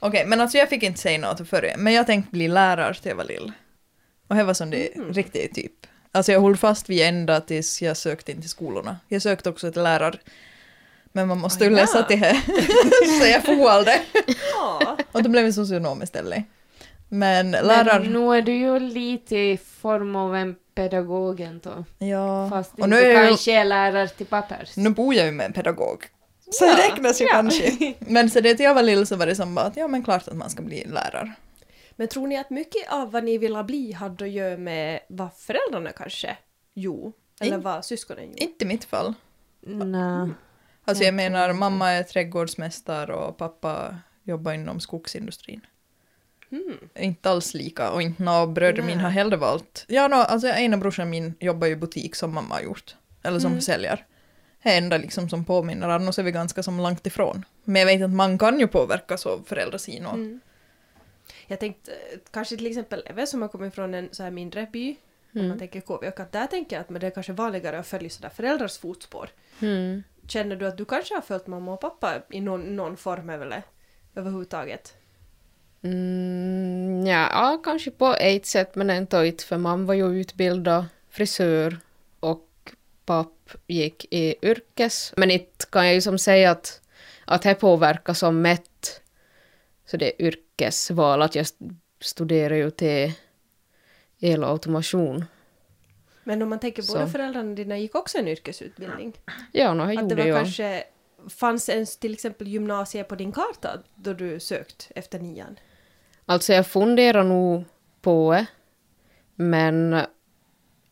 Okej, 0.00 0.26
men 0.26 0.40
alltså 0.40 0.58
jag 0.58 0.68
fick 0.68 0.82
inte 0.82 1.00
säga 1.00 1.18
något 1.18 1.48
förr, 1.48 1.72
men 1.78 1.92
jag 1.92 2.06
tänkte 2.06 2.30
bli 2.30 2.48
lärare 2.48 2.94
till 2.94 3.08
jag 3.08 3.16
var 3.16 3.24
lill. 3.24 3.52
Och 4.28 4.36
det 4.36 4.42
var 4.44 4.54
som 4.54 4.70
det 4.70 4.96
Mm. 4.96 5.12
riktigt 5.12 5.54
typ. 5.54 5.72
Alltså 6.12 6.32
jag 6.32 6.40
höll 6.40 6.56
fast 6.56 6.88
vid 6.88 7.02
ända 7.02 7.40
tills 7.40 7.82
jag 7.82 7.96
sökte 7.96 8.32
in 8.32 8.40
till 8.40 8.50
skolorna. 8.50 8.96
Jag 9.08 9.22
sökte 9.22 9.48
också 9.50 9.72
till 9.72 9.82
lärare. 9.82 10.18
Men 11.12 11.28
man 11.28 11.38
måste 11.38 11.64
ju 11.64 11.70
Ah, 11.70 11.72
ja. 11.72 11.76
läsa 11.80 12.02
till 12.02 12.20
det. 12.20 12.40
så 13.20 13.26
jag 13.26 13.44
foade. 13.44 14.00
Ja. 14.54 14.96
Och 15.12 15.22
då 15.22 15.28
blev 15.30 15.44
jag 15.44 15.54
socionom 15.54 16.02
istället. 16.02 16.44
Men 17.08 17.50
Men 17.50 17.66
lärare... 17.66 18.08
nu 18.08 18.36
är 18.36 18.42
du 18.42 18.52
ju 18.52 18.78
lite 18.78 19.36
i 19.36 19.56
form 19.80 20.16
av 20.16 20.36
en 20.36 20.56
pedagog 20.74 21.40
ändå. 21.40 21.84
Ja. 21.98 22.48
Fast 22.50 22.72
Och 22.72 22.78
inte 22.78 22.88
nu 22.90 22.96
du 22.96 23.02
är 23.02 23.10
jag 23.14 23.22
ju 23.22 23.28
kanske 23.28 23.52
är 23.52 23.64
lärare 23.64 24.08
till 24.08 24.26
pappers. 24.26 24.76
Nu 24.76 24.90
bor 24.90 25.14
jag 25.14 25.26
ju 25.26 25.32
med 25.32 25.46
en 25.46 25.52
pedagog. 25.52 26.04
Så 26.50 26.64
Ja, 26.64 26.76
det 26.76 26.82
räknas 26.82 27.20
ju 27.20 27.24
ja. 27.24 27.30
kanske. 27.32 27.94
Men 27.98 28.30
så 28.30 28.40
det 28.40 28.60
jag 28.60 28.74
var 28.74 28.82
lill 28.82 29.06
så 29.06 29.16
var 29.16 29.26
det 29.26 29.34
som 29.36 29.54
bara 29.54 29.64
att 29.66 29.76
ja 29.76 29.88
men 29.88 30.04
klart 30.04 30.28
att 30.28 30.36
man 30.36 30.50
ska 30.50 30.62
bli 30.62 30.84
lärare. 30.84 31.32
Men 31.96 32.08
tror 32.08 32.26
ni 32.26 32.36
att 32.38 32.50
mycket 32.50 32.92
av 32.92 33.10
vad 33.12 33.24
ni 33.24 33.38
ville 33.38 33.64
bli 33.64 33.92
hade 33.92 34.24
att 34.24 34.30
göra 34.30 34.56
med 34.56 35.00
vad 35.08 35.28
föräldrarna 35.36 35.92
kanske 35.92 36.36
jo 36.74 37.12
Eller 37.40 37.54
In- 37.56 37.60
vad 37.62 37.84
syskonen 37.84 38.24
gjorde? 38.28 38.42
Inte 38.42 38.64
i 38.64 38.68
mitt 38.68 38.84
fall. 38.84 39.14
Nej. 39.60 40.28
Alltså 40.84 41.04
jag 41.04 41.14
menar 41.14 41.52
mamma 41.52 41.90
är 41.90 42.02
trädgårdsmästare 42.02 43.14
och 43.14 43.36
pappa 43.36 43.96
jobbar 44.22 44.52
inom 44.52 44.80
skogsindustrin. 44.80 45.60
Mm. 46.52 46.78
Inte 46.98 47.30
alls 47.30 47.54
lika 47.54 47.90
och 47.90 48.02
inte 48.02 48.22
några 48.22 48.46
bröder 48.46 48.82
min 48.82 48.98
har 48.98 49.10
heller 49.10 49.36
valt. 49.36 49.84
Ja, 49.88 50.08
no, 50.08 50.14
alltså 50.14 50.48
ena 50.48 50.76
brorsan 50.76 51.10
min 51.10 51.34
jobbar 51.40 51.66
ju 51.66 51.72
i 51.72 51.76
butik 51.76 52.14
som 52.16 52.34
mamma 52.34 52.54
har 52.54 52.62
gjort. 52.62 52.96
Eller 53.22 53.38
som 53.38 53.50
Mm. 53.50 53.60
säljer. 53.62 54.06
Är 54.62 54.78
enda 54.78 54.96
liksom 54.98 55.28
som 55.28 55.44
påminner, 55.44 55.88
annars 55.88 56.18
är 56.18 56.22
vi 56.22 56.32
ganska 56.32 56.62
som 56.62 56.80
långt 56.80 57.06
ifrån. 57.06 57.44
Men 57.64 57.80
jag 57.80 57.86
vet 57.86 58.02
att 58.02 58.10
man 58.10 58.38
kan 58.38 58.60
ju 58.60 58.66
påverkas 58.66 59.26
av 59.26 59.44
föräldrasyn 59.46 60.06
och... 60.06 60.14
Mm. 60.14 60.40
Jag 61.46 61.60
tänkte 61.60 61.92
kanske 62.30 62.56
till 62.56 62.66
exempel 62.66 63.02
Eve 63.06 63.26
som 63.26 63.42
har 63.42 63.48
kommit 63.48 63.74
från 63.74 63.94
en 63.94 64.08
så 64.12 64.22
här 64.22 64.30
mindre 64.30 64.66
by. 64.72 64.90
Om 64.90 64.96
man 65.32 65.44
Mm. 65.44 65.58
tänker 65.58 65.80
KVK, 65.80 66.20
att 66.20 66.32
där 66.32 66.46
tänker 66.46 66.76
jag 66.76 66.80
att 66.80 66.90
men 66.90 67.00
det 67.00 67.06
är 67.06 67.10
kanske 67.10 67.32
vanligare 67.32 67.78
att 67.78 67.86
följa 67.86 68.10
sådär 68.10 68.28
föräldrars 68.28 68.78
fotspår. 68.78 69.28
Mm. 69.60 70.02
Känner 70.28 70.56
du 70.56 70.66
att 70.66 70.76
du 70.76 70.84
kanske 70.84 71.14
har 71.14 71.20
följt 71.22 71.46
mamma 71.46 71.72
och 71.72 71.80
pappa 71.80 72.14
i 72.30 72.40
någon, 72.40 72.76
någon 72.76 72.96
form 72.96 73.30
eller 73.30 73.62
överhuvudtaget? 74.14 74.94
Mm, 75.82 77.06
ja, 77.06 77.28
ja, 77.32 77.60
kanske 77.64 77.90
på 77.90 78.14
ett 78.20 78.46
sätt 78.46 78.74
men 78.74 78.90
inte 78.90 79.16
inte 79.16 79.44
för 79.44 79.56
man 79.56 79.86
var 79.86 79.94
ju 79.94 80.20
utbildad 80.20 80.84
frisör 81.10 81.78
och 82.20 82.48
papp 83.04 83.32
gick 83.66 84.06
i 84.10 84.34
yrkes. 84.42 85.12
Men 85.16 85.30
inte 85.30 85.66
kan 85.70 85.86
jag 85.86 85.94
ju 85.94 86.00
som 86.00 86.18
säga 86.18 86.50
att, 86.50 86.80
att 87.24 87.42
det 87.42 87.54
påverkar 87.54 88.14
som 88.14 88.42
mätt 88.42 89.00
så 89.86 89.96
det 89.96 90.06
är 90.22 90.26
yrkesval 90.26 91.22
att 91.22 91.34
jag 91.34 91.42
st- 91.42 91.64
studerar 92.00 92.54
ju 92.56 92.70
till 92.70 93.12
el 94.18 94.44
och 94.44 94.50
automation. 94.50 95.24
Men 96.24 96.42
om 96.42 96.48
man 96.48 96.58
tänker 96.58 96.82
båda 96.92 97.06
föräldrarna 97.06 97.54
dina 97.54 97.78
gick 97.78 97.94
också 97.94 98.18
en 98.18 98.28
yrkesutbildning. 98.28 99.12
Ja, 99.52 99.74
no, 99.74 99.82
jag 99.92 99.98
Att 99.98 100.08
det 100.08 100.14
gjorde 100.14 100.22
var 100.22 100.28
jag. 100.28 100.38
kanske 100.44 100.84
fanns 101.28 101.68
ens 101.68 101.96
till 101.96 102.12
exempel 102.12 102.48
gymnasiet 102.48 103.08
på 103.08 103.14
din 103.14 103.32
karta 103.32 103.82
då 103.94 104.12
du 104.12 104.40
sökt 104.40 104.90
efter 104.94 105.18
nian? 105.18 105.58
Alltså 106.26 106.52
jag 106.52 106.66
funderar 106.66 107.24
nog 107.24 107.64
på 108.00 108.32
det, 108.32 108.46
men 109.34 110.00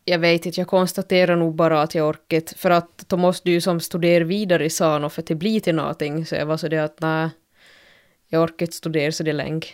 jag 0.08 0.18
vet 0.18 0.46
inte, 0.46 0.60
jag 0.60 0.68
konstaterar 0.68 1.36
nog 1.36 1.54
bara 1.54 1.82
att 1.82 1.94
jag 1.94 2.08
orkat, 2.08 2.50
för 2.56 2.70
att 2.70 3.08
då 3.08 3.16
måste 3.16 3.48
du 3.48 3.52
ju 3.52 3.60
som 3.60 3.80
studera 3.80 4.24
vidare 4.24 4.64
i 4.64 4.70
Sano 4.70 5.08
för 5.08 5.22
att 5.22 5.26
det 5.26 5.34
blir 5.34 5.60
till 5.60 5.74
någonting, 5.74 6.26
så 6.26 6.34
jag 6.34 6.46
var 6.46 6.56
så 6.56 6.68
det 6.68 6.78
att 6.78 7.00
nej, 7.00 7.30
jag 8.28 8.42
orkar 8.42 8.66
inte 8.66 8.76
studera 8.76 9.12
så 9.12 9.22
det 9.22 9.32
länge. 9.32 9.66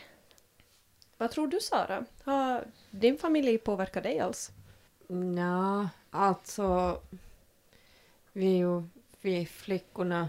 Vad 1.18 1.30
tror 1.30 1.46
du 1.46 1.60
Sara? 1.60 2.04
Har 2.24 2.64
din 2.90 3.18
familj 3.18 3.58
påverkat 3.58 4.02
dig 4.02 4.20
alls? 4.20 4.52
Ja, 5.36 5.88
alltså... 6.10 6.98
Vi, 8.36 8.46
är 8.46 8.58
ju, 8.58 8.82
vi 9.20 9.46
flickorna 9.46 10.28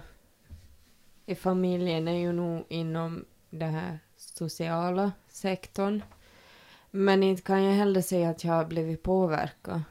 i 1.26 1.36
familjen 1.36 2.08
är 2.08 2.20
ju 2.20 2.32
nog 2.32 2.66
inom 2.68 3.26
den 3.50 3.74
här 3.74 4.00
sociala 4.18 5.12
sektorn. 5.30 6.04
Men 6.92 7.24
inte 7.24 7.42
kan 7.42 7.64
jag 7.64 7.74
heller 7.74 8.02
säga 8.02 8.30
att 8.30 8.44
jag 8.44 8.54
har 8.54 8.66
blivit 8.66 9.04
påverkad. 9.04 9.82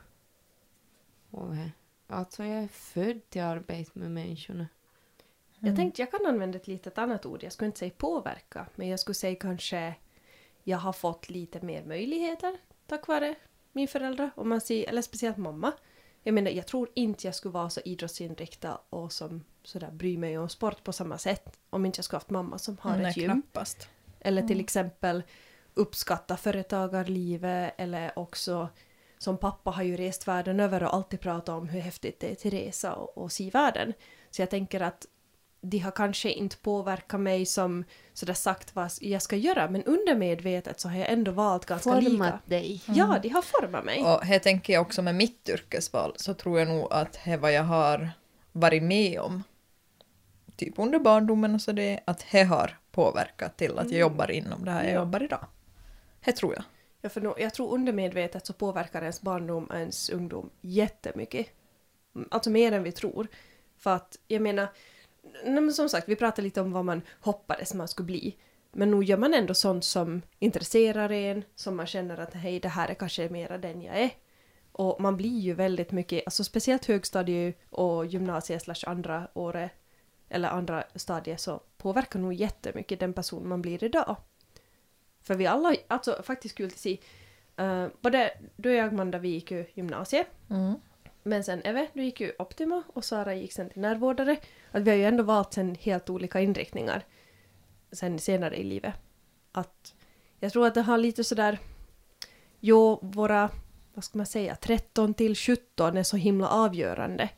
Och, 1.34 1.54
eh, 1.56 1.68
alltså 2.06 2.44
jag 2.44 2.62
är 2.62 2.68
född 2.68 3.30
till 3.30 3.42
arbete 3.42 3.90
med 3.94 4.10
människorna. 4.10 4.68
Jag 5.58 5.76
tänkte 5.76 6.02
jag 6.02 6.10
kan 6.10 6.26
använda 6.26 6.58
ett 6.58 6.66
litet 6.66 6.98
annat 6.98 7.26
ord. 7.26 7.42
Jag 7.42 7.52
skulle 7.52 7.66
inte 7.66 7.78
säga 7.78 7.92
påverka, 7.96 8.66
men 8.74 8.88
jag 8.88 9.00
skulle 9.00 9.14
säga 9.14 9.36
kanske 9.36 9.94
jag 10.62 10.78
har 10.78 10.92
fått 10.92 11.30
lite 11.30 11.60
mer 11.60 11.84
möjligheter 11.84 12.56
tack 12.86 13.06
vare 13.06 13.34
min 13.72 13.88
föräldrar, 13.88 14.30
om 14.36 14.48
man 14.48 14.60
säger, 14.60 14.88
eller 14.88 15.02
speciellt 15.02 15.36
mamma. 15.36 15.72
Jag 16.22 16.34
menar, 16.34 16.50
jag 16.50 16.66
tror 16.66 16.88
inte 16.94 17.26
jag 17.26 17.34
skulle 17.34 17.52
vara 17.52 17.70
så 17.70 17.80
idrottsinriktad 17.84 18.78
och 18.90 19.12
som 19.12 19.44
sådär 19.62 19.90
bry 19.90 20.18
mig 20.18 20.38
om 20.38 20.48
sport 20.48 20.84
på 20.84 20.92
samma 20.92 21.18
sätt 21.18 21.58
om 21.70 21.86
inte 21.86 21.98
jag 21.98 22.04
skulle 22.04 22.16
haft 22.16 22.30
mamma 22.30 22.58
som 22.58 22.76
har 22.80 22.96
Nej, 22.96 23.10
ett 23.10 23.16
gym. 23.16 23.30
knappast. 23.42 23.88
Eller 24.20 24.42
till 24.42 24.50
Mm. 24.56 24.64
exempel 24.64 25.22
uppskatta 25.74 26.36
företagarlivet 26.36 27.74
eller 27.78 28.18
också 28.18 28.68
som 29.18 29.38
pappa 29.38 29.70
har 29.70 29.82
ju 29.82 29.96
rest 29.96 30.28
världen 30.28 30.60
över 30.60 30.82
och 30.82 30.94
alltid 30.94 31.20
pratat 31.20 31.48
om 31.48 31.68
hur 31.68 31.80
häftigt 31.80 32.20
det 32.20 32.30
är 32.30 32.34
till 32.34 32.50
resa 32.50 32.94
och, 32.94 33.18
och 33.18 33.32
se 33.32 33.50
världen. 33.50 33.92
Så 34.30 34.42
jag 34.42 34.50
tänker 34.50 34.80
att 34.80 35.06
de 35.60 35.78
har 35.78 35.90
kanske 35.90 36.30
inte 36.30 36.56
påverkat 36.56 37.20
mig 37.20 37.46
som 37.46 37.84
sådär 38.12 38.34
sagt 38.34 38.74
vad 38.74 38.90
jag 39.00 39.22
ska 39.22 39.36
göra 39.36 39.70
men 39.70 39.84
undermedvetet 39.84 40.80
så 40.80 40.88
har 40.88 40.98
jag 40.98 41.12
ändå 41.12 41.30
valt 41.30 41.66
ganska 41.66 41.94
lika. 42.00 42.10
Format 42.10 42.46
dig. 42.46 42.82
Ja, 42.86 43.18
de 43.22 43.28
har 43.28 43.42
format 43.42 43.84
mig. 43.84 44.04
Och 44.04 44.24
här 44.24 44.38
tänker 44.38 44.72
jag 44.72 44.82
också 44.82 45.02
med 45.02 45.14
mitt 45.14 45.48
yrkesval 45.48 46.12
så 46.16 46.34
tror 46.34 46.58
jag 46.58 46.68
nog 46.68 46.92
att 46.92 47.18
det 47.24 47.36
vad 47.36 47.52
jag 47.52 47.62
har 47.62 48.10
varit 48.52 48.82
med 48.82 49.20
om 49.20 49.42
typ 50.56 50.78
under 50.78 50.98
barndomen 50.98 51.54
och 51.54 51.60
så 51.60 51.72
det 51.72 52.00
att 52.04 52.26
det 52.32 52.42
har 52.42 52.78
påverkat 52.90 53.56
till 53.56 53.78
att 53.78 53.90
jag 53.90 54.00
jobbar 54.00 54.30
inom 54.30 54.64
det 54.64 54.70
här 54.70 54.84
jag 54.84 54.92
Ja. 54.92 54.98
jobbar 55.00 55.22
idag. 55.22 55.46
Det 56.24 56.32
tror 56.32 56.54
jag. 56.54 56.64
Ja, 57.04 57.10
för 57.10 57.20
nå- 57.20 57.34
jag 57.38 57.54
tror 57.54 57.74
undermedvetet 57.74 58.46
så 58.46 58.52
påverkar 58.52 59.00
ens 59.02 59.20
barndom 59.22 59.64
och 59.64 59.76
ens 59.76 60.10
ungdom 60.10 60.50
jättemycket. 60.60 61.46
Mm, 62.14 62.28
alltså 62.30 62.50
mer 62.50 62.72
än 62.72 62.82
vi 62.82 62.92
tror. 62.92 63.28
För 63.78 63.90
att, 63.94 64.18
jag 64.28 64.42
menar, 64.42 64.68
nej 65.44 65.60
men 65.60 65.72
som 65.72 65.88
sagt, 65.88 66.08
vi 66.08 66.16
pratade 66.16 66.42
lite 66.42 66.60
om 66.60 66.72
vad 66.72 66.84
man 66.84 67.02
hoppades 67.20 67.74
man 67.74 67.88
skulle 67.88 68.06
bli. 68.06 68.36
Men 68.72 68.90
nog 68.90 69.04
gör 69.04 69.16
man 69.16 69.34
ändå 69.34 69.54
sånt 69.54 69.84
som 69.84 70.22
intresserar 70.38 71.12
en, 71.12 71.44
som 71.54 71.76
man 71.76 71.86
känner 71.86 72.18
att 72.18 72.34
hej, 72.34 72.60
det 72.60 72.68
här 72.68 72.88
är 72.88 72.94
kanske 72.94 73.28
mera 73.28 73.58
den 73.58 73.82
jag 73.82 73.96
är. 74.00 74.10
Och 74.72 75.00
man 75.00 75.16
blir 75.16 75.40
ju 75.40 75.54
väldigt 75.54 75.92
mycket, 75.92 76.22
alltså 76.26 76.44
speciellt 76.44 76.84
högstadie 76.84 77.54
och 77.70 78.06
gymnasiet 78.06 78.62
slash 78.62 78.82
andra 78.86 79.28
året, 79.34 79.70
eller 80.28 80.48
andra 80.48 80.84
stadiet, 80.94 81.40
så 81.40 81.60
påverkar 81.76 82.18
nog 82.20 82.32
jättemycket 82.32 83.00
den 83.00 83.12
person 83.12 83.48
man 83.48 83.62
blir 83.62 83.84
idag. 83.84 84.16
För 85.24 85.34
vi 85.34 85.46
alla, 85.46 85.74
alltså 85.88 86.22
faktiskt 86.22 86.54
kul 86.54 86.66
att 86.66 86.78
se, 86.78 86.98
uh, 87.60 87.86
både 88.00 88.32
du 88.56 88.68
och 88.70 88.74
jag 88.74 88.88
Amanda, 88.88 89.18
vi 89.18 89.28
gick 89.28 89.50
ju 89.50 89.66
gymnasiet, 89.74 90.26
Mm. 90.50 90.74
men 91.22 91.44
sen 91.44 91.62
Eve, 91.64 91.86
du 91.92 92.04
gick 92.04 92.20
ju 92.20 92.32
Optima 92.38 92.82
och 92.86 93.04
Sara 93.04 93.34
gick 93.34 93.52
sen 93.52 93.70
till 93.70 93.80
närvårdare. 93.82 94.36
Att 94.70 94.82
vi 94.82 94.90
har 94.90 94.96
ju 94.96 95.04
ändå 95.04 95.22
valt 95.22 95.52
sen 95.52 95.74
helt 95.80 96.10
olika 96.10 96.40
inriktningar 96.40 97.04
sen 97.92 98.18
senare 98.18 98.56
i 98.56 98.64
livet. 98.64 98.94
Att 99.52 99.94
jag 100.40 100.52
tror 100.52 100.66
att 100.66 100.74
det 100.74 100.82
har 100.82 100.98
lite 100.98 101.24
sådär, 101.24 101.58
jo, 102.60 102.98
våra, 103.02 103.50
vad 103.94 104.04
ska 104.04 104.18
man 104.18 104.26
säga, 104.26 104.54
13 104.56 105.14
till 105.14 105.34
17 105.36 105.96
är 105.96 106.02
så 106.02 106.16
himla 106.16 106.48
avgörande. 106.48 107.28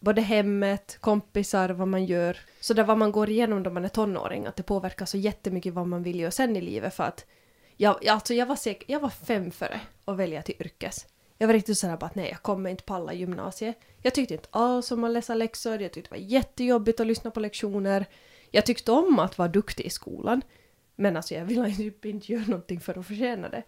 Både 0.00 0.20
hemmet, 0.22 0.98
kompisar, 1.00 1.68
vad 1.70 1.88
man 1.88 2.04
gör. 2.04 2.38
Så 2.60 2.74
där 2.74 2.84
vad 2.84 2.98
man 2.98 3.12
går 3.12 3.30
igenom 3.30 3.62
då 3.62 3.70
man 3.70 3.84
är 3.84 3.88
tonåring, 3.88 4.46
att 4.46 4.56
det 4.56 4.62
påverkar 4.62 5.06
så 5.06 5.16
jättemycket 5.16 5.74
vad 5.74 5.86
man 5.86 6.02
vill 6.02 6.20
göra 6.20 6.30
sen 6.30 6.56
i 6.56 6.60
livet 6.60 6.94
för 6.94 7.04
att 7.04 7.26
jag, 7.76 7.98
jag- 8.02 8.12
alltså 8.14 8.34
jag 8.34 8.46
var 8.46 8.56
säker, 8.56 8.92
jag 8.92 9.00
var 9.00 9.08
fem 9.08 9.50
före 9.50 9.80
att 10.04 10.16
välja 10.16 10.42
till 10.42 10.54
yrkes. 10.60 11.06
Jag 11.38 11.46
var 11.46 11.54
riktigt 11.54 11.78
sådär 11.78 11.96
bara 11.96 12.06
att 12.06 12.14
nej, 12.14 12.28
jag 12.30 12.42
kommer 12.42 12.70
inte 12.70 12.82
palla 12.84 13.12
gymnasiet. 13.12 13.78
Jag 14.02 14.14
tyckte 14.14 14.34
inte 14.34 14.48
alls 14.50 14.90
om 14.92 15.04
att 15.04 15.10
läsa 15.10 15.34
läxor, 15.34 15.82
jag 15.82 15.92
tyckte 15.92 16.14
det 16.14 16.20
var 16.20 16.26
jättejobbigt 16.28 17.00
att 17.00 17.06
lyssna 17.06 17.30
på 17.30 17.40
lektioner. 17.40 18.06
Jag 18.50 18.66
tyckte 18.66 18.92
om 18.92 19.18
att 19.18 19.38
vara 19.38 19.48
duktig 19.48 19.84
i 19.86 19.90
skolan. 19.90 20.42
Men 20.96 21.16
alltså 21.16 21.34
jag 21.34 21.44
ville 21.44 21.70
typ 21.74 22.04
inte 22.04 22.32
göra 22.32 22.44
någonting 22.46 22.80
för 22.80 22.98
att 22.98 23.06
förtjäna 23.06 23.48
det. 23.48 23.62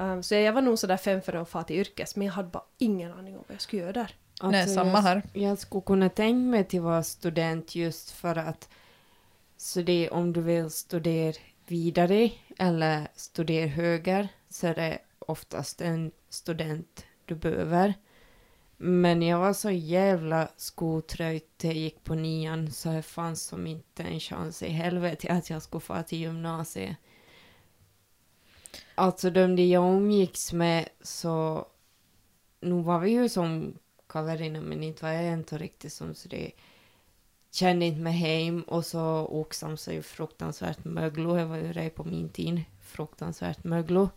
Um, 0.00 0.22
så 0.22 0.34
jag 0.34 0.52
var 0.52 0.62
nog 0.62 0.78
sådär 0.78 0.96
fem 0.96 1.22
före 1.22 1.40
att 1.40 1.48
få 1.48 1.62
till 1.62 1.76
yrkes, 1.76 2.16
men 2.16 2.26
jag 2.26 2.34
hade 2.34 2.48
bara 2.48 2.64
ingen 2.78 3.12
aning 3.12 3.36
om 3.36 3.44
vad 3.48 3.54
jag 3.54 3.60
skulle 3.60 3.82
göra 3.82 3.92
där. 3.92 4.14
Nej, 4.42 4.60
Alltså, 4.60 4.74
samma 4.74 4.92
jag, 4.92 5.02
här. 5.02 5.22
Jag 5.32 5.58
skulle 5.58 5.82
kunna 5.82 6.08
tänka 6.08 6.50
mig 6.50 6.64
till 6.64 6.78
att 6.78 6.84
vara 6.84 7.02
student 7.02 7.74
just 7.74 8.10
för 8.10 8.36
att 8.36 8.68
så 9.56 9.82
det 9.82 10.10
om 10.10 10.32
du 10.32 10.40
vill 10.40 10.70
studera 10.70 11.34
vidare 11.66 12.30
eller 12.58 13.08
studera 13.14 13.66
höger 13.66 14.28
så 14.48 14.66
är 14.66 14.74
det 14.74 14.98
oftast 15.18 15.80
en 15.80 16.12
student 16.28 17.04
du 17.24 17.34
behöver. 17.34 17.94
Men 18.76 19.22
jag 19.22 19.38
var 19.38 19.52
så 19.52 19.70
jävla 19.70 20.48
skotröjt 20.56 21.62
när 21.62 21.70
jag 21.70 21.78
gick 21.78 22.04
på 22.04 22.14
nian 22.14 22.72
så 22.72 22.88
det 22.88 23.02
fanns 23.02 23.42
som 23.42 23.66
inte 23.66 24.02
en 24.02 24.20
chans 24.20 24.62
i 24.62 24.68
helvete 24.68 25.32
att 25.32 25.50
jag 25.50 25.62
skulle 25.62 25.80
få 25.80 26.02
till 26.02 26.18
gymnasiet. 26.18 26.96
Alltså 28.94 29.30
de 29.30 29.56
jag 29.56 29.96
umgicks 29.96 30.52
med 30.52 30.88
så... 31.00 31.66
Nu 32.60 32.82
var 32.82 32.98
vi 32.98 33.10
ju 33.10 33.28
som 33.28 33.78
kaverina 34.08 34.60
men 34.60 34.82
inte 34.82 35.04
var 35.04 35.12
jag 35.12 35.32
inte 35.32 35.58
riktigt 35.58 35.92
som 35.92 36.14
så 36.14 36.28
det 36.28 36.52
kände 37.50 37.86
inte 37.86 38.00
mig 38.00 38.12
hem 38.12 38.62
och 38.62 38.86
så 38.86 39.26
oxam 39.26 39.76
så 39.76 39.92
ju 39.92 40.02
fruktansvärt 40.02 40.84
möglo. 40.84 41.38
Jag 41.38 41.46
var 41.46 41.56
ju 41.56 41.72
redan 41.72 41.90
på 41.90 42.04
min 42.04 42.28
tid 42.28 42.62
fruktansvärt 42.82 43.64
möglo. 43.64 44.08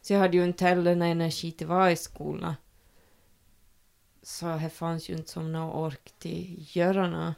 Så 0.00 0.12
jag 0.12 0.20
hade 0.20 0.36
ju 0.36 0.44
inte 0.44 0.64
heller 0.64 0.94
någon 0.94 1.08
energi 1.08 1.52
till 1.52 1.66
att 1.66 1.70
vara 1.70 1.92
i 1.92 1.96
skolan. 1.96 2.54
Så 4.22 4.46
det 4.46 4.70
fanns 4.70 5.08
ju 5.08 5.14
inte 5.14 5.30
som 5.30 5.52
någon 5.52 5.70
ork 5.70 6.12
till 6.18 6.58
att 6.60 6.76
göra 6.76 7.08
något. 7.08 7.34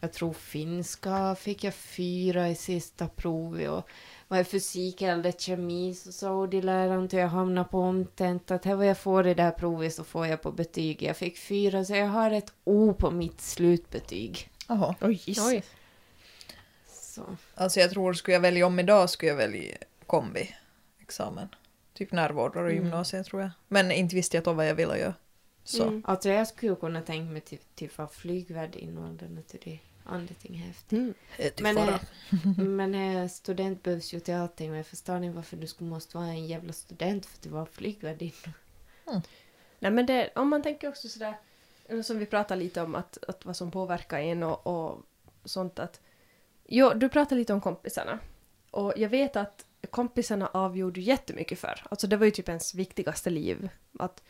Jag 0.00 0.12
tror 0.12 0.32
finska 0.32 1.34
fick 1.34 1.64
jag 1.64 1.74
fyra 1.74 2.48
i 2.48 2.54
sista 2.54 3.08
provet 3.08 3.70
och 3.70 3.88
var 4.28 4.36
jag 4.36 4.46
fysik 4.46 5.02
eller 5.02 5.32
kemi 5.32 5.94
så 5.94 6.12
sa 6.12 6.46
de 6.46 6.60
läraren 6.60 7.08
till 7.08 7.18
jag 7.18 7.28
hamnade 7.28 7.68
på 7.68 7.80
omtent 7.80 8.50
att 8.50 8.64
här 8.64 8.74
vad 8.74 8.86
jag 8.86 8.98
får 8.98 9.26
i 9.26 9.34
det 9.34 9.42
här 9.42 9.50
provet 9.50 9.94
så 9.94 10.04
får 10.04 10.26
jag 10.26 10.42
på 10.42 10.52
betyg. 10.52 11.02
Jag 11.02 11.16
fick 11.16 11.38
fyra 11.38 11.84
så 11.84 11.94
jag 11.94 12.06
har 12.08 12.30
ett 12.30 12.52
O 12.64 12.94
på 12.94 13.10
mitt 13.10 13.40
slutbetyg. 13.40 14.50
Jaha. 14.68 14.94
Oj, 15.00 15.22
Oj. 15.26 15.62
Så. 16.86 17.36
Alltså 17.54 17.80
jag 17.80 17.90
tror, 17.90 18.12
skulle 18.12 18.34
jag 18.34 18.40
välja 18.40 18.66
om 18.66 18.78
idag 18.78 19.10
skulle 19.10 19.30
jag 19.30 19.36
välja 19.36 19.76
kombi-examen. 20.06 21.48
Typ 21.94 22.12
närvårdare 22.12 22.64
och 22.64 22.70
Mm. 22.70 22.84
gymnasiet 22.84 23.26
tror 23.26 23.42
jag. 23.42 23.50
Men 23.68 23.92
inte 23.92 24.14
visste 24.16 24.36
jag 24.36 24.44
då 24.44 24.52
vad 24.52 24.68
jag 24.68 24.74
ville 24.74 24.98
göra. 24.98 25.14
Så. 25.66 25.82
Mm. 25.82 26.02
Alltså 26.06 26.28
jag 26.28 26.48
skulle 26.48 26.76
kunna 26.76 27.02
tänka 27.02 27.32
mig 27.32 27.40
till, 27.40 27.58
till 27.74 27.88
att 27.90 27.98
vara 27.98 28.08
flygvärdinna 28.08 29.08
eller 29.08 29.28
något 29.28 29.48
till 29.48 29.60
det. 29.64 29.78
Andra 30.04 30.34
ting 30.34 30.54
häftigt. 30.54 30.92
Mm. 30.92 31.14
Typ 31.36 31.60
Men, 31.60 31.78
eh, 31.78 32.00
men 32.58 32.94
eh, 32.94 33.28
student 33.28 33.82
behövs 33.82 34.14
ju 34.14 34.20
till 34.20 34.34
allting 34.34 34.74
jag 34.74 34.86
förstår 34.86 35.16
inte 35.16 35.36
varför 35.36 35.56
du 35.56 35.66
skulle 35.66 35.90
måste 35.90 36.16
vara 36.16 36.26
en 36.26 36.46
jävla 36.46 36.72
student 36.72 37.26
för 37.26 37.38
att 37.38 37.46
vara 37.46 37.66
flygvärdinna. 37.66 38.52
Nej 39.78 39.90
men 39.90 40.06
det, 40.06 40.30
om 40.34 40.48
man 40.48 40.62
tänker 40.62 40.88
också 40.88 41.08
sådär, 41.08 41.38
eller 41.88 42.02
som 42.02 42.18
vi 42.18 42.26
pratade 42.26 42.60
lite 42.60 42.82
om 42.82 42.94
att, 42.94 43.24
att 43.28 43.44
vad 43.44 43.56
som 43.56 43.70
påverkar 43.70 44.18
en 44.18 44.42
och, 44.42 44.66
och 44.66 45.02
sånt 45.44 45.78
att... 45.78 46.00
Jo, 46.66 46.92
du 46.94 47.08
pratade 47.08 47.38
lite 47.38 47.52
om 47.52 47.60
kompisarna. 47.60 48.18
Och 48.70 48.92
jag 48.96 49.08
vet 49.08 49.36
att 49.36 49.64
kompisarna 49.90 50.46
avgjorde 50.46 51.00
jättemycket 51.00 51.58
för. 51.58 51.82
Alltså 51.90 52.06
det 52.06 52.16
var 52.16 52.24
ju 52.24 52.30
typ 52.30 52.48
ens 52.48 52.74
viktigaste 52.74 53.30
liv. 53.30 53.68
Att 53.98 54.22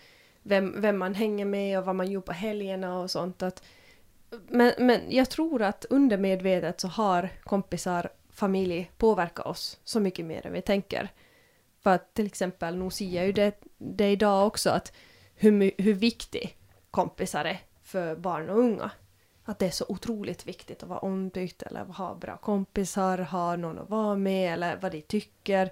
vem, 0.47 0.81
vem 0.81 0.99
man 0.99 1.15
hänger 1.15 1.45
med 1.45 1.79
och 1.79 1.85
vad 1.85 1.95
man 1.95 2.11
gör 2.11 2.21
på 2.21 2.33
helgerna 2.33 2.99
och 2.99 3.11
sånt. 3.11 3.43
Att, 3.43 3.63
men, 4.49 4.73
men 4.79 5.01
jag 5.09 5.31
tror 5.31 5.63
att 5.63 5.85
undermedvetet 5.85 6.81
så 6.81 6.89
har 6.89 7.29
kompisar, 7.45 8.09
familj 8.31 8.91
påverkat 8.97 9.47
oss 9.47 9.81
så 9.85 10.01
mycket 10.01 10.25
mer 10.25 10.47
än 10.47 10.53
vi 10.53 10.63
tänker. 10.63 11.09
För 11.83 11.91
att 11.91 12.15
till 12.15 12.27
exempel, 12.27 12.77
nu 12.77 12.91
ser 12.91 13.09
jag 13.09 13.27
ju 13.27 13.33
det, 13.33 13.61
det 13.79 14.11
idag 14.11 14.47
också 14.47 14.71
att 14.71 14.93
hur, 15.35 15.83
hur 15.83 15.95
viktig 15.95 16.57
kompisar 16.91 17.45
är 17.45 17.59
för 17.83 18.17
barn 18.17 18.51
och 18.51 18.59
unga. 18.59 18.91
Att 19.45 19.59
det 19.59 19.67
är 19.67 19.71
så 19.71 19.85
otroligt 19.89 20.47
viktigt 20.47 20.83
att 20.83 20.89
vara 20.89 20.99
omtyckt 20.99 21.63
eller 21.63 21.85
ha 21.85 22.15
bra 22.15 22.37
kompisar, 22.37 23.19
ha 23.19 23.57
någon 23.57 23.79
att 23.79 23.91
vara 23.91 24.17
med 24.17 24.53
eller 24.53 24.77
vad 24.77 24.93
de 24.93 25.03
tycker. 25.03 25.71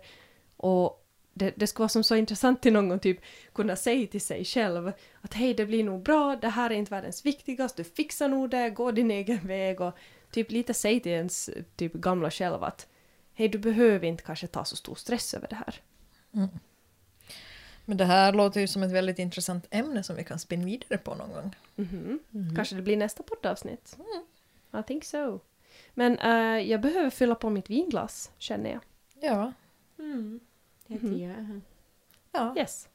Och 0.56 1.03
det, 1.34 1.52
det 1.56 1.66
skulle 1.66 1.82
vara 1.82 1.88
som 1.88 2.04
så 2.04 2.16
intressant 2.16 2.62
till 2.62 2.72
någon 2.72 3.00
typ 3.00 3.18
kunna 3.52 3.76
säga 3.76 4.06
till 4.06 4.20
sig 4.20 4.44
själv 4.44 4.92
att 5.20 5.34
hej 5.34 5.54
det 5.54 5.66
blir 5.66 5.84
nog 5.84 6.02
bra, 6.02 6.36
det 6.36 6.48
här 6.48 6.70
är 6.70 6.74
inte 6.74 6.90
världens 6.90 7.26
viktigaste, 7.26 7.82
du 7.82 7.88
fixar 7.90 8.28
nog 8.28 8.50
det, 8.50 8.70
gå 8.70 8.90
din 8.90 9.10
egen 9.10 9.46
väg 9.46 9.80
och 9.80 9.94
typ 10.30 10.50
lite 10.50 10.74
säga 10.74 11.00
till 11.00 11.12
ens 11.12 11.50
typ 11.76 11.92
gamla 11.92 12.30
själv 12.30 12.64
att 12.64 12.86
hej 13.34 13.48
du 13.48 13.58
behöver 13.58 14.06
inte 14.06 14.22
kanske 14.22 14.46
ta 14.46 14.64
så 14.64 14.76
stor 14.76 14.94
stress 14.94 15.34
över 15.34 15.48
det 15.48 15.56
här. 15.56 15.80
Men 17.84 17.96
det 17.96 18.04
här 18.04 18.32
låter 18.32 18.60
ju 18.60 18.66
som 18.66 18.82
ett 18.82 18.92
väldigt 18.92 19.18
intressant 19.18 19.66
ämne 19.70 20.02
som 20.02 20.16
vi 20.16 20.24
kan 20.24 20.38
spinna 20.38 20.64
vidare 20.64 20.98
på 20.98 21.14
någon 21.14 21.32
gång. 21.32 21.56
Mhm. 21.76 22.20
Kanske 22.56 22.74
det 22.76 22.82
blir 22.82 22.96
nästa 22.96 23.22
poddavsnitt. 23.22 23.96
I 24.80 24.82
think 24.86 25.04
so. 25.04 25.40
Men 25.94 26.18
eh, 26.18 26.70
jag 26.70 26.80
behöver 26.80 27.10
fylla 27.10 27.34
på 27.34 27.50
mitt 27.50 27.70
vinglas, 27.70 28.30
känner 28.38 28.70
jag. 28.70 28.80
Ja. 29.30 29.52
Mm. 29.98 30.40
Det 30.86 31.08
jag. 31.08 31.60
ja. 32.32 32.54
Yes. 32.56 32.88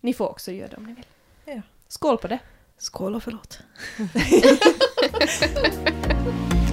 Ni 0.00 0.14
får 0.14 0.28
också 0.28 0.52
göra 0.52 0.68
det 0.68 0.76
om 0.76 0.84
ni 0.84 0.94
vill. 0.94 1.06
Ja. 1.44 1.62
Skål 1.88 2.18
på 2.18 2.28
det! 2.28 2.38
Skål 2.78 3.14
och 3.14 3.22
förlåt. 3.22 3.58